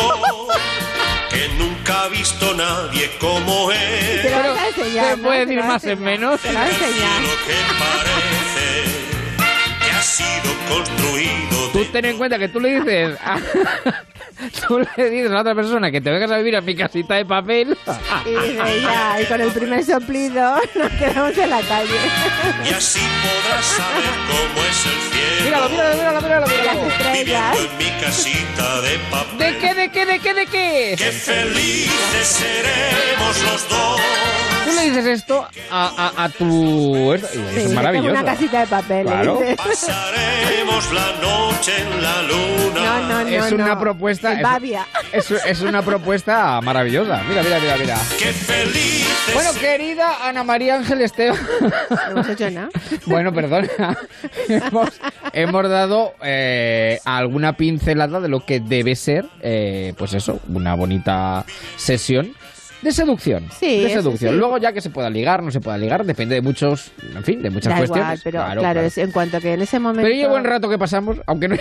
[1.30, 4.22] que nunca ha visto nadie como él.
[4.22, 5.06] Te lo vas a enseñar.
[5.12, 5.24] ¿Se ¿no?
[5.24, 6.40] puede Te ir lo vas a más en menos?
[6.41, 7.22] Te lo vas a enseñar.
[7.22, 8.84] Lo que parece
[9.86, 13.38] que ha sido construido Tú ten en cuenta que tú le dices a,
[14.68, 17.16] tú le dices a la otra persona que te vengas a vivir a mi casita
[17.16, 17.78] de papel.
[18.26, 21.96] Y dice, ya, y con el primer soplido nos quedamos en la calle.
[22.70, 25.46] y así podrás saber cómo es el cielo.
[25.46, 26.86] Míralo, míralo, míralo, míralo, míralo.
[26.86, 27.52] Las estrellas.
[27.54, 29.38] Viviendo en mi casita de papel.
[29.38, 30.96] ¿De qué, de qué, de qué, de qué?
[30.98, 37.14] Qué felices seremos los dos Tú le dices esto a, a, a tu...
[37.14, 38.12] Es, es Sí, maravilloso.
[38.12, 39.06] Una casita de papel.
[39.08, 39.40] Claro.
[39.58, 42.74] Pasaremos la noche en la luna.
[42.76, 43.28] No, no, no.
[43.30, 43.80] es una no.
[43.80, 44.34] propuesta...
[45.12, 45.32] Es-.
[45.32, 47.24] Es, es una propuesta maravillosa.
[47.28, 47.98] Mira, mira, mira, mira.
[48.20, 49.34] Qué felices.
[49.34, 51.40] Bueno, querida Ana María Ángel Esteban.
[51.90, 52.70] No hemos hecho nada.
[53.06, 53.98] Bueno, perdona.
[54.48, 54.90] hemos,
[55.34, 61.44] hemos dado eh, alguna pincelada de lo que debe ser, eh, pues eso, una bonita
[61.76, 62.34] sesión
[62.82, 63.48] de seducción.
[63.60, 64.34] Sí, de seducción.
[64.34, 64.38] sí.
[64.40, 67.42] Luego ya que se pueda ligar, no se pueda ligar, depende de muchos, en fin,
[67.42, 68.06] de muchas Da cuestiones.
[68.06, 68.82] igual, pero Claro, claro, claro.
[68.88, 70.04] es en cuanto que en ese momento...
[70.04, 71.56] Pero y el buen rato que pasamos, aunque no,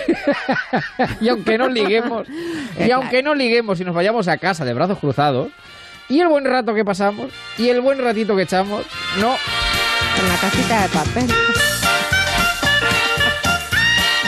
[1.21, 2.27] y aunque no liguemos,
[2.79, 5.49] y aunque no liguemos y nos vayamos a casa de brazos cruzados,
[6.07, 8.85] y el buen rato que pasamos, y el buen ratito que echamos,
[9.19, 9.35] no,
[10.19, 11.27] En la casita de papel.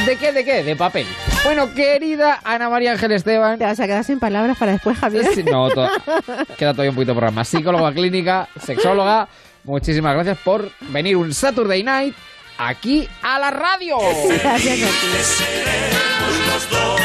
[0.05, 0.31] ¿De qué?
[0.31, 0.63] ¿De qué?
[0.63, 1.05] De papel.
[1.43, 3.57] Bueno, querida Ana María Ángel Esteban.
[3.57, 5.25] Te vas a quedar sin palabras para después, Javier.
[5.33, 5.89] Sí, No, to-
[6.57, 7.47] queda todavía un poquito por más.
[7.47, 9.27] Psicóloga clínica, sexóloga,
[9.63, 12.15] muchísimas gracias por venir un Saturday night
[12.57, 13.97] aquí a la radio.
[14.43, 15.23] Gracias a ti.
[15.23, 17.01] Seremos los dos.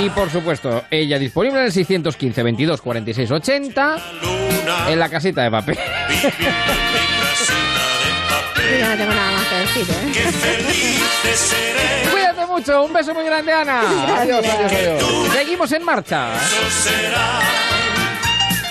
[0.00, 4.90] Y por supuesto, ella disponible en el 615 22 46 80 Luna.
[4.92, 5.76] en la casita de papel.
[8.76, 10.10] Yo no tengo nada más que decir, ¿eh?
[10.12, 12.10] Qué felices seremos.
[12.12, 13.80] Cuídate mucho, un beso muy grande, Ana.
[14.20, 15.02] Adiós, adiós, adiós.
[15.32, 16.34] Seguimos en marcha.
[16.36, 17.40] Eso será.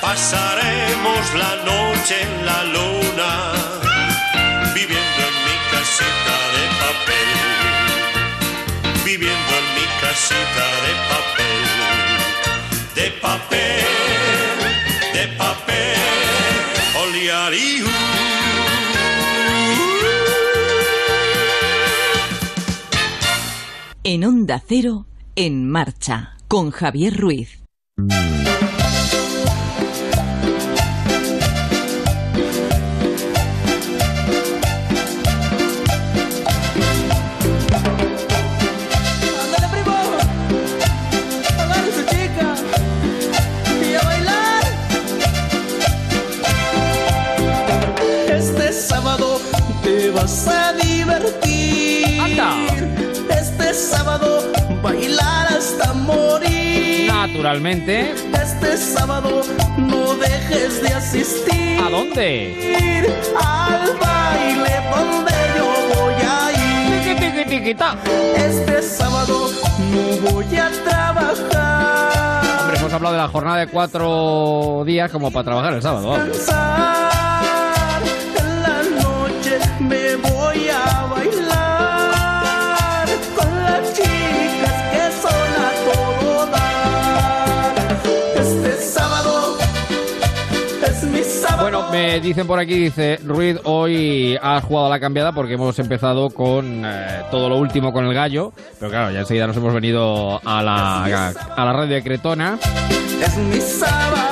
[0.01, 3.51] Pasaremos la noche en la luna,
[4.73, 7.29] viviendo en mi casita de papel,
[9.03, 11.65] viviendo en mi casita de papel,
[12.95, 13.85] de papel,
[15.13, 15.99] de papel,
[17.01, 17.87] oliariu.
[24.09, 25.05] En Onda Cero,
[25.35, 27.59] en marcha, con Javier Ruiz.
[57.47, 58.11] Naturalmente.
[58.33, 59.41] Este sábado
[59.77, 61.81] no dejes de asistir.
[61.81, 63.07] ¿A dónde?
[63.39, 67.03] Al baile donde yo voy a ir.
[67.05, 67.95] Tiqui, tiqui, tiquita.
[68.35, 69.49] Este sábado
[69.93, 72.63] no voy a trabajar.
[72.63, 76.09] Hombre, hemos hablado de la jornada de cuatro días como para trabajar el sábado.
[76.09, 77.06] vamos.
[91.91, 96.29] Me dicen por aquí, dice Ruiz, hoy has jugado a la cambiada porque hemos empezado
[96.29, 100.39] con eh, todo lo último con el gallo, pero claro, ya enseguida nos hemos venido
[100.43, 102.57] a la, a la radio de Cretona.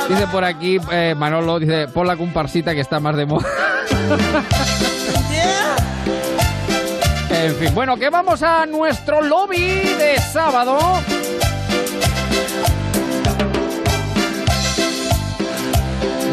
[0.07, 3.47] Dice por aquí eh, Manolo, dice, pon la comparsita que está más de moda.
[7.31, 10.77] En fin, bueno, que vamos a nuestro lobby de sábado.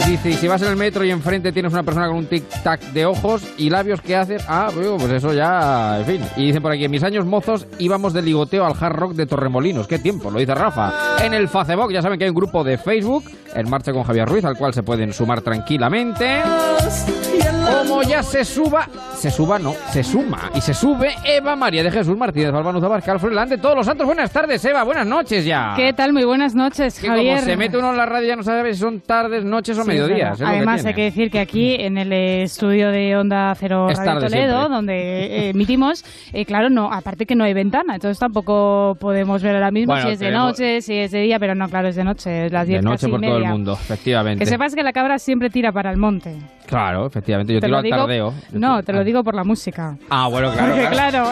[0.07, 2.81] Dice, y si vas en el metro y enfrente tienes una persona con un tic-tac
[2.93, 4.45] de ojos y labios, ¿qué haces?
[4.49, 6.21] Ah, bueno, pues eso ya, en fin.
[6.37, 9.27] Y dicen por aquí, en mis años mozos íbamos de ligoteo al Hard Rock de
[9.27, 9.87] Torremolinos.
[9.87, 10.31] ¿Qué tiempo?
[10.31, 10.93] Lo dice Rafa.
[11.25, 13.25] En el Facebook, ya saben que hay un grupo de Facebook,
[13.55, 16.43] En Marcha con Javier Ruiz, al cual se pueden sumar tranquilamente.
[17.73, 21.91] Como ya se suba, se suba no, se suma y se sube Eva María de
[21.91, 24.07] Jesús Martínez, Balbanuza Bascal, Freland de todos los santos.
[24.07, 25.73] Buenas tardes, Eva, buenas noches ya.
[25.77, 26.13] ¿Qué tal?
[26.13, 27.35] Muy buenas noches, Que Javier.
[27.37, 29.83] como se mete uno en la radio ya no sabe si son tardes, noches o
[29.83, 30.39] Sí, mediodías.
[30.39, 34.21] que Además, hay que decir que aquí en el estudio de Onda Cero Es Radio
[34.21, 34.75] Toledo, siempre.
[34.77, 34.95] donde
[35.27, 39.71] eh, emitimos, eh, claro, no, aparte que no hay ventana, entonces tampoco podemos ver ahora
[39.71, 41.97] mismo Bueno, si es de tenemos- noche, si es de día, pero no, claro, es
[41.97, 44.45] de noche, es las 10 de noche casi por todo el mundo, efectivamente.
[44.45, 46.37] Que sepas que la cabra siempre tira para el monte.
[46.67, 48.35] Claro, efectivamente, yo Te lo digo- tardeo.
[48.53, 49.97] No, te lo digo por la música.
[50.11, 50.73] Ah, bueno, claro.
[50.75, 51.25] Porque claro.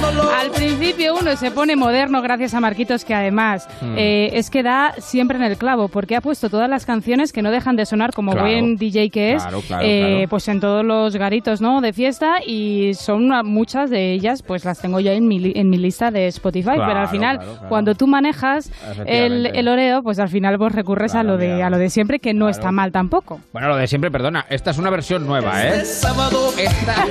[0.00, 3.94] claro, al principio uno se pone moderno gracias a Marquitos que además Hmm.
[3.96, 7.42] eh, es que da siempre en el clavo porque ha puesto todas las canciones que
[7.42, 8.46] no dejan de sonar como Claro.
[8.48, 10.28] buen DJ que es Claro, claro, eh, claro.
[10.28, 14.64] pues en todos los garitos no de fiesta y son una- muchas de ellas pues
[14.64, 17.52] las tengo ya en mi, li- en mi lista de Spotify pero al final claro,
[17.52, 17.68] claro.
[17.68, 18.70] cuando tú manejas
[19.06, 22.18] el, el oreo pues al final vos recurres a lo de a lo de siempre
[22.18, 24.44] que no está mal tampoco Bueno, lo de siempre, perdona.
[24.54, 25.80] Esta es una versión nueva, ¿eh?
[25.80, 27.04] Esta,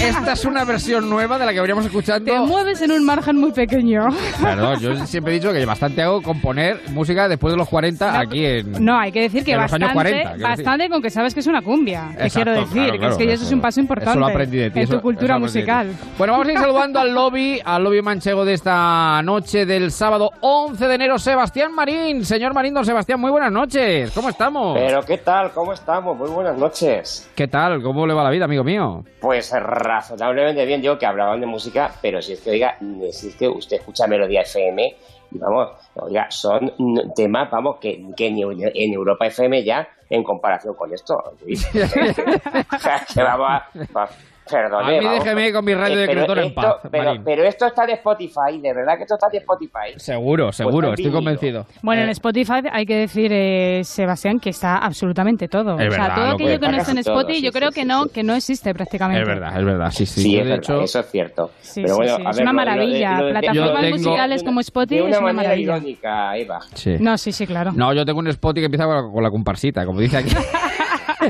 [0.00, 2.32] esta es una versión nueva de la que veníamos escuchando.
[2.32, 4.06] Te mueves en un margen muy pequeño.
[4.38, 8.42] Claro, yo siempre he dicho que bastante hago componer música después de los 40 aquí
[8.46, 8.82] en.
[8.82, 10.64] No, hay que decir que En los años bastante, 40, quiero decir.
[10.64, 12.08] bastante con que sabes que es una cumbia.
[12.16, 14.10] Te Exacto, quiero decir, claro, que claro, es que eso, eso- es un paso importante
[14.12, 15.92] eso lo aprendí de ti, en eso- tu cultura eso musical.
[16.16, 20.30] Bueno, vamos a ir saludando al lobby, al lobby manchego de esta noche del sábado
[20.40, 21.18] 11 de enero.
[21.18, 24.10] Sebastián Marín, señor Marín, don Sebastián, muy buenas noches.
[24.12, 24.78] ¿Cómo estamos?
[24.78, 25.50] Pero ¿qué tal?
[25.52, 26.16] ¿Cómo estamos?
[26.16, 27.30] Muy buenas noches.
[27.34, 27.82] ¿Qué tal?
[27.82, 29.04] ¿Cómo le va la vida, amigo mío?
[29.20, 32.76] Pues razonablemente bien, digo que hablaban de música, pero si es que, oiga,
[33.10, 34.96] si es que usted escucha Melodía FM,
[35.32, 36.72] y vamos, oiga, son
[37.14, 44.08] temas, vamos, que, que en Europa FM ya, en comparación con esto, que vamos a...
[44.50, 47.22] Perdone, A mí vamos, déjeme con mi radio de pero Crutón en paz, Pero, Marín.
[47.24, 49.94] pero esto está de Spotify, de verdad que esto está de Spotify.
[49.96, 51.66] Seguro, seguro, Pues estoy convencido.
[51.82, 55.78] Bueno, Eh, en Spotify hay que decir, eh, Sebastián, que está absolutamente todo.
[55.80, 57.52] Es o sea, verdad, todo lo aquello que no está en todo, Spotify, sí, yo
[57.52, 59.22] creo sí, que sí, no, que no existe prácticamente.
[59.22, 60.20] Es verdad, es verdad, sí, sí.
[60.22, 61.50] Sí, es de verdad, hecho, eso es cierto.
[61.60, 63.18] Sí, Pero sí, bueno, sí, a es ver, una lo de- maravilla.
[63.20, 65.62] lo de- Plataformas tengo- musicales como Spotify De una es una maravilla.
[65.76, 66.60] irónica, Eva.
[66.74, 66.96] sí.
[67.00, 67.72] No, sí, sí, claro.
[67.74, 70.30] No, yo tengo un spot que empieza con la comparsita, como dice aquí.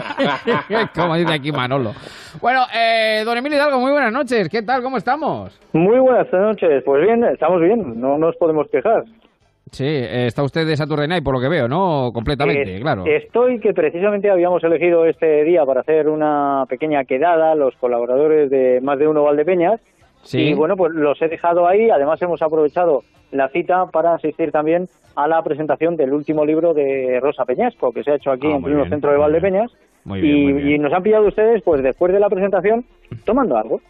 [0.94, 1.92] como dice aquí Manolo.
[2.40, 4.48] Bueno, eh, don Emilio Hidalgo, muy buenas noches.
[4.48, 4.82] ¿Qué tal?
[4.82, 5.58] ¿Cómo estamos?
[5.72, 6.82] Muy buenas noches.
[6.84, 9.04] Pues bien, estamos bien, no nos podemos quejar.
[9.72, 12.10] Sí, está usted de Saturday Night, por lo que veo, ¿no?
[12.12, 13.04] Completamente, claro.
[13.04, 18.80] Estoy que precisamente habíamos elegido este día para hacer una pequeña quedada, los colaboradores de
[18.80, 19.80] Más de Uno Valdepeñas.
[20.22, 20.38] Sí.
[20.38, 21.90] Y bueno, pues los he dejado ahí.
[21.90, 23.02] Además, hemos aprovechado
[23.32, 24.86] la cita para asistir también
[25.16, 28.56] a la presentación del último libro de Rosa Peñasco, que se ha hecho aquí Ah,
[28.56, 29.70] en pleno centro de Valdepeñas.
[30.04, 30.68] Muy bien, y, muy bien.
[30.74, 32.84] y nos han pillado ustedes, pues después de la presentación,
[33.24, 33.80] tomando algo.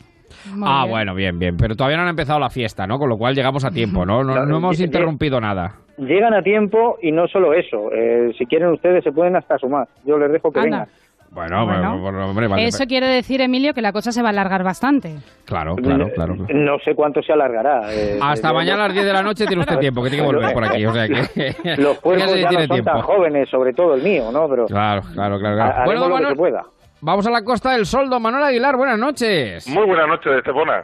[0.65, 1.57] ah, bueno, bien, bien.
[1.57, 2.99] Pero todavía no han empezado la fiesta, ¿no?
[2.99, 4.23] Con lo cual llegamos a tiempo, ¿no?
[4.25, 5.75] No, no hemos interrumpido nada.
[5.99, 7.91] Llegan a tiempo y no solo eso.
[7.93, 9.89] eh, si quieren ustedes se pueden hasta sumar.
[10.05, 10.79] Yo les dejo que Anda.
[10.87, 10.89] vengan.
[11.37, 11.81] Bueno, Bueno.
[11.91, 12.65] bueno, bueno, hombre, vale.
[12.67, 15.17] Eso quiere decir, Emilio, que la cosa se va a alargar bastante.
[15.45, 16.35] Claro, claro, claro.
[16.49, 17.93] No sé cuánto se alargará.
[17.93, 20.33] eh, Hasta mañana a las 10 de la noche tiene usted tiempo, que tiene que
[20.35, 20.85] volver por aquí.
[20.87, 21.77] O sea que.
[21.77, 23.03] Los cuerpos ya no tiene son tan tiempo.
[23.03, 24.49] jóvenes, sobre todo el mío, ¿no?
[24.49, 25.57] Pero Claro, claro, claro.
[25.57, 25.85] claro.
[25.85, 26.65] Bueno, lo que pueda.
[27.03, 29.69] vamos a la Costa del Sol, don Manuel Aguilar, buenas noches.
[29.69, 30.83] Muy buenas noches, Estepona.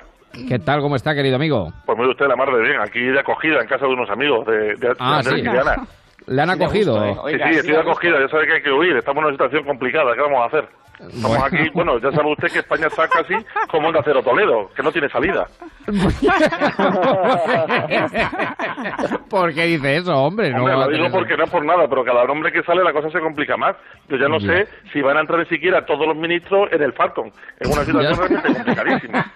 [0.48, 0.80] ¿Qué tal?
[0.82, 1.72] ¿Cómo está, querido amigo?
[1.86, 4.46] Pues mire usted la mar de bien, aquí de acogida en casa de unos amigos
[4.46, 5.42] de, de, de Ah, Andrés sí.
[6.32, 6.94] ¿Le han acogido?
[7.28, 9.64] Sí, sí, estoy de acogida, ya sabe que hay que huir, estamos en una situación
[9.64, 10.81] complicada, ¿qué vamos a hacer?
[11.08, 11.44] Estamos Bueno.
[11.44, 13.34] aquí, bueno, ya sabe usted que España está casi
[13.70, 15.46] como Onda Cero Toledo, que no tiene salida.
[19.28, 20.50] ¿Por qué dice eso, hombre?
[20.50, 22.92] No Hombre, lo digo porque no es por nada, pero cada nombre que sale la
[22.92, 23.76] cosa se complica más.
[24.08, 26.92] Yo ya no sé si van a entrar ni siquiera todos los ministros en el
[26.92, 27.32] Falcon.
[27.58, 29.32] Es una situación realmente complicadísima.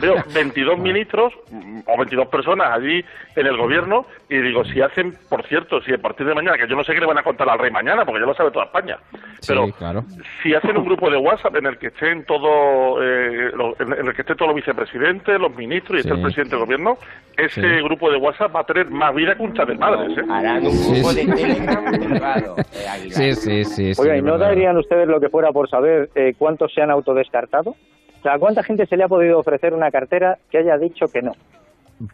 [0.00, 3.04] Veo 22 ministros mm, o 22 personas allí
[3.36, 6.68] en el gobierno y digo, si hacen, por cierto, si a partir de mañana, que
[6.68, 8.50] yo no sé qué le van a contar al rey mañana, porque ya lo sabe
[8.50, 8.98] toda España,
[9.46, 10.04] pero Sí, claro.
[10.42, 14.14] si hacen un grupo de WhatsApp en el que estén todo, eh, en en el
[14.14, 16.16] que estén todos los vicepresidentes, los ministros y esté Sí.
[16.16, 16.98] el presidente del gobierno,
[17.36, 17.82] ese Sí.
[17.84, 20.22] grupo de WhatsApp va a tener más vida que un chat de padres, ¿eh?
[20.28, 21.26] Harán un Sí, grupo sí.
[21.26, 23.10] de Telegram privado, eh.
[23.10, 23.94] Sí, sí, sí.
[23.94, 24.48] sí, Oiga, ¿y no verdad.
[24.48, 27.70] darían ustedes lo que fuera por saber eh, cuántos se han autodescartado?
[27.70, 31.06] O sea, ¿a cuánta gente se le ha podido ofrecer una cartera que haya dicho
[31.12, 31.32] que no?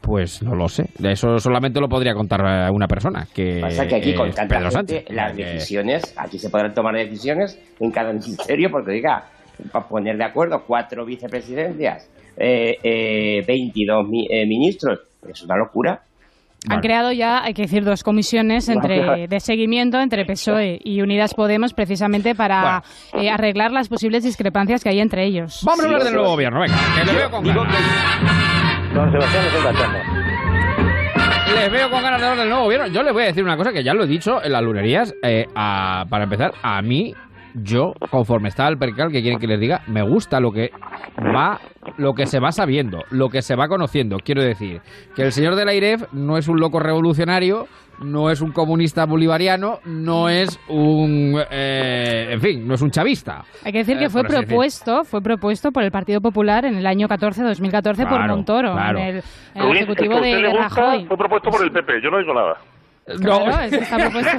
[0.00, 0.86] Pues no lo sé.
[1.02, 3.26] Eso solamente lo podría contar eh, una persona.
[3.34, 5.14] Que, Pasa que aquí con eh, tanta Pedro gente, Sánchez.
[5.14, 9.24] las Que- decisiones, aquí se podrán tomar decisiones en cada ministerio, porque diga,
[9.70, 16.00] para poner de acuerdo cuatro vicepresidencias, eh, eh, 22 mi- eh, ministros, es una locura.
[16.66, 21.34] Han creado ya, hay que decir, dos comisiones entre, de seguimiento entre PSOE y Unidas
[21.34, 22.82] Podemos precisamente para
[23.12, 25.60] eh, arreglar las posibles discrepancias que hay entre ellos.
[25.62, 26.74] Vamos a hablar del nuevo gobierno, venga.
[26.98, 28.73] Que le veo con ganas.
[28.94, 29.98] Don Sebastián es un cachondo.
[31.56, 32.86] Les veo con ganas de hablar del nuevo gobierno.
[32.88, 35.14] Yo les voy a decir una cosa que ya lo he dicho en las lunerías.
[35.22, 37.14] eh, a- para empezar, a mí,
[37.54, 40.70] yo, conforme está el percal, que quieren que les diga, me gusta lo que
[41.34, 41.60] va,
[41.98, 44.16] lo que se va sabiendo, lo que se va conociendo.
[44.24, 44.80] Quiero decir,
[45.14, 47.66] que el señor de la IREF no es un loco revolucionario,
[48.02, 53.44] no es un comunista bolivariano, no es un, eh, en fin, no es un chavista.
[53.64, 54.46] Hay que decir que Eh, fue decir.
[54.46, 58.98] propuesto, fue propuesto por el Partido Popular en el año 14, 2014 por Montoro, claro.
[58.98, 59.16] en el,
[59.54, 61.06] en el Luis, el que ejecutivo a usted de le gusta Rajoy.
[61.06, 62.54] fue propuesto por el PP, yo no digo nada.
[63.20, 64.38] Claro, es que está propuesto.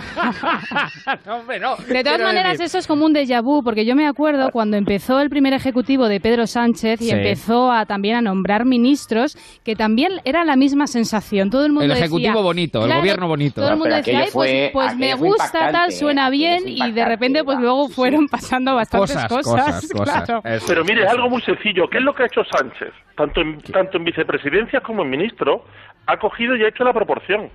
[1.31, 1.75] hombre, no.
[1.75, 4.49] De todas Quiero maneras, decir- eso es como un déjà vu, porque yo me acuerdo
[4.51, 7.11] cuando empezó el primer ejecutivo de Pedro Sánchez y Sí.
[7.11, 11.49] empezó a también a nombrar ministros, que también era la misma sensación.
[11.51, 13.61] Todo el mundo El decía, ejecutivo bonito, el gobierno bonito.
[13.61, 17.05] Todo el mundo decía, aquello "Ay, pues, pues me gusta, tal, suena bien, y de
[17.05, 19.65] repente pues luego fueron pasando bastantes Cosas, cosas.
[19.65, 20.23] cosas, cosas.
[20.25, 20.41] claro.
[20.43, 20.65] Eso.
[20.67, 21.87] Pero mire, algo muy sencillo.
[21.89, 22.89] ¿Qué es lo que ha hecho Sánchez?
[23.15, 25.65] Tanto en, tanto en vicepresidencias como en ministro,
[26.07, 27.49] ha cogido y ha hecho la proporción.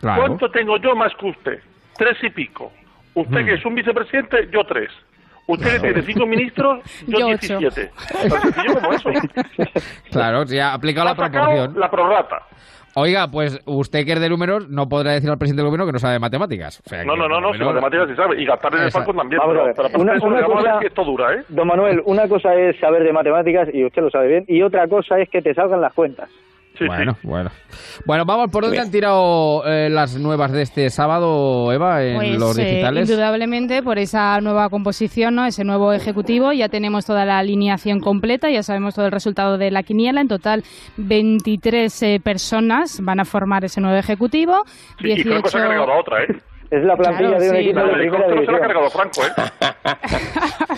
[0.00, 0.22] Claro.
[0.22, 1.58] ¿Cuánto tengo yo más que usted?
[1.96, 2.72] Tres y pico.
[3.14, 3.46] Usted Hmm.
[3.46, 4.90] que es un vicepresidente, yo tres.
[5.48, 7.58] Usted tiene cinco ministros, yo, Yo ocho.
[7.58, 7.90] 17.
[8.28, 9.10] Tan sencillo como eso.
[10.10, 11.78] Claro, si ha aplicado la Ha proporción.
[11.78, 12.42] La prorrata.
[12.98, 15.92] Oiga, pues usted que es de números no podrá decir al presidente del gobierno que
[15.92, 16.80] no sabe de matemáticas.
[16.84, 18.40] O sea, No, que no, no, no, si matemáticas sí sabe.
[18.40, 19.38] Y gastar en el banco también.
[19.38, 21.34] Vamos a Pero, ver, pero por una- una vamos a ver cosa- que esto dura,
[21.34, 21.42] ¿eh?
[21.50, 24.88] Don Manuel, una cosa es saber de matemáticas, y usted lo sabe bien, y otra
[24.88, 26.30] cosa es que te salgan las cuentas.
[26.86, 27.50] Bueno, bueno.
[28.04, 32.38] Bueno, vamos, ¿por dónde han tirado eh, las nuevas de este sábado, Eva, en Pues,
[32.38, 33.08] los eh, digitales?
[33.08, 35.46] indudablemente por esa nueva composición, ¿no?
[35.46, 39.70] ese nuevo ejecutivo, ya tenemos toda la alineación completa, ya sabemos todo el resultado de
[39.70, 40.20] la quiniela.
[40.20, 40.62] En total,
[40.96, 44.64] 23 eh, personas van a formar ese nuevo ejecutivo.
[45.00, 46.36] Sí, y Franco se ha 18 cargado a otra, ¿eh?
[46.70, 47.62] Es la plantilla Claro, de un sí.
[47.62, 48.58] equipo de primera división.
[48.60, 49.32] cargado Franco, ¿eh?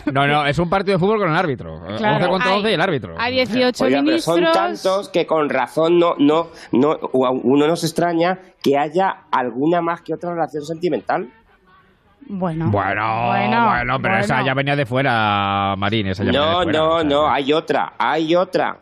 [0.12, 1.80] No, no, es un partido de fútbol con el árbitro.
[1.98, 2.16] Claro.
[2.16, 3.14] 11 contra Hay- 11 y el árbitro.
[3.18, 4.52] Hay 18 Oiga, pero son ministros.
[4.82, 10.14] tantos que con razón no, no, no, uno nos extraña que haya alguna más que
[10.14, 11.28] otra relación sentimental.
[12.30, 16.58] Bueno, Bueno, Bueno, bueno, pero esa ya venía de fuera, Marín, esa ya venía No,
[16.58, 16.78] de fuera.
[16.78, 18.76] no, o sea, no, hay otra, hay otra.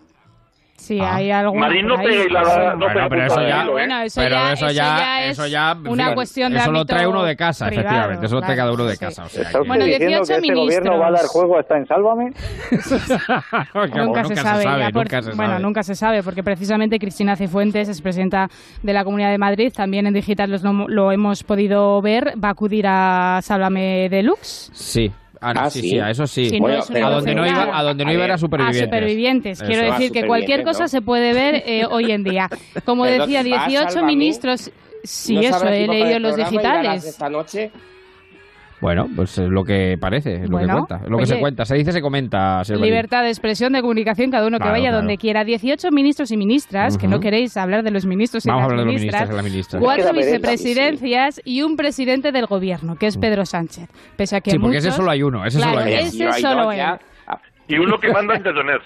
[0.78, 1.16] Sí, Ah.
[1.16, 3.70] hay alguna Marín, no pegue la- no Bueno, pero eso ya, ¿eh?
[3.70, 7.24] Bueno, eso pero ya- eso eso ya, es una cuestión de Eso lo trae uno
[7.24, 8.26] de casa, privado, efectivamente.
[8.26, 8.98] Eso lo trae cada uno de sí.
[9.00, 9.24] casa.
[9.24, 11.58] O sea, ¿Está que- usted Bueno, diciendo 18 que este gobierno va a dar juego
[11.58, 12.32] hasta en Sálvame?
[13.96, 15.62] nunca, se sabe, ya por- nunca se bueno, sabe.
[15.62, 18.48] nunca se sabe, porque precisamente Cristina Cifuentes, es presidenta
[18.82, 22.48] de la Comunidad de Madrid, también en digital los lo, lo hemos podido ver, va
[22.48, 24.70] a acudir a Sálvame Deluxe.
[24.72, 25.10] Sí.
[25.40, 25.90] Ah, no, Ah, sí, sí.
[25.90, 26.50] sí, a eso sí.
[26.52, 28.38] No Bueno, una a donde no iba, a donde no A iba ver, era A
[28.38, 28.84] supervivientes.
[28.84, 29.62] supervivientes.
[29.62, 29.92] Quiero Eso.
[29.92, 30.88] decir que cualquier cosa ¿no?
[30.88, 32.48] se puede ver eh, hoy en día.
[32.84, 34.06] Como Pero, decía, ¿va a 18 Sálvame?
[34.16, 34.70] ministros.
[35.04, 37.04] Sí, ¿No eso, he leído los digitales.
[37.04, 37.70] esta noche?
[38.80, 41.00] Bueno, pues es lo que parece, es lo que cuenta.
[41.02, 41.64] Es lo que se cuenta.
[41.64, 42.62] Se dice, se comenta.
[42.68, 42.82] Marín.
[42.84, 44.96] Libertad de expresión, de comunicación, cada uno que Claro, vaya claro.
[44.98, 45.44] donde quiera.
[45.44, 48.72] 18 ministros y ministras, que no queréis hablar de los ministros y Vamos a las
[48.72, 49.22] hablar de los ministras.
[49.22, 49.82] ministros y las ministras.
[49.82, 53.88] Cuatro vicepresidencias y un presidente del gobierno, que es Pedro Sánchez.
[54.16, 55.44] Pese a que Sí, porque ese solo hay uno.
[55.44, 56.02] Ese Claro, solo hay uno.
[56.02, 56.72] ese solo
[57.68, 58.84] Y uno que manda Tetoners.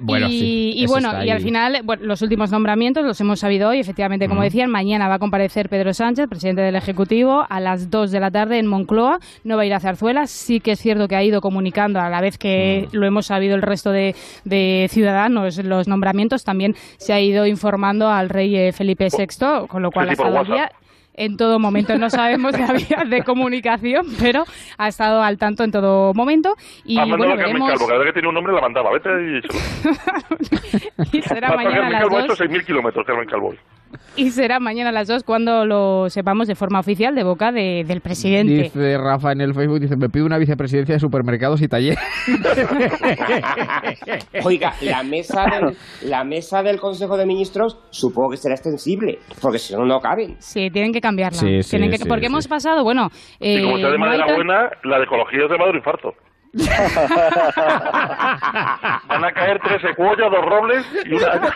[0.00, 3.40] Bueno, y, sí, y ese bueno, y al final, bueno, los últimos nombramientos los hemos
[3.40, 3.78] sabido hoy.
[3.80, 8.10] Efectivamente, como decían, mañana va a comparecer Pedro Sánchez, presidente del Ejecutivo, a las 2
[8.10, 9.18] de la tarde en Moncloa.
[9.44, 10.26] No va a ir a Zarzuela.
[10.26, 12.96] Sí que es cierto que ha ido comunicando a la vez que Mm.
[12.96, 14.14] lo hemos sabido el resto de,
[14.44, 16.44] de ciudadanos los nombramientos.
[16.44, 20.16] También se ha ido informando al rey eh, Felipe VI, con lo cual ha sí,
[20.16, 20.72] por estado al día.
[21.14, 24.44] En todo momento no sabemos la vía de comunicación, pero
[24.78, 26.54] ha estado al tanto en todo momento.
[26.84, 27.70] Y ha mandado bueno, veremos.
[27.70, 27.86] Calvo.
[27.86, 28.90] Cada vez que tiene un nombre la mandaba.
[28.92, 29.40] Vete y.
[31.18, 32.40] Y será mañana a Carmen las Calvo ha hecho 2.
[32.40, 33.54] 6.000 kilómetros, Carmen Calvo.
[34.16, 37.84] Y será mañana a las 2 cuando lo sepamos de forma oficial de boca de-
[37.86, 38.52] del presidente.
[38.64, 41.98] Dice Rafa en el Facebook, dice, me pido una vicepresidencia de supermercados y talleres.
[44.44, 45.76] Oiga, la mesa, del,
[46.08, 50.36] la mesa del Consejo de Ministros supongo que será extensible, porque si no, no caben.
[50.38, 51.38] Sí, tienen que cambiarla.
[51.38, 52.32] Sí, sí, Tienen que- sí, porque sí.
[52.32, 53.08] hemos pasado, bueno...
[53.40, 55.78] Y como eh, sea de no manera tan- buena, la de ecología es de madre
[55.78, 56.14] infarto.
[59.08, 61.54] Van a caer tres secuoyas, dos robles y una...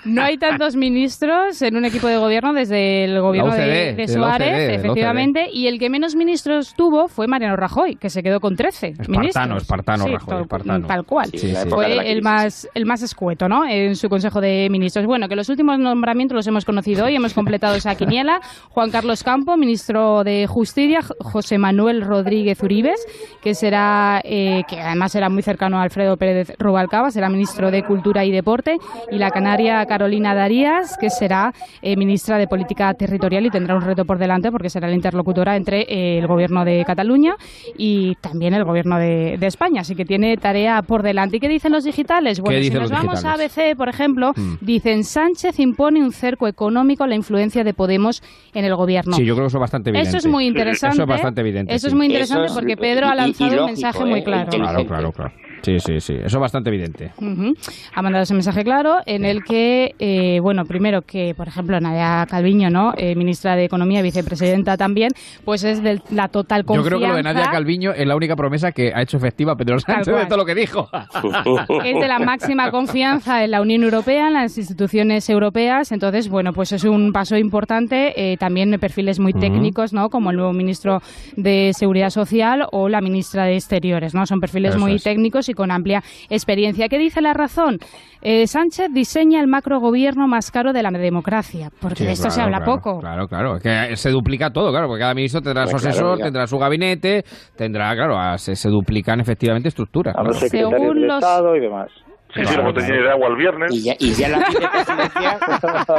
[0.04, 4.70] No hay tantos ministros en un equipo de gobierno desde el gobierno de, de Suárez,
[4.78, 8.88] efectivamente, y el que menos ministros tuvo fue Mariano Rajoy, que se quedó con 13
[8.88, 9.62] Espartano, ministros.
[9.62, 10.86] espartano, Sí, Rajoy, tal, espartano.
[10.86, 11.28] tal cual.
[11.30, 11.68] Sí, sí, sí.
[11.68, 13.66] Fue el más, el más escueto, ¿no?
[13.66, 15.04] En su Consejo de Ministros.
[15.06, 18.40] Bueno, que los últimos nombramientos los hemos conocido hoy, hemos completado esa quiniela.
[18.70, 23.04] Juan Carlos Campo, ministro de Justicia, José Manuel Rodríguez Uribes,
[23.42, 27.82] que será, eh, que además será muy cercano a Alfredo Pérez Rubalcaba, será ministro de
[27.82, 28.78] Cultura y Deporte,
[29.10, 31.52] y la canaria Carolina Darías, que será
[31.82, 35.56] eh, ministra de Política Territorial y tendrá un reto por delante porque será la interlocutora
[35.56, 37.34] entre eh, el gobierno de Cataluña
[37.76, 39.82] y también el gobierno de, de España.
[39.82, 41.36] Así que tiene tarea por delante.
[41.36, 42.40] ¿Y qué dicen los digitales?
[42.40, 43.34] Bueno, si nos vamos a?
[43.34, 44.54] ABC, por ejemplo, Mm.
[44.60, 48.22] dicen Sánchez impone un cerco económico a la influencia de Podemos
[48.54, 49.16] en el gobierno.
[49.16, 50.08] Sí, yo creo que eso es bastante evidente.
[50.08, 50.94] Eso es muy interesante.
[50.94, 51.74] Eso es bastante evidente.
[51.74, 54.06] Eso es muy interesante Eso porque Pedro ha y un mensaje ¿eh?
[54.06, 54.50] muy claro.
[54.50, 55.32] Claro, claro, claro.
[55.62, 56.14] Sí, sí, sí.
[56.14, 57.12] Eso es bastante evidente.
[57.18, 57.54] Ujú.
[57.94, 62.26] Ha mandado ese mensaje claro en el que, eh, bueno, primero que, por ejemplo, Nadia
[62.28, 62.92] Calviño, ¿no?
[62.96, 65.10] Eh, ministra de Economía, vicepresidenta también,
[65.44, 66.88] pues es de la total Yo confianza.
[66.88, 69.78] creo que lo de Nadia Calviño es la única promesa que ha hecho efectiva Pedro
[69.80, 70.88] Sánchez de todo lo que dijo.
[71.84, 75.92] es de la máxima confianza en la Unión Europea, en las instituciones europeas.
[75.92, 78.12] Entonces, bueno, pues es un paso importante.
[78.16, 80.08] eh, también perfiles muy técnicos, ¿no?
[80.10, 81.00] Como el nuevo ministro
[81.36, 84.24] de Seguridad Social o la ministra de Exteriores, ¿no?
[84.26, 85.02] Son perfiles Eso muy es.
[85.02, 86.88] técnicos y con amplia experiencia.
[86.88, 87.78] ¿Qué dice la razón?
[88.22, 92.40] Eh, Sánchez diseña el macrogobierno más caro de la democracia, porque Sí, de esto se
[92.42, 93.00] habla claro, poco.
[93.00, 93.56] Claro, claro.
[93.56, 96.58] Es que se duplica todo, claro, porque cada ministro tendrá su Pues asesor, tendrá su
[96.58, 97.24] gabinete,
[97.56, 100.14] tendrá, claro, se, se duplican efectivamente estructuras.
[100.48, 101.88] Según los- Estado y demás.
[102.34, 103.72] Sí, sí, la botella de agua el viernes.
[103.74, 105.38] Y ya, y ya la vicepresidencia,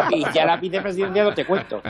[0.11, 1.81] y ya la vicepresidencia no te cuento.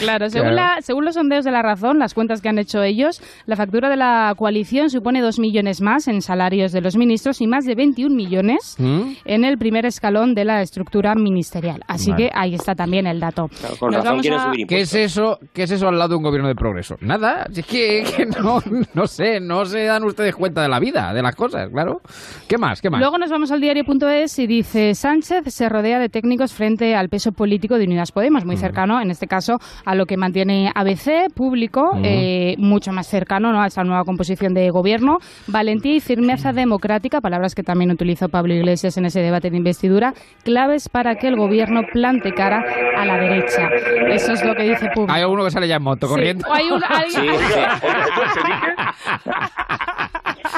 [0.00, 0.74] Claro, según, Claro.
[0.76, 3.88] La, según los sondeos de la razón, las cuentas que han hecho ellos, la factura
[3.88, 7.74] de la coalición supone 2 millones más en salarios de los ministros y más de
[7.74, 9.12] 21 millones ¿Mm?
[9.24, 11.82] en el primer escalón de la estructura ministerial.
[11.88, 12.24] Así Vale.
[12.24, 13.48] que ahí está también el dato.
[13.90, 15.38] Nos vamos a- ¿Qué es eso?
[15.52, 16.96] ¿Qué es eso al lado de un gobierno de progreso?
[17.00, 18.60] Nada, es que, que no,
[18.94, 22.00] no sé, no se dan ustedes cuenta de la vida, de las cosas, claro.
[22.48, 22.80] ¿Qué más?
[22.80, 23.00] ¿Qué más?
[23.00, 27.32] Luego nos vamos al diario.es y dice Sánchez se rodea de técnicos frente al peso
[27.32, 31.90] político de Unidas Podemos, muy cercano en este caso a lo que mantiene ABC, público,
[31.94, 32.02] Mm.
[32.04, 33.62] eh, mucho más cercano ¿no?
[33.62, 38.54] a esa nueva composición de gobierno, valentía y firmeza democrática, palabras que también utilizó Pablo
[38.54, 40.12] Iglesias en ese debate de investidura,
[40.44, 42.62] claves para que el gobierno plante cara
[42.96, 43.68] a la derecha.
[44.10, 45.12] Eso es lo que dice público.
[45.12, 46.46] Hay alguno que sale ya en moto Sí, corriendo.
[46.48, 47.34] o hay un- alguien-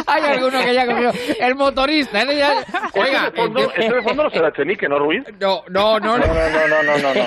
[0.06, 2.24] Hay alguno que ya cogió el motorista.
[2.24, 5.24] ya- Oiga, Ese de fondo, enti- ese de fondo no será Echenique, ¿no, Ruiz?
[5.40, 6.26] No, no, no, no.
[6.26, 7.22] No, no, no, no, no, no.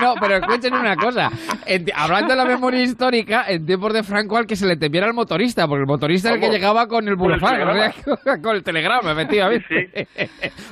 [0.00, 1.30] No, pero escuchen una cosa.
[1.66, 5.06] En hablando de la memoria histórica, en tiempos de Franco al que se le temiera
[5.06, 7.92] al motorista, porque el motorista es el que llegaba con el telegrama.
[8.42, 10.08] con el telegrama, efectivamente.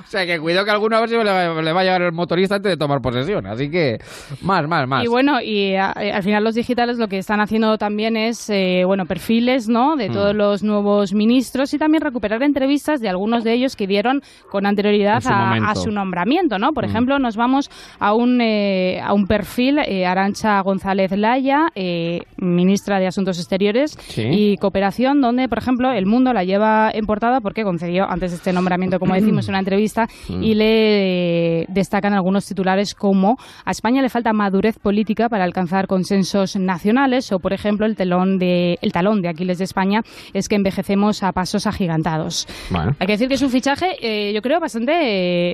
[0.06, 2.56] O sea, que cuidado que alguna vez le va, le va a llegar el motorista
[2.56, 3.47] antes de tomar posesión.
[3.47, 3.98] Así que,
[4.40, 5.05] más, más, más.
[5.05, 8.48] Y bueno, y a- eh, al final los digitales lo que están haciendo también es,
[8.51, 9.97] eh, bueno, perfiles, ¿no?
[9.97, 10.12] De Mm.
[10.12, 14.66] todos los nuevos ministros y también recuperar entrevistas de algunos de ellos que dieron con
[14.66, 16.72] anterioridad En su a, su nombramiento, ¿no?
[16.72, 16.90] Por Mm.
[16.90, 22.98] ejemplo, nos vamos a un, eh, a un perfil, eh, Arancha González Laya, eh, ministra
[22.98, 24.22] de Asuntos Exteriores Sí.
[24.30, 28.36] y Cooperación, donde, por ejemplo, El Mundo la lleva en portada porque concedió antes de
[28.36, 30.42] este nombramiento, como decimos, una entrevista Mm.
[30.42, 35.86] y le eh, destacan algunos titulares como a España le falta madurez política para alcanzar
[35.86, 40.00] consensos nacionales o, por ejemplo, el, telón de, el talón de Aquiles de España
[40.32, 42.46] es que envejecemos a pasos agigantados.
[42.70, 42.94] Bueno.
[42.98, 44.93] Hay que decir que es un fichaje, eh, yo creo, bastante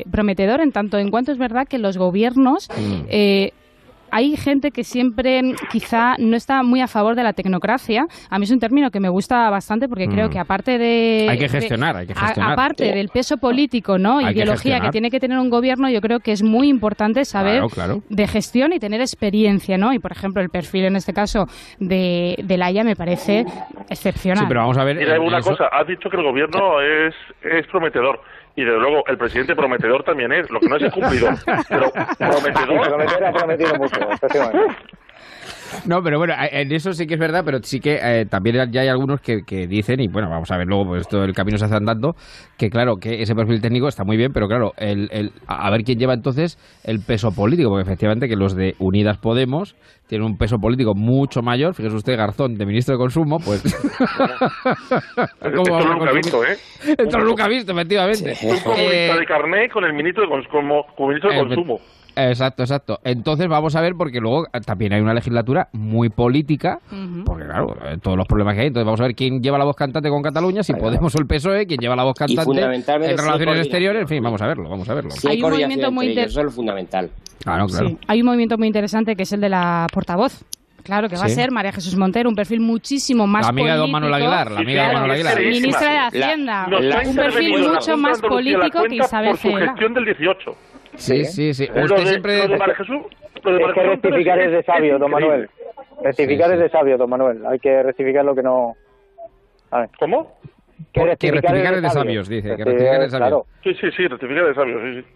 [0.01, 3.07] eh, prometedor en tanto en cuanto es verdad que los gobiernos Mm.
[3.09, 3.53] eh,
[4.13, 8.07] hay gente que siempre mm, quizá no está muy a favor de la tecnocracia.
[8.31, 10.31] A mí es un término que me gusta bastante porque creo Mm.
[10.31, 11.27] que aparte de...
[11.29, 12.53] Hay que de- gestionar, hay que a- gestionar.
[12.53, 14.19] aparte del peso político, ¿no?
[14.19, 17.55] Hay Ideología que, tiene que tener un gobierno, yo creo que es muy importante saber
[17.61, 18.03] Claro, claro.
[18.09, 19.93] de gestión y tener experiencia, ¿no?
[19.95, 21.47] Y por ejemplo, el perfil en este caso
[21.81, 23.45] de, de Laia me parece
[23.89, 24.39] excepcional.
[24.41, 24.97] Sí, pero vamos a ver.
[24.97, 28.21] Mira, eh, una eso- cosa, has dicho que el gobierno es, es prometedor.
[28.55, 30.51] Y desde luego, el presidente prometedor también es.
[30.51, 31.35] Lo que no es es cumplidor.
[31.69, 32.89] Pero prometedor.
[32.89, 34.01] Prometer ha prometido mucho.
[35.87, 38.71] No, pero bueno, eh, en eso sí que es verdad, pero sí que eh, también
[38.71, 41.33] ya hay algunos que, que dicen, y bueno, vamos a ver luego, pues esto el
[41.33, 42.15] camino se hace andando,
[42.57, 45.83] que claro, que ese perfil técnico está muy bien, pero claro, el, el- a ver
[45.83, 49.77] quién lleva entonces el peso político, porque efectivamente que los de Unidas Podemos
[50.07, 53.63] tienen un peso político mucho mayor, fíjese usted, Garzón, de ministro de Consumo, pues...
[55.41, 56.23] ¿Cómo Esto nunca consumir?
[56.23, 56.57] visto, ¿eh?
[56.99, 58.35] Esto nunca he visto, efectivamente.
[58.43, 61.41] Un comunista Eh, de carnet con el ministro de, cons- como, como ministro de Eh,
[61.45, 61.81] Consumo.
[62.17, 62.99] Exacto, exacto.
[63.05, 66.79] Entonces vamos a ver, porque luego eh, también hay una legislatura muy política,
[67.25, 68.67] porque claro, eh, todos los problemas que hay.
[68.69, 71.27] Entonces vamos a ver quién lleva la voz cantante con Cataluña, si Podemos o el
[71.27, 74.03] PSOE, quién lleva la voz cantante fundamentalmente en si relaciones exteriores.
[74.03, 75.11] En fin, vamos a verlo, vamos a verlo.
[75.13, 77.11] Sí, hay Hay un movimiento muy ellos, eso es lo fundamental.
[77.43, 77.89] Claro, claro.
[77.89, 80.45] Sí, hay un movimiento muy interesante que es el de la portavoz.
[80.83, 83.79] Claro, que va a ser María Jesús Montero, un perfil muchísimo más La amiga de
[83.79, 84.01] don político.
[84.01, 85.41] Manuel Aguilar, la amiga de Claro, Manuel Aguilar.
[85.41, 86.67] Ministra de Hacienda.
[87.07, 90.57] un perfil mucho más de político que Isabel por su gestión del 18.
[90.97, 91.67] Sí, sí, sí.
[91.75, 92.39] Lo Usted de- siempre...
[92.39, 92.97] lo de María Jesús,
[93.43, 95.11] lo de Es María que Jesús Montero rectificar es de sabio, don.
[95.11, 95.51] Manuel.
[96.03, 97.47] Rectificar Sí, es de sabio, don Manuel.
[97.47, 98.75] Hay que rectificar lo que no...
[99.71, 99.91] A ver.
[99.99, 100.39] ¿Cómo?
[100.93, 103.43] Que rectificar es de sabios, dice, que rectificar es de sabios.
[103.63, 105.07] Sí, sí, sí, rectificar de sabios, sí, sí.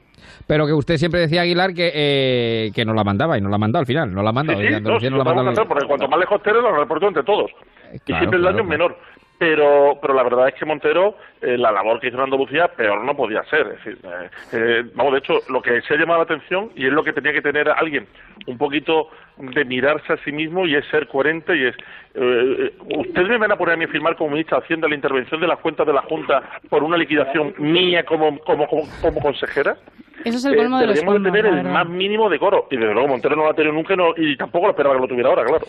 [0.47, 3.59] Pero que usted siempre decía, Aguilar, que, eh, que no la mandaba y no la
[3.59, 4.13] mandado al final.
[4.15, 5.51] No la ha Sí, sí, y no, sí, no la ha lo vamos a mandado.
[5.53, 7.51] hacer, porque cuanto más lejos esté, lo reporto entre todos.
[7.93, 8.97] y claro, siempre el claro, daño es menor.
[9.39, 13.05] Pero, pero la verdad es que Montero, eh, la labor que hizo en Andalucía, peor
[13.05, 13.67] no podía ser.
[13.67, 16.87] Es decir, eh, eh, vamos, de hecho, lo que se ha llamado la atención, y
[16.87, 18.07] es lo que tenía que tener alguien,
[18.47, 21.75] un poquito de mirarse a sí mismo y es ser coherente y es...
[22.15, 24.95] eh, eh, ¿Ustedes me van a poner a mí a firmar como ministra Hacienda la
[24.95, 29.21] intervención de las cuentas de la Junta por una liquidación mía como, como, como, como
[29.21, 29.77] consejera?
[30.25, 32.69] Eso es el colmo de los colmos, tener el más mínimo decoro.
[32.71, 34.95] Y desde luego Montero no lo ha tenido nunca y, no- y tampoco lo esperaba
[34.97, 35.67] que lo tuviera ahora, claro.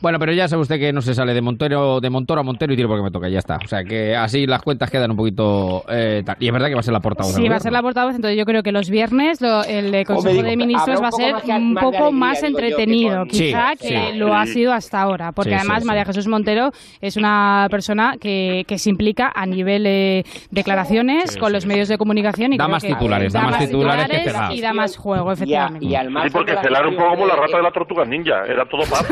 [0.00, 2.72] Bueno, pero ya sabe usted que no se sale de Montero, de Montoro a Montero
[2.72, 3.56] y tiro porque me toca, ya está.
[3.64, 5.84] O sea que así las cuentas quedan un poquito...
[5.88, 6.36] eh, tal.
[6.38, 7.34] y es verdad que va a ser la portavoz.
[7.34, 10.34] Sí, va a ser la portavoz, entonces yo creo que los viernes lo- el Consejo
[10.34, 13.72] digo, de Ministros va a ser un de poco alegría, más que entretenido, con- quizá,
[13.78, 14.18] Sí, que sí.
[14.18, 15.86] lo ha sido hasta ahora, porque Sí, además sí.
[15.86, 16.70] María Jesús Montero
[17.00, 21.66] es una persona que, que se implica a nivel eh, declaraciones Sí, con sí, los
[21.66, 24.52] medios de comunicación y Da creo más que- titulares, da más titulares que celar.
[24.52, 25.86] y da más juego, efectivamente.
[25.86, 29.06] Sí, porque celar un poco como la rata de la tortuga ninja, era todo paz.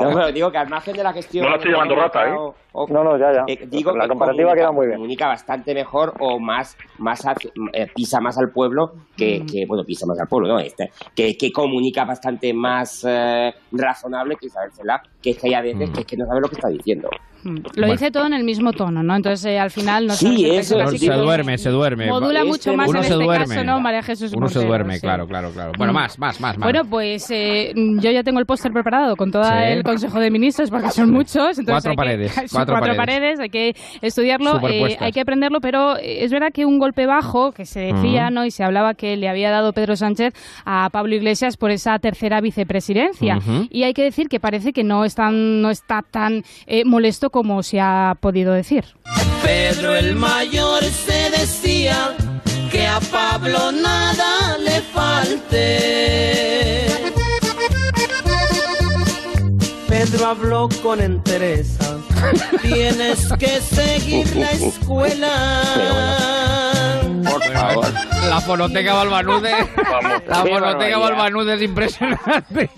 [0.00, 1.44] No, pero digo que al margen de la gestión...
[1.44, 2.32] No la estoy llamando rata, ¿eh?
[2.32, 3.44] o- o- No, no, ya, ya.
[3.46, 4.98] eh, digo La que comparativa comunica- queda muy bien.
[4.98, 9.46] Comunica bastante mejor o más, más hacia- eh, pisa más al pueblo que, Mm.
[9.46, 10.58] que, bueno, pisa más al pueblo, ¿no?
[10.58, 15.54] Este, que, que comunica bastante más eh, razonable que Isabel Celaá, que es que hay
[15.54, 15.92] a veces Mm.
[15.92, 17.08] que es que no sabe lo que está diciendo.
[17.74, 19.16] Lo dice todo en el mismo tono, ¿no?
[19.16, 22.06] Entonces, eh, al final no Sí, eso No, se que duerme, se duerme.
[22.06, 23.46] Modula Este- mucho más uno en se este duerme.
[23.54, 25.00] caso, ¿no, María Jesús Uno se duerme, Sí.
[25.00, 25.72] claro, claro, claro.
[25.76, 25.96] Bueno, Mm.
[25.96, 26.64] más, más, más, más.
[26.66, 29.50] Bueno, pues eh, yo ya tengo el póster preparado con todo Sí.
[29.64, 31.58] el Consejo de Ministros porque son muchos.
[31.58, 33.38] Entonces Cuatro hay que- paredes, son cuatro cuatro paredes.
[33.38, 37.06] paredes, hay que estudiarlo, eh, hay que aprenderlo, pero eh, es verdad que un golpe
[37.06, 38.30] bajo que se decía.
[38.30, 38.44] ¿no?
[38.44, 42.40] Y se hablaba que le había dado Pedro Sánchez a Pablo Iglesias por esa tercera
[42.40, 43.38] vicepresidencia.
[43.70, 47.30] Y hay que decir que parece que no, es tan- no está tan eh, molesto
[47.32, 48.84] como se ha podido decir.
[49.42, 52.14] Pedro el mayor se decía
[52.70, 56.86] que a Pablo nada le falte.
[59.88, 61.96] Pedro habló con entereza.
[62.62, 65.32] Tienes que seguir la escuela.
[67.24, 67.86] Por favor.
[68.28, 69.50] La fonoteca Balbanude.
[70.28, 70.98] La fonoteca.
[70.98, 72.70] Balbanude es impresionante.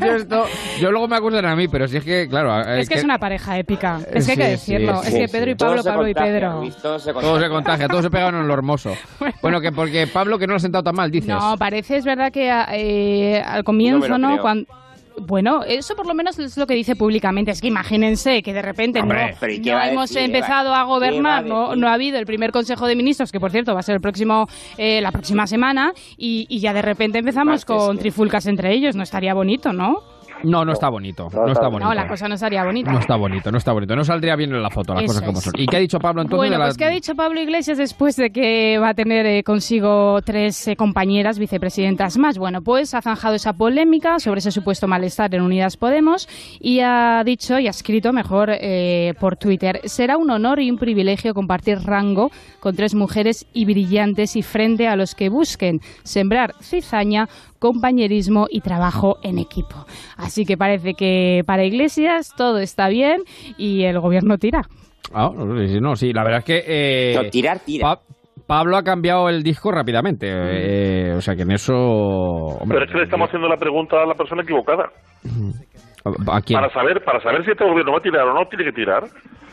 [0.00, 0.46] yo, esto,
[0.80, 2.60] yo luego me acusan a mí, pero si es que, claro.
[2.74, 4.00] Es que es una pareja épica.
[4.12, 5.02] Es que hay que decirlo.
[5.02, 5.50] sí, es sí, que Pedro sí.
[5.50, 6.62] y Pablo, Pablo y Pedro.
[6.82, 8.94] Todo se contagia, todo se pegan en lo hermoso.
[9.42, 11.28] Bueno, que porque Pablo que no lo ha sentado tan mal, dices.
[11.28, 14.38] No, parece, es verdad que eh, al comienzo, No
[15.18, 17.50] bueno, eso por lo menos es lo que dice públicamente.
[17.50, 20.10] Es que imagínense que de repente Hombre, no, pero ¿y qué no va a hemos
[20.10, 20.24] decir?
[20.24, 23.32] empezado a gobernar, ¿Qué va a no, no ha habido el primer Consejo de Ministros,
[23.32, 26.72] que por cierto va a ser el próximo, eh, la próxima semana, y, y ya
[26.72, 28.96] de repente empezamos con trifulcas entre ellos.
[28.96, 30.02] No estaría bonito, ¿no?
[30.44, 31.28] No, no está bonito.
[31.32, 31.88] No está bonito.
[31.88, 32.92] No, la cosa no estaría bonita.
[32.92, 33.94] No está bonito, no está bonito.
[33.96, 35.44] No saldría bien en la foto, las Eso cosas como es.
[35.44, 35.52] son.
[35.56, 36.64] ¿Y qué ha dicho Pablo entonces Bueno, de la...
[36.66, 40.68] pues ¿qué ha dicho Pablo Iglesias después de que va a tener eh, consigo tres
[40.68, 42.38] eh, compañeras vicepresidentas más?
[42.38, 46.28] Bueno, pues ha zanjado esa polémica sobre ese supuesto malestar en Unidas Podemos
[46.60, 50.76] y ha dicho y ha escrito mejor eh, por Twitter, será un honor y un
[50.78, 52.30] privilegio compartir rango
[52.60, 57.28] con tres mujeres y brillantes y frente a los que busquen sembrar cizaña,
[57.60, 59.84] compañerismo y trabajo en equipo.
[60.16, 63.22] Así que parece que para Iglesias todo está bien
[63.56, 64.62] y el gobierno tira.
[65.14, 66.64] Ah, no, sí, la verdad es que...
[66.66, 67.94] eh, No, tirar, tira.
[67.94, 68.00] Pa-
[68.46, 71.72] Pablo ha cambiado el disco rápidamente, eh, o sea que en eso...
[71.76, 74.90] hombre, Pero es que le estamos haciendo la pregunta a la persona equivocada.
[76.32, 76.58] ¿A quién?
[76.58, 79.04] Para saber, para saber si este gobierno va a tirar o no tiene que tirar,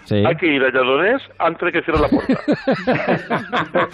[0.05, 0.15] Sí.
[0.25, 2.39] hay que ir a Lledonés antes de que cierre la puerta.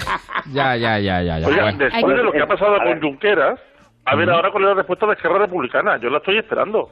[0.54, 1.40] Ya, ya, ya, ya.
[1.40, 1.48] ya.
[1.48, 1.78] Oiga, Bueno.
[1.80, 3.60] después de lo que ha pasado con Junqueras,
[4.06, 5.98] a ver ahora cuál es la respuesta de Esquerra Republicana.
[5.98, 6.90] Yo la estoy esperando.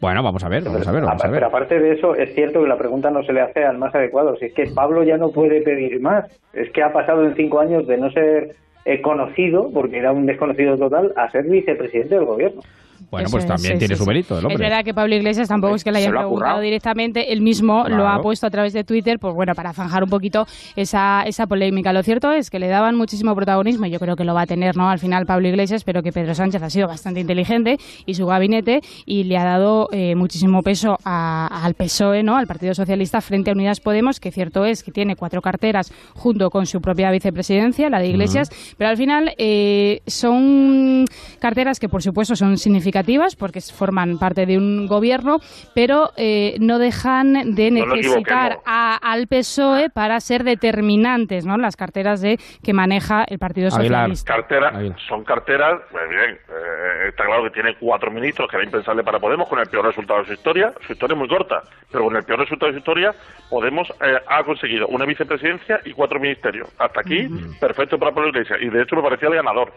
[0.00, 1.44] Bueno, vamos a ver, vamos a ver, vamos a Pero ver.
[1.44, 4.34] aparte de eso, es cierto que la pregunta no se le hace al más adecuado.
[4.36, 6.24] Si es que Pablo ya no puede pedir más.
[6.54, 8.56] Es que ha pasado en cinco años de no ser
[8.86, 12.62] eh, conocido, porque era un desconocido total, a ser vicepresidente del gobierno.
[13.10, 15.14] Bueno, Eso pues es, también sí, tiene sí, su mérito el Es verdad que Pablo
[15.14, 18.20] Iglesias tampoco es que le Se hayan lo ha preguntado directamente, él mismo lo ha
[18.20, 20.46] puesto a través de Twitter, pues bueno, para zanjar un poquito
[20.76, 21.92] esa, esa polémica.
[21.92, 24.46] Lo cierto es que le daban muchísimo protagonismo, y yo creo que lo va a
[24.46, 24.90] tener, ¿no?
[24.90, 28.80] Al final Pablo Iglesias, pero que Pedro Sánchez ha sido bastante inteligente y su gabinete
[29.06, 32.36] y le ha dado eh, muchísimo peso a- al PSOE, ¿no?
[32.36, 36.50] Al Partido Socialista frente a Unidas Podemos, que cierto es que tiene cuatro carteras junto
[36.50, 41.06] con su propia vicepresidencia, la de Iglesias, pero al final eh, son
[41.38, 42.89] carteras que por supuesto son significativas
[43.36, 45.38] porque forman parte de un gobierno,
[45.74, 51.56] pero eh, no dejan de necesitar a- al PSOE para ser determinantes, ¿no?
[51.56, 54.34] Las carteras de que maneja el Partido Socialista.
[54.34, 54.70] Cartera,
[55.08, 59.18] son carteras, pues bien, eh, está claro que tiene cuatro ministros, que era impensable para
[59.18, 60.72] Podemos, con el peor resultado de su historia.
[60.86, 63.14] Su historia es muy corta, pero con el peor resultado de su historia,
[63.50, 66.68] Podemos eh, ha conseguido una vicepresidencia y cuatro ministerios.
[66.78, 68.58] Hasta aquí, perfecto para Pablo Iglesias.
[68.62, 69.72] Y de hecho me parecía el ganador.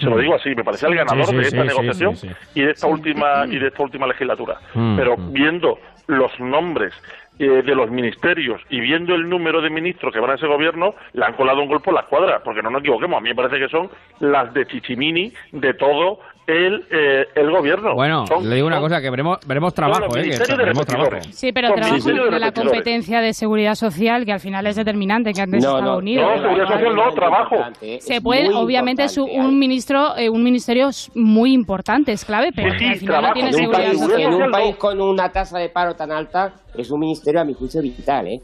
[0.00, 2.60] Se lo digo así, me parecía el ganador sí, de esta sí, negociación sí, sí.
[2.60, 4.58] y de esta última y de esta última legislatura.
[4.74, 5.32] Mm, Pero mm.
[5.32, 6.92] viendo los nombres
[7.38, 10.94] eh, de los ministerios y viendo el número de ministros que van a ese gobierno,
[11.14, 13.34] le han colado un golpe por la escuadra, porque no nos equivoquemos, a mí me
[13.34, 17.94] parece que son las de Chichimini de todo el, eh, el gobierno.
[17.94, 21.10] Bueno, Son- le digo una son- cosa, que veremos, veremos trabajo, eh, que veremos trabajo.
[21.30, 25.32] Sí, pero trabajo de de la competencia de seguridad social, que al final es determinante,
[25.32, 26.22] que antes No, estaba no, unido.
[26.28, 27.56] no, seguridad social no, trabajo.
[28.00, 32.96] Se puede, obviamente, es un- ministro, eh, un ministerio muy importante, es clave, pero al
[32.96, 34.20] final no tiene en un, seguridad país, social.
[34.20, 37.52] en un país con una tasa de paro tan alta, es un ministerio, a mi
[37.54, 38.40] juicio, vital, ¿eh?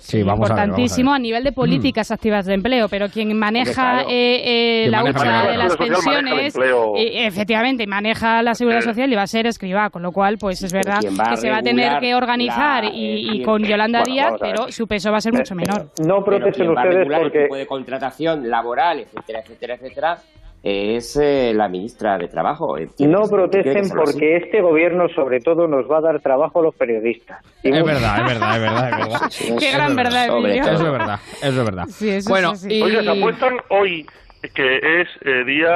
[0.00, 3.38] Sí, vamos a ver, vamos a importantísimo nivel de políticas activas de empleo, pero quien
[3.38, 4.08] maneja claro.
[4.10, 6.96] eh, eh, Quien la hucha la de las pensiones, empleo.
[6.96, 10.62] eh, efectivamente, maneja la seguridad social y va a ser escriba, con lo cual, pues
[10.62, 14.14] es verdad que se va a tener que organizar la- y, y con Yolanda Bueno,
[14.14, 15.90] Díaz, pero su peso va a ser mucho menor.
[15.98, 20.18] No protesten ustedes regular el porque tipo de contratación laboral, etcétera, etcétera, etcétera,
[20.62, 22.76] es eh, la ministra de Trabajo.
[22.98, 24.12] No protesten ser así.
[24.12, 27.42] porque este gobierno sobre todo nos va a dar trabajo a los periodistas.
[27.62, 29.58] Y Es verdad, es verdad, es verdad, es verdad.
[29.58, 30.58] Qué gran verdad, Sobre.
[30.58, 31.84] Eso es verdad, eso es verdad.
[31.88, 32.82] Sí, eso bueno, es y...
[32.82, 34.06] Oye, se apuestan hoy,
[34.54, 35.70] que es eh, día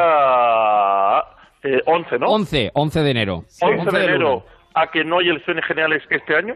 [1.63, 2.27] eh, 11, ¿no?
[2.29, 3.45] 11, 11 de enero.
[3.61, 4.45] 11 de enero,
[4.75, 6.55] a que no hay elecciones generales este año.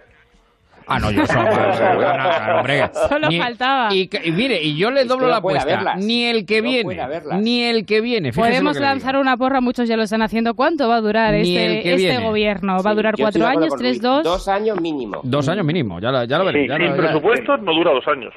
[0.88, 1.22] Ah, no, yo
[2.58, 2.90] hombre.
[3.08, 3.94] Solo Ni- faltaba.
[3.94, 5.94] Y, y mire, y yo le doblo no la apuesta.
[5.96, 8.32] Ni el que No viene, ni el que viene.
[8.32, 10.54] fíjese Podemos que lanzar una porra, muchos ya lo están haciendo.
[10.54, 12.82] ¿Cuánto va a durar Ni este, que este gobierno?
[12.82, 14.24] ¿Va a Sí, durar cuatro años, tres, dos?
[14.24, 15.20] Dos años mínimo.
[15.22, 16.68] Dos años mínimo, ya lo, ya lo Sí, veré.
[16.68, 18.32] ya sin lo- ya- presupuesto no dura dos años.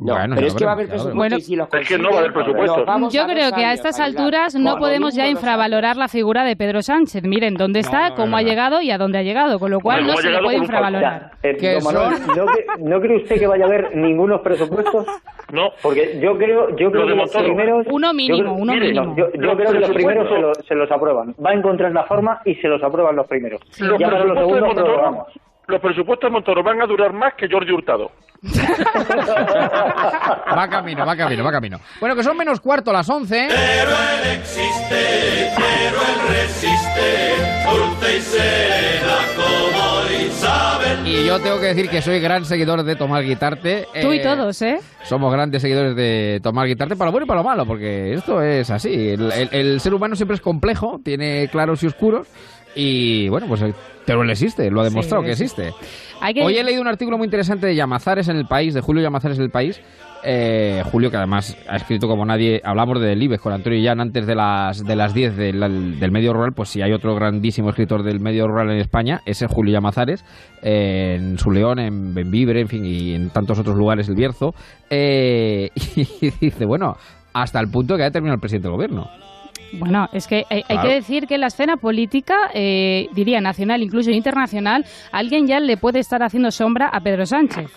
[0.00, 2.10] No, Bueno, pero es que va a haber presupuesto y si los Es que no
[2.10, 3.08] va a haber presupuesto.
[3.10, 7.22] Yo creo que a estas alturas no podemos ya infravalorar la figura de Pedro Sánchez.
[7.24, 9.58] Miren dónde está, no, cómo no, ha llegado y a dónde ha llegado.
[9.58, 11.30] Con lo cual Bueno, no se le puede infravalorar.
[11.42, 15.06] Eh, Manuel, ¿no, cre- ¿no cree usted que vaya a haber ningunos presupuestos?
[15.52, 15.70] No.
[15.82, 17.86] Porque yo creo, yo creo que los primeros...
[17.90, 19.04] Uno mínimo, creo- uno mínimo.
[19.06, 21.34] no, yo, creo que los primeros se, presupuestos- lo- se los aprueban.
[21.44, 23.60] Va a encontrar la forma y se los aprueban los primeros.
[23.78, 25.26] Los ya para los segundos
[25.68, 28.12] los presupuestos de Montoro van a durar más que Jordi Hurtado.
[30.56, 31.80] Va camino, va camino, va camino.
[32.00, 33.38] Bueno, que son menos cuarto las 11.
[33.38, 33.46] ¿eh?
[33.48, 37.34] Pero él existe, pero él resiste,
[37.70, 41.06] dulce y serena como Isabel.
[41.06, 43.86] Y yo tengo que decir que soy gran seguidor de Tomás Guitarte.
[44.00, 44.80] Tú y Eh, todos, ¿eh?
[45.04, 48.42] Somos grandes seguidores de Tomás Guitarte para lo bueno y para lo malo, porque esto
[48.42, 49.10] es así.
[49.10, 52.26] El, el- el ser humano siempre es complejo, tiene claros y oscuros.
[52.76, 53.64] Y bueno, pues
[54.04, 55.72] pero él existe, lo ha demostrado Sí, que existe.
[56.32, 56.42] Que...
[56.42, 59.38] Hoy he leído un artículo muy interesante de Llamazares en el país, de Julio Llamazares
[59.38, 59.80] en el país.
[60.24, 64.26] Eh, Julio, que además ha escrito como nadie, hablamos de Delibes con Antonio Llán antes
[64.26, 68.02] de las de las 10 del, del medio rural, pues si hay otro grandísimo escritor
[68.02, 70.24] del medio rural en España, ese es Julio Llamazares,
[70.62, 74.54] eh, en Su León, en Benvibre, en fin, y en tantos otros lugares, el Bierzo.
[74.90, 76.96] Eh, y dice, bueno,
[77.32, 79.08] hasta el punto que ha terminado el presidente del gobierno.
[79.72, 84.10] Bueno, es que hay, que decir que en la escena política, eh, diría nacional, incluso
[84.10, 87.70] internacional, alguien ya le puede estar haciendo sombra a Pedro Sánchez.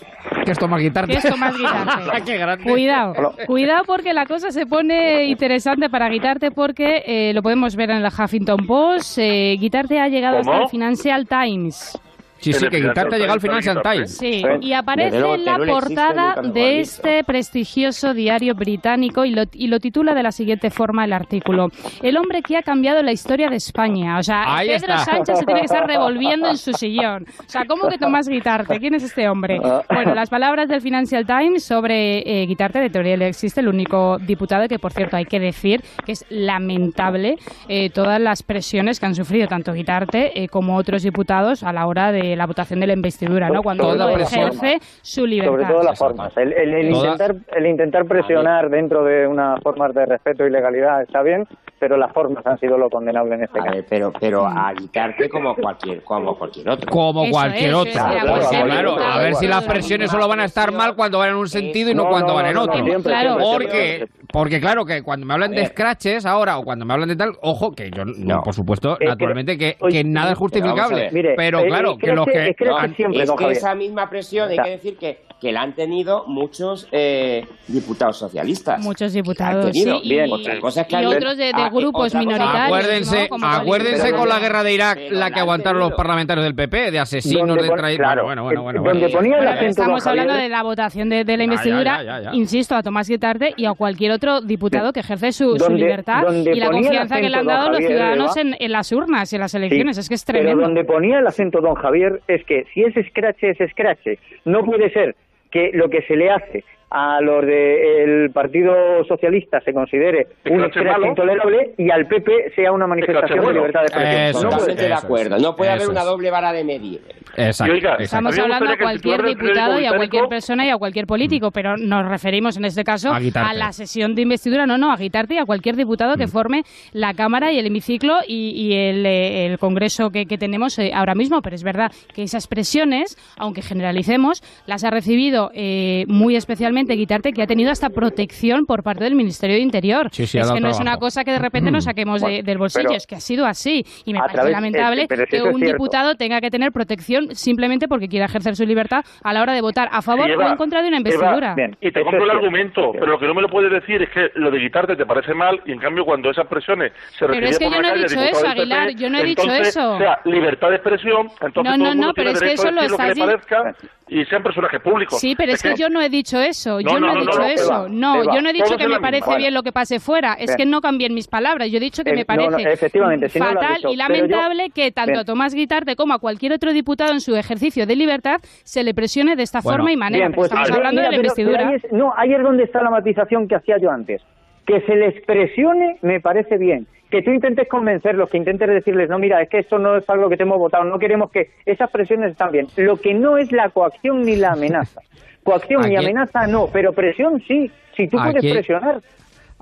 [0.45, 1.11] Que es Tomás Guitarte.
[1.11, 2.21] Que es Tomás Guitarte.
[2.25, 2.63] Qué grande.
[2.63, 3.13] Cuidado,
[3.47, 7.97] cuidado porque la cosa se pone interesante para Guitarte porque eh, lo podemos ver en
[7.97, 9.17] el Huffington Post.
[9.19, 10.51] eh, Guitarte ha llegado ¿Cómo?
[10.51, 11.99] hasta el Financial Times.
[12.39, 14.17] Sí, sí, que Guitarte ha llegado al Financial Times.
[14.17, 19.67] Sí, y aparece luego, en la portada de este prestigioso diario británico y lo, y
[19.67, 21.67] lo titula de la siguiente forma el artículo.
[22.01, 24.17] El hombre que ha cambiado la historia de España.
[24.17, 24.97] O sea, Ahí Pedro está.
[24.99, 27.25] Sánchez se tiene que estar revolviendo en su sillón.
[27.39, 28.79] O sea, ¿cómo que Tomás Guitarte?
[28.79, 29.59] ¿Quién es este hombre?
[29.89, 34.67] Bueno, las palabras del Financial Times sobre eh, Guitarte de Teoría existe, el único diputado
[34.67, 37.37] que, por cierto, hay que decir que es lamentable
[37.67, 41.87] eh, todas las presiones que han sufrido tanto Guitarte eh, como otros diputados a la
[41.87, 43.61] hora de la votación de la investidura, ¿no?
[43.63, 45.51] Cuando uno ejerce su libertad.
[45.51, 46.37] Sobre todo las formas.
[46.37, 51.21] El, el- intentar, el intentar presionar dentro de unas formas de respeto y legalidad está
[51.23, 51.47] bien,
[51.79, 53.75] pero las formas han sido lo condenable en este A caso.
[53.75, 56.91] ver, pero, pero a quitarte como cualquier, como cualquier otro.
[56.91, 57.91] Como Eso cualquier es, otro.
[57.93, 60.95] Claro, Porque, claro, claro, claro, a ver si las presiones solo van a estar mal
[60.95, 62.83] cuando van en un sentido y no, No, cuando no, van en no, no, otro.
[62.85, 63.29] siempre, Claro.
[63.39, 67.09] siempre, Porque, porque claro, que cuando me hablan de scratches ahora o cuando me hablan
[67.09, 68.43] de tal, ojo, que yo, no, No.
[68.43, 71.09] por supuesto, naturalmente que, que nada es justificable.
[71.11, 72.55] Mire, pero eh, claro, que los que...
[72.95, 76.87] siempre, es que esa misma presión hay que decir que, que la han tenido muchos
[76.91, 78.79] eh, diputados socialistas.
[78.81, 80.27] Muchos diputados, sí, Bien.
[80.27, 82.65] y, Otra cosa es que y han- otros de, de Grupos minoritarios.
[82.65, 86.91] Acuérdense, acuérdense con la guerra de Irak, Pero la que aguantaron los parlamentarios del PP,
[86.91, 87.97] de asesinos, de traidores.
[87.97, 88.99] claro, bueno, bueno, bueno, eh, bueno.
[88.99, 91.37] donde ponía el Bueno, acento estamos hablando Javier- de la votación de, de la Ya,
[91.37, 92.35] ya, investidura, ya, ya, ya.
[92.35, 96.69] insisto, a Tomás Guitarte y a cualquier otro diputado que ejerce su, libertad y la
[96.71, 99.95] confianza que le han dado los ciudadanos en, en las urnas y en las elecciones.
[99.95, 100.63] Sí, es que es Pero tremendo.
[100.63, 103.99] donde ponía el acento don Javier es que si es scratch es scratch.
[104.45, 105.15] No puede ser
[105.51, 111.07] que lo que se le hace a los del Partido Socialista se considere un malo.
[111.07, 114.21] intolerable y al PP sea una manifestación de libertad de expresión.
[114.21, 114.89] Eso no puede Totalmente ser.
[114.89, 115.37] de acuerdo.
[115.39, 117.01] No puede haber una doble vara de medir.
[117.37, 118.03] Exacto, Y oiga, exacto.
[118.03, 122.07] Estamos hablando a cualquier diputado y a cualquier persona y a cualquier político, pero nos
[122.07, 125.45] referimos en este caso A la sesión de investidura, no, no, a Guitarte y a
[125.45, 130.09] cualquier diputado que forme la Cámara y el hemiciclo y, y el, eh, el Congreso
[130.09, 131.41] que, que tenemos eh, ahora mismo.
[131.41, 137.31] Pero es verdad que esas presiones, aunque generalicemos, las ha recibido eh, muy especialmente Guitarte,
[137.33, 140.09] que ha tenido hasta protección por parte del Ministerio de Interior.
[140.11, 140.81] Sí, sí, es que no es trabajo.
[140.81, 143.19] una cosa que de repente nos saquemos de- Bueno, del bolsillo, pero es que ha
[143.19, 143.83] sido así.
[144.05, 148.07] Y me parece lamentable si que es un diputado tenga que tener protección simplemente porque
[148.07, 150.57] quiera ejercer su libertad a la hora de votar a favor Sí, o Eva, en
[150.57, 151.55] contra de una Eva, investidura.
[151.55, 151.75] bien.
[151.81, 154.09] Y te compro es el argumento, pero lo que no me lo puedes decir es
[154.09, 157.45] que lo de quitarte te parece mal y en cambio cuando esas presiones se Pero
[157.47, 159.93] es que por yo no he dicho eso, Aguilar, yo no he dicho eso.
[159.95, 162.61] O sea, libertad de expresión, entonces No, todo no, el mundo no, pero tiene es
[162.61, 163.77] que eso lo lo que le
[164.09, 165.19] y sean personajes públicos.
[165.19, 166.79] Sí, pero es que yo no he dicho eso.
[166.79, 167.73] yo no, no, he dicho no, eso.
[167.73, 169.37] Eva, no, Eva, yo no he dicho que me parece misma.
[169.37, 170.33] bien lo que pase fuera.
[170.33, 170.57] Es Bien.
[170.57, 171.69] que no cambien mis palabras.
[171.71, 173.75] Yo he dicho que Eh, me no, no, parece efectivamente, si no lo has fatal
[173.77, 175.19] dicho, y yo- lamentable que tanto Bien.
[175.21, 178.93] a Tomás Guitarte como a cualquier otro diputado en su ejercicio de libertad se le
[178.93, 180.25] presione de esta forma y manera.
[180.27, 181.57] Bien, pues, estamos mira, hablando de la investidura.
[181.57, 184.21] pero ahí es- no, ahí es donde está la matización que hacía yo antes.
[184.65, 186.87] Que se les presione me parece bien.
[187.09, 190.29] Que tú intentes convencerlos, que intentes decirles, no, mira, es que esto no es algo
[190.29, 192.67] que te hemos votado, no queremos que esas presiones están bien.
[192.77, 195.01] Lo que no es la coacción ni la amenaza.
[195.43, 197.71] Coacción y amenaza no, pero presión sí.
[197.95, 199.01] Si tú puedes presionar.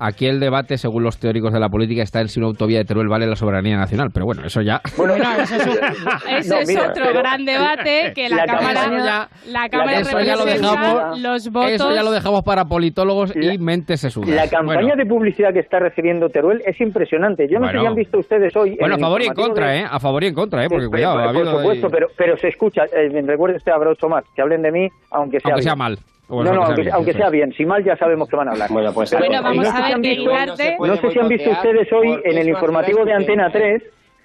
[0.00, 2.84] Aquí el debate, según los teóricos de la política, está en si una autovía de
[2.84, 4.10] Teruel vale la soberanía nacional.
[4.14, 4.80] Pero bueno, eso ya.
[4.96, 5.66] Bueno, eso es,
[6.38, 10.20] ese No, es mira, otro gran debate que la, La Cámara, campaña- la Cámara eso
[10.20, 11.20] ya lo dejamos.
[11.20, 11.70] los votos.
[11.72, 14.28] Eso ya lo dejamos para politólogos y mentes sesudas.
[14.30, 14.96] La campaña Bueno.
[14.96, 17.48] de publicidad que está recibiendo Teruel es impresionante.
[17.50, 17.80] Yo no sé Bueno.
[17.82, 18.76] si han visto ustedes hoy.
[18.78, 19.84] Bueno, a favor y en contra, de- ¿eh?
[19.90, 20.68] A favor y en contra, ¿eh?
[20.68, 22.82] Porque Sí, cuidado, pero- ha por habido supuesto, ahí- pero, pero se escucha.
[22.84, 24.24] Eh, recuerde usted, habrá ocho más.
[24.36, 25.98] Que hablen de mí, aunque sea Aunque sea mal.
[26.28, 27.52] No, no, aunque sea aunque, sea bien.
[27.54, 28.68] Si mal ya sabemos que van a hablar.
[28.70, 30.96] Bueno, pues Pero Bueno, vamos no sé a si ver han que visto- Guitarte- No
[30.96, 33.82] sé si han visto ustedes hoy en el informativo de Antena 3.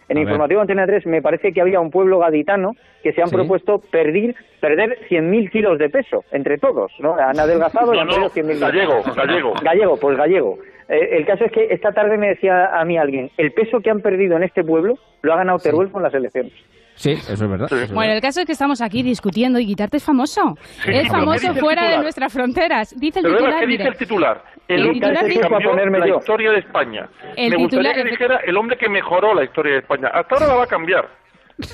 [0.09, 3.21] En el informativo de Antena 3 me parece que había un pueblo gaditano que se
[3.21, 3.35] han Sí.
[3.35, 6.91] propuesto perder, perder 100.000 kilos de peso entre todos.
[6.99, 7.15] ¿no?
[7.15, 9.53] Han adelgazado y No, han no, perdido 100.000 gallego, gallego.
[9.63, 10.59] Gallego, pues gallego.
[10.89, 13.89] Eh, el caso es que esta tarde me decía a mí alguien, el peso que
[13.89, 16.51] han perdido en este pueblo lo ha ganado Teruel con las elecciones.
[16.95, 17.65] Sí, eso es verdad.
[17.67, 20.55] eso es Bueno, el caso es que estamos aquí discutiendo y Guitarte es famoso.
[20.61, 22.93] Sí, es pero ¿qué famoso fuera de nuestras fronteras.
[22.97, 24.43] Dice el Pero titular, ¿qué dice el titular?
[24.67, 26.17] El, El titular que cambió ponerme la yo.
[26.19, 27.09] historia de España.
[27.35, 30.09] El Me gustaría titular- que dijera el hombre que mejoró la historia de España.
[30.13, 31.07] Hasta ahora la va a cambiar.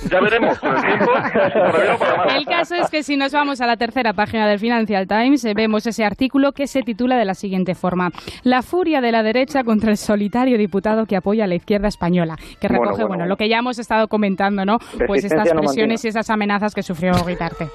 [0.10, 2.36] Ya veremos con el tiempo, para bien o para mal.
[2.38, 5.54] El caso es que si nos vamos a la tercera página del Financial Times, eh,
[5.56, 8.10] vemos ese artículo que se titula de la siguiente forma:
[8.44, 12.36] La furia de la derecha contra el solitario diputado que apoya a la izquierda española,
[12.60, 14.80] que Bueno, recoge, bueno, bueno, lo que ya hemos estado comentando, ¿no?
[15.08, 15.96] Pues estas no presiones mantiene.
[16.04, 17.70] y esas amenazas que sufrió Guitarte.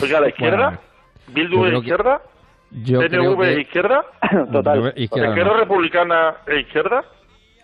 [0.00, 0.78] Oiga, la izquierda, Bueno,
[1.50, 2.22] Bildu que- izquierda,
[2.84, 3.00] creo
[3.36, 3.60] PNV que...
[3.62, 4.04] izquierda,
[4.52, 4.92] Total.
[4.96, 5.56] Izquierda Izquierda no.
[5.60, 7.04] Republicana es izquierda.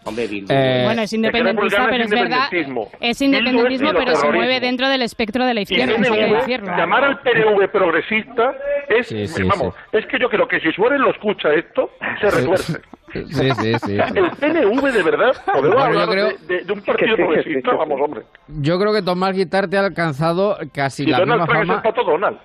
[0.07, 0.53] Hombre, Bildu.
[0.53, 2.25] Eh, bueno, es independentista, pero es verdad.
[2.51, 2.89] independentismo.
[3.01, 7.69] Es independentismo, pero se mueve dentro del espectro de la izquierda, PNV, llamar al PNV
[7.71, 8.55] progresista
[8.89, 11.91] es, Sí, sí, vamos, es que yo creo que si Suárez lo escucha esto,
[12.21, 12.81] se retuerce.
[13.13, 13.75] Sí, sí, sí.
[13.79, 13.97] sí.
[13.97, 17.17] El PNV de verdad, podemos Bueno, hablar creo- de, de- de un partido Sí, sí,
[17.17, 17.77] sí, progresista, sí.
[17.79, 18.23] vamos, hombre.
[18.49, 21.83] Yo creo que Tomás Guitarte ha alcanzado casi Y la Donald misma Trump es el
[21.83, 22.39] pato Donald.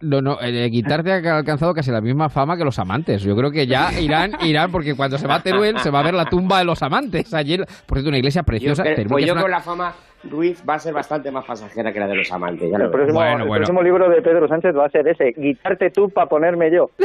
[0.00, 3.22] No, no, eh, Guitarte ha alcanzado casi la misma fama que los amantes.
[3.22, 6.02] Yo creo que ya irán, irán, porque cuando se va a Teruel se va a
[6.02, 7.34] ver la tumba de los amantes.
[7.34, 8.82] Ayer, por cierto, una iglesia Yo preciosa.
[8.82, 9.94] Teruel pues es yo una- con la fama,
[10.24, 12.68] Ruiz va a ser bastante más pasajera que la de los amantes.
[12.70, 13.40] Ya El lo próximo, verás.
[13.40, 16.90] el próximo libro de Pedro Sánchez va a ser ese, Guitarte tú para ponerme yo.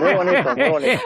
[0.00, 1.00] Muy bonito, muy bonito.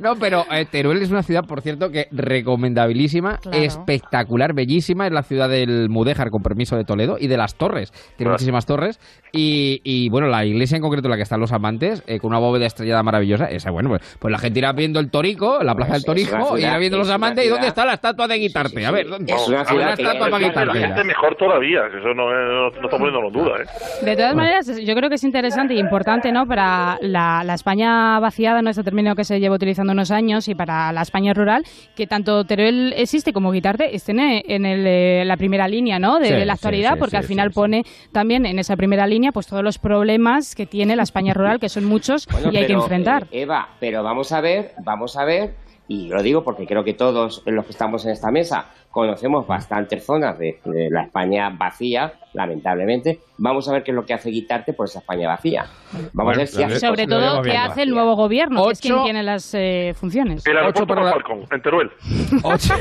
[0.00, 3.58] No, pero eh, Teruel es una ciudad, por cierto, que recomendabilísima, Claro.
[3.58, 5.06] espectacular, bellísima.
[5.06, 7.90] Es la ciudad del Mudéjar, con permiso de Toledo, y de las torres.
[7.92, 8.30] Tiene Claro.
[8.32, 8.98] muchísimas torres.
[9.34, 12.28] Y, y, bueno, la iglesia en concreto, en la que están los amantes, eh, con
[12.28, 15.74] una bóveda estrellada maravillosa, esa, bueno, pues, pues la gente irá viendo el Torico, la
[15.74, 17.46] plaza Pues del Torico, ciudad- irá viendo los amantes.
[17.46, 18.78] ¿Y dónde ciudad- está la estatua de Guitarte?
[18.78, 19.10] Sí, A ver, sí.
[19.10, 20.78] ¿dónde Es una ciudad que- estatua para La Guitarte.
[20.80, 24.04] gente mejor todavía, eso no, no, no está poniéndolo en duda, ¿eh?
[24.04, 26.46] De todas maneras, yo creo que es interesante y importante, ¿no?
[26.46, 28.68] Para la, la España vaciada, ¿no?
[28.68, 31.64] Este término que se lleva utilizando unos años y para la España rural,
[31.96, 36.18] que tanto Teruel existe como Guitarte estén en el, eh, la primera línea, ¿no?
[36.18, 37.54] De, Sí, de la sí, actualidad, sí, porque sí, al final sí, sí.
[37.54, 37.82] pone
[38.12, 41.68] también en esa primera línea, pues todos los problemas que tiene la España rural, que
[41.68, 43.24] son muchos Bueno, y hay que enfrentar.
[43.30, 45.54] eh, Eva, pero vamos a ver, vamos a ver,
[45.86, 50.04] y lo digo porque creo que todos los que estamos en esta mesa conocemos bastantes
[50.04, 53.20] zonas de, de la España vacía, lamentablemente.
[53.38, 55.66] Vamos a ver qué es lo que hace Guitarte por esa España vacía.
[55.92, 58.64] Vamos Bueno, a ver si hace Sobre todo, ¿qué hace el nuevo gobierno?
[58.66, 60.46] Que es quien tiene las eh, funciones.
[60.46, 61.90] El aeropuerto para la- Falcón, en Teruel.
[62.42, 62.74] Ocho,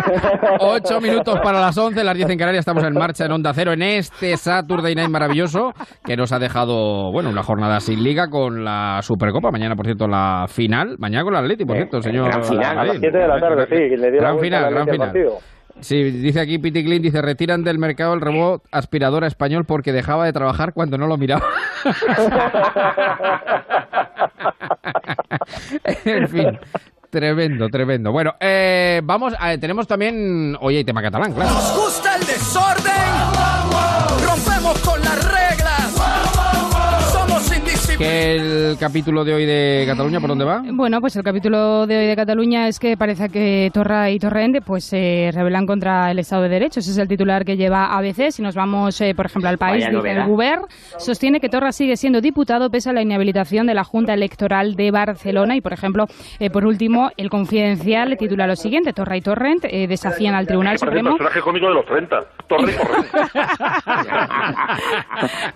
[0.60, 3.72] Ocho minutos para las 11, las 10 en Canarias, estamos en marcha en Onda Cero
[3.72, 5.72] en este Saturday Night maravilloso
[6.04, 9.50] que nos ha dejado, bueno, una jornada sin liga con la Supercopa.
[9.50, 10.96] Mañana, por cierto, la final.
[10.98, 12.28] Mañana con el Atleti, por cierto, señor.
[12.28, 13.00] gran final, A las Ahí.
[13.00, 15.08] 7 de la tarde, sí, le dio la Gran vuelta final, a la gran final.
[15.08, 15.38] partido.
[15.80, 20.24] Sí, dice aquí Piti Clint, dice, retiran del mercado el robot aspiradora español porque dejaba
[20.24, 21.44] de trabajar cuando no lo miraba.
[26.04, 26.58] en fin,
[27.10, 28.12] tremendo, tremendo.
[28.12, 31.50] Bueno, eh, vamos, a- tenemos también, oye, hay tema catalán, claro.
[31.50, 32.92] Nos gusta el desorden.
[38.78, 40.20] Capítulo de hoy de Cataluña?
[40.20, 40.62] ¿Por dónde va?
[40.72, 44.62] Bueno, pues el capítulo de hoy de Cataluña es que parece que Torra y Torrent
[44.64, 46.80] pues se rebelan contra el Estado de Derecho.
[46.80, 48.30] Ese es el titular que lleva ABC.
[48.30, 50.24] Si nos vamos, eh, por ejemplo, al país, dice el.
[50.24, 50.62] Govern
[50.98, 54.90] sostiene que Torra sigue siendo diputado pese a la inhabilitación de la Junta Electoral de
[54.90, 55.56] Barcelona.
[55.56, 56.06] Y, por ejemplo,
[56.38, 58.92] eh, por último, el Confidencial titula lo siguiente.
[58.92, 62.16] Torra y Torrent eh, desafían al Tribunal Parece el Supremo personaje cómico de los 30.
[62.48, 63.08] Torre y Torrent.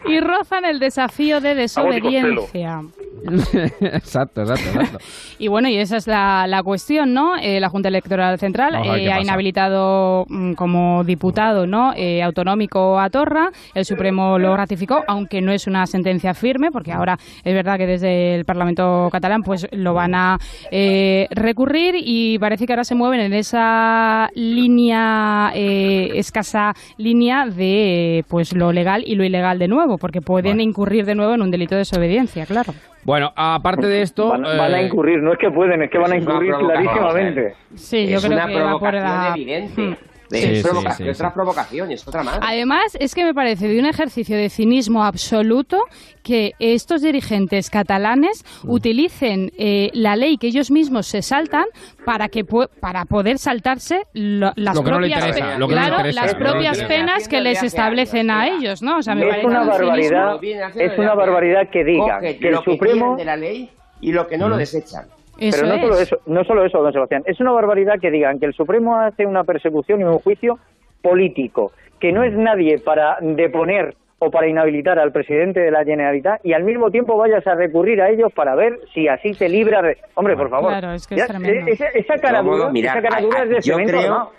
[0.06, 2.80] y rozan el desafío de desobediencia.
[3.80, 4.98] exacto, exacto, exacto.
[5.38, 7.36] Y bueno, y esa es la, la cuestión, ¿no?
[7.36, 11.92] Eh, la Junta Electoral Central eh, ha inhabilitado mm, como diputado, ¿no?
[11.94, 13.50] Eh, autonómico a Torra.
[13.74, 17.86] El Supremo lo ratificó, aunque no es una sentencia firme, porque ahora es verdad que
[17.86, 20.38] desde el Parlamento catalán, pues lo van a
[20.70, 28.24] eh, recurrir y parece que ahora se mueven en esa línea eh, escasa línea de
[28.28, 31.50] pues lo legal y lo ilegal de nuevo, porque pueden incurrir de nuevo en un
[31.50, 32.72] delito de desobediencia, claro.
[33.04, 34.28] Bueno, aparte de esto...
[34.28, 37.54] Van, van a eh, incurrir, no es que pueden, es que van a incurrir clarísimamente.
[37.74, 39.28] Sí, yo es creo una que va por provocación la...
[39.34, 39.98] evidente.
[40.32, 41.22] Es, Sí, sí, provocación, sí, es sí.
[41.22, 42.38] otra provocación y es otra más.
[42.40, 45.78] Además, es que me parece de un ejercicio de cinismo absoluto
[46.22, 51.64] que estos dirigentes catalanes utilicen eh, la ley que ellos mismos se saltan
[52.04, 52.44] para que
[52.80, 55.80] para poder saltarse lo- las Lo que no le propias, interesa, pe- lo que no
[55.80, 58.98] le claro, interesa, las que no propias penas que les establecen a ellos, ¿no?
[58.98, 60.38] O sea, me Es parece una barbaridad,
[60.76, 64.12] es una barbaridad que digan Coge que el lo que Supremo de la ley y
[64.12, 65.04] lo que no lo desechan.
[65.48, 65.80] Eso Pero no es.
[65.80, 67.22] solo eso, no solo eso, don Sebastián.
[67.26, 70.58] Es una barbaridad que digan que el Supremo hace una persecución y un juicio
[71.02, 76.40] político, que no es nadie para deponer o para inhabilitar al presidente de la Generalitat
[76.44, 79.82] y al mismo tiempo vayas a recurrir a ellos para ver si así te libra
[79.82, 79.96] de...
[80.14, 80.70] Hombre, por favor.
[80.70, 81.72] Claro, es que es tremendo.
[81.72, 84.30] esa, esa esa cara a- dura a- es de yo cemento, creo ¿no?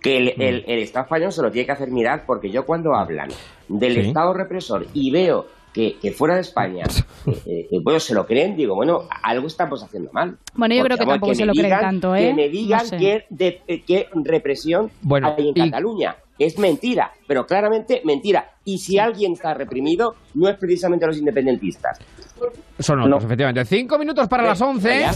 [0.00, 2.94] que el, el- el Estado español se lo tiene que hacer mirar porque yo cuando
[2.94, 3.28] hablan
[3.68, 4.00] del Sí.
[4.00, 6.84] Estado represor y veo que, que fuera de España
[7.46, 10.36] eh, eh, bueno, se lo creen, digo, bueno, algo estamos haciendo mal.
[10.54, 12.28] Bueno, yo Porque, creo que vamos, tampoco se lo creen tanto, ¿eh?
[12.28, 12.96] Que me digan No sé.
[12.98, 16.16] qué, de- eh, qué represión Bueno, hay en y- Cataluña.
[16.38, 18.52] Es mentira, pero claramente mentira.
[18.64, 21.98] Y si alguien está reprimido, no es precisamente los independentistas.
[22.80, 23.64] Son otros, efectivamente.
[23.64, 24.88] Cinco minutos para las once.
[24.88, 25.12] Vaya.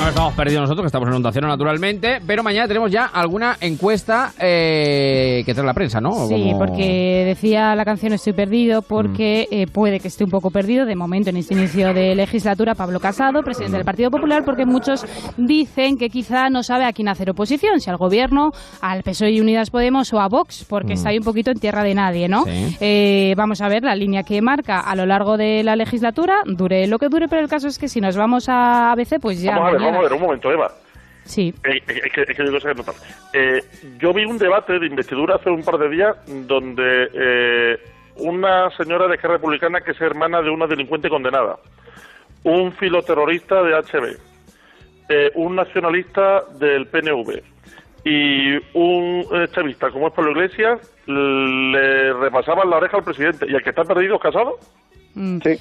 [0.00, 2.20] No estamos perdidos nosotros, que estamos en Onda Cero, naturalmente.
[2.24, 6.12] Pero mañana tenemos ya alguna encuesta eh, que trae la prensa, ¿no?
[6.28, 10.50] Sí, Como- porque decía la canción Estoy perdido porque eh, puede que esté un poco
[10.50, 14.64] perdido de momento en este inicio de legislatura Pablo Casado, presidente del Partido Popular, porque
[14.64, 15.04] muchos
[15.36, 19.40] dicen que quizá no sabe a quién hacer oposición, si al gobierno, al PSOE y
[19.40, 22.44] Unidas Podemos o a Vox, porque está ahí un poquito en tierra de nadie, ¿no?
[22.44, 22.76] Sí.
[22.80, 26.86] Eh, vamos a ver la línea que marca a lo largo de la legislatura, dure
[26.86, 29.52] lo que dure, pero el caso es que si nos vamos a ABC, pues ya...
[29.52, 30.70] Vamos a ver, mañana- vamos a ver, un momento, Eva.
[31.28, 31.54] Sí.
[31.62, 32.94] Eh, eh, es, que, es que que notar.
[33.34, 33.60] Eh,
[33.98, 37.78] yo vi un debate de investidura hace un par de días donde eh,
[38.16, 41.58] una señora de Esquerra Republicana que es hermana de una delincuente condenada,
[42.44, 44.16] un filoterrorista de HB,
[45.10, 47.42] eh, un nacionalista del PNV
[48.04, 53.44] y un chavista como es Pablo Iglesias le repasaban la oreja al presidente.
[53.48, 54.58] ¿Y el que está perdido es casado?
[55.14, 55.40] Mm.
[55.42, 55.58] Sí.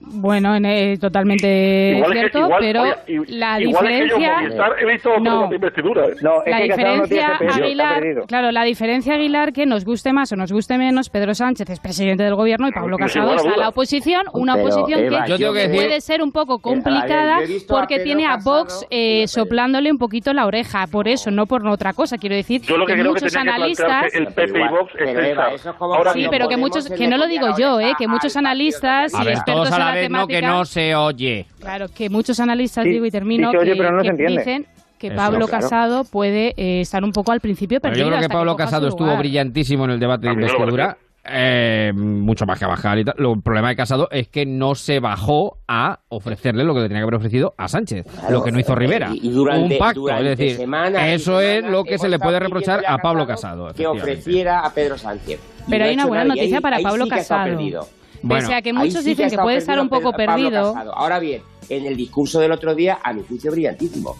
[0.00, 2.94] Bueno, en- eh, totalmente Igual es que- cierto, igual- pero oye,
[3.28, 4.28] la igual es que yo diferencia...
[4.38, 5.54] en Movistar he visto otro No.
[5.54, 6.06] investidura.
[6.06, 6.14] ¿eh?
[6.22, 10.32] No, es la que no diferencia, Aguilar, claro, la diferencia Aguilar, que nos guste más
[10.32, 13.60] o nos guste menos, Pedro Sánchez es presidente del gobierno y Pablo Casado está en
[13.60, 16.58] la oposición, una Pero, oposición Eva, que yo tengo que decir- puede ser un poco
[16.58, 21.46] complicada a porque tiene a Vox eh, soplándole un poquito la oreja, por eso, no
[21.46, 22.18] por otra cosa.
[22.18, 24.14] Quiero decir Yo lo que, creo muchos analistas...
[24.14, 26.56] el PP y Vox es Pero, Eva, pensar, eso es como ahora Sí, pero que
[26.56, 30.26] muchos, que no lo digo yo, eh, que al muchos analistas y expertos vez, no,
[30.26, 31.46] que no se oye.
[31.60, 34.04] claro, que muchos analistas Sí, digo y termino sí se oye, que, pero no se
[34.04, 34.38] que entiende.
[34.38, 34.66] dicen
[34.98, 35.62] que Eso, Pablo claro.
[35.62, 38.06] Casado puede eh, estar un poco al principio Pero perdido.
[38.10, 40.96] yo creo que Pablo Casado estuvo brillantísimo en el debate de investidura.
[41.30, 43.14] eh, mucho más que bajar y tal.
[43.18, 46.86] Lo- El problema de Casado es que no se bajó a ofrecerle lo que le
[46.88, 49.10] tenía que haber ofrecido a Sánchez, lo que no hizo Rivera.
[49.12, 52.18] Y durante- un pacto, durante es decir, semanas y eso es lo que se le
[52.18, 55.38] puede reprochar a Pablo Casado que ofreciera a Pedro Sánchez.
[55.66, 57.88] Y Pero no hay ha una buena y noticia ahí- para ahí Pablo sí Casado.
[58.20, 58.40] Perdido.
[58.40, 60.76] Pese a que muchos sí dicen que puede estar un poco perdido.
[60.94, 64.16] Ahora bien, en el discurso del otro día, a mi juicio, brillantísimo.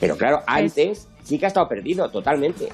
[0.00, 2.68] Pero claro, antes sí que ha estado perdido, totalmente.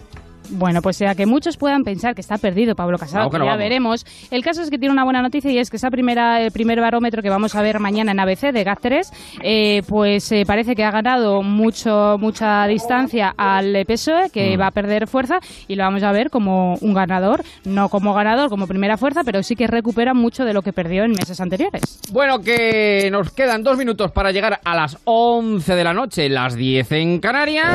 [0.50, 3.50] Bueno, pues sea que muchos puedan pensar que está perdido Pablo Casado, que no ya
[3.52, 3.62] vamos.
[3.64, 4.06] veremos.
[4.30, 6.80] El caso es que tiene una buena noticia y es que esa primera, el primer
[6.80, 9.12] barómetro que vamos a ver mañana en ABC de GAT3,
[9.42, 14.60] eh, pues eh, parece que ha ganado mucho, mucha distancia al PSOE, que Mm.
[14.60, 18.48] va a perder fuerza y lo vamos a ver como un ganador, no como ganador,
[18.48, 21.82] como primera fuerza, pero sí que recupera mucho de lo que perdió en meses anteriores.
[22.12, 26.54] Bueno, que nos quedan dos minutos para llegar a las 11 de la noche, las
[26.56, 27.66] 10 en Canarias.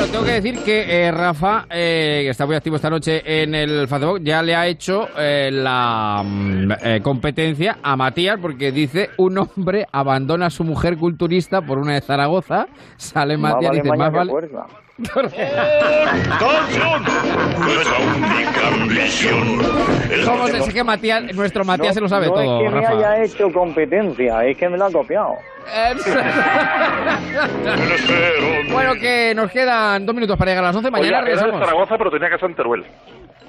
[0.00, 3.54] Bueno, tengo que decir que eh, Rafa, eh, que está muy activo esta noche en
[3.54, 9.10] el Facebook, ya le ha hecho eh, la mm, eh, competencia a Matías porque dice
[9.18, 12.66] un hombre abandona a su mujer culturista por una de Zaragoza,
[12.96, 14.32] sale Matías y dice, más vale...
[15.04, 15.36] fuerza.
[15.36, 17.04] ¡Atención!
[17.58, 19.60] Nuestra única ambición
[20.10, 22.76] es ¿Cómo se es que Matías, nuestro Matías se lo sabe no todo, es que
[22.80, 22.94] Rafa?
[22.94, 25.34] me haya hecho competencia, es que me la ha copiado.
[28.72, 30.90] bueno, que nos quedan dos minutos para llegar a las 11.
[30.90, 31.66] Mañana Oiga, era de regresamos.
[31.68, 32.84] Zaragoza, pero tenía casa en Teruel.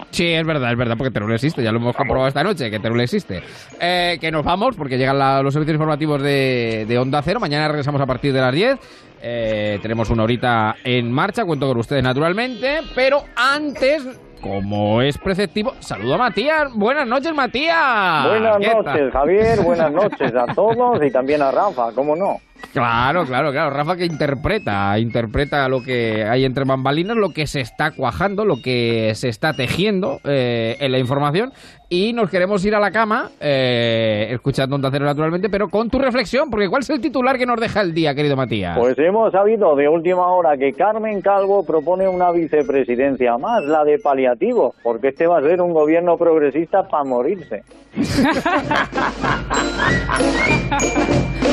[0.09, 2.79] Sí, es verdad, es verdad, porque Teruel existe, ya lo hemos comprobado esta noche, que
[2.79, 3.41] Teruel existe.
[3.79, 7.39] Eh, que nos vamos, porque llegan la- los servicios informativos de, de Onda Cero.
[7.39, 8.77] Mañana regresamos a partir de las 10.
[9.21, 12.79] Eh, tenemos una horita en marcha, cuento con ustedes naturalmente.
[12.95, 14.03] Pero antes,
[14.41, 16.73] como es preceptivo, saludo a Matías.
[16.73, 18.27] Buenas noches, Matías.
[18.27, 22.39] Buenas noches, Javier, buenas noches a todos y también a Rafa, ¿cómo no?
[22.73, 23.71] Claro, claro, claro.
[23.71, 28.55] Rafa que interpreta, interpreta lo que hay entre bambalinas, lo que se está cuajando, lo
[28.63, 31.51] que se está tejiendo eh, en la información.
[31.89, 35.99] Y nos queremos ir a la cama, eh, escuchando Onda Cero naturalmente, pero con tu
[35.99, 38.79] reflexión, porque ¿cuál es el titular que nos deja el día, querido Matías?
[38.79, 43.99] Pues hemos sabido de última hora que Carmen Calvo propone una vicepresidencia más, la de
[43.99, 47.63] paliativo, porque este va a ser un gobierno progresista para morirse.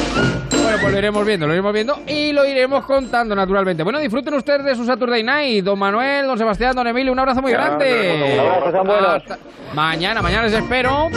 [0.51, 3.82] Bueno, pues lo iremos viendo, lo iremos viendo y lo iremos contando naturalmente.
[3.82, 5.65] Bueno, disfruten ustedes de su Saturday Night.
[5.65, 8.35] Don Manuel, don Sebastián, don Emilio, un abrazo muy grande.
[8.35, 9.09] un abrazo, sean buenos.
[9.15, 9.39] Hasta-
[9.74, 11.09] Mañana, mañana les espero.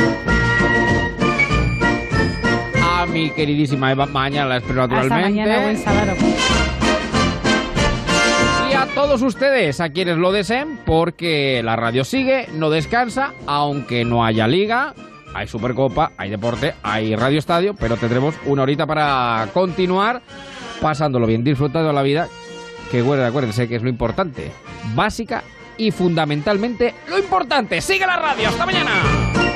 [2.83, 5.39] A mi queridísima Eva, mañana la espero Hasta naturalmente.
[5.41, 6.13] mañana, buen sábado.
[8.69, 14.05] Y a todos ustedes, a quienes lo deseen, porque la radio sigue, no descansa, aunque
[14.05, 14.93] no haya liga.
[15.33, 20.21] Hay Supercopa, hay deporte, hay Radio Estadio, pero tendremos una horita para continuar
[20.81, 22.27] pasándolo bien, disfrutando la vida,
[22.89, 24.51] que bueno, acuérdense que es lo importante,
[24.95, 25.43] básica
[25.77, 27.79] y fundamentalmente lo importante.
[27.81, 28.49] ¡Sigue la radio!
[28.49, 29.50] ¡Hasta mañana!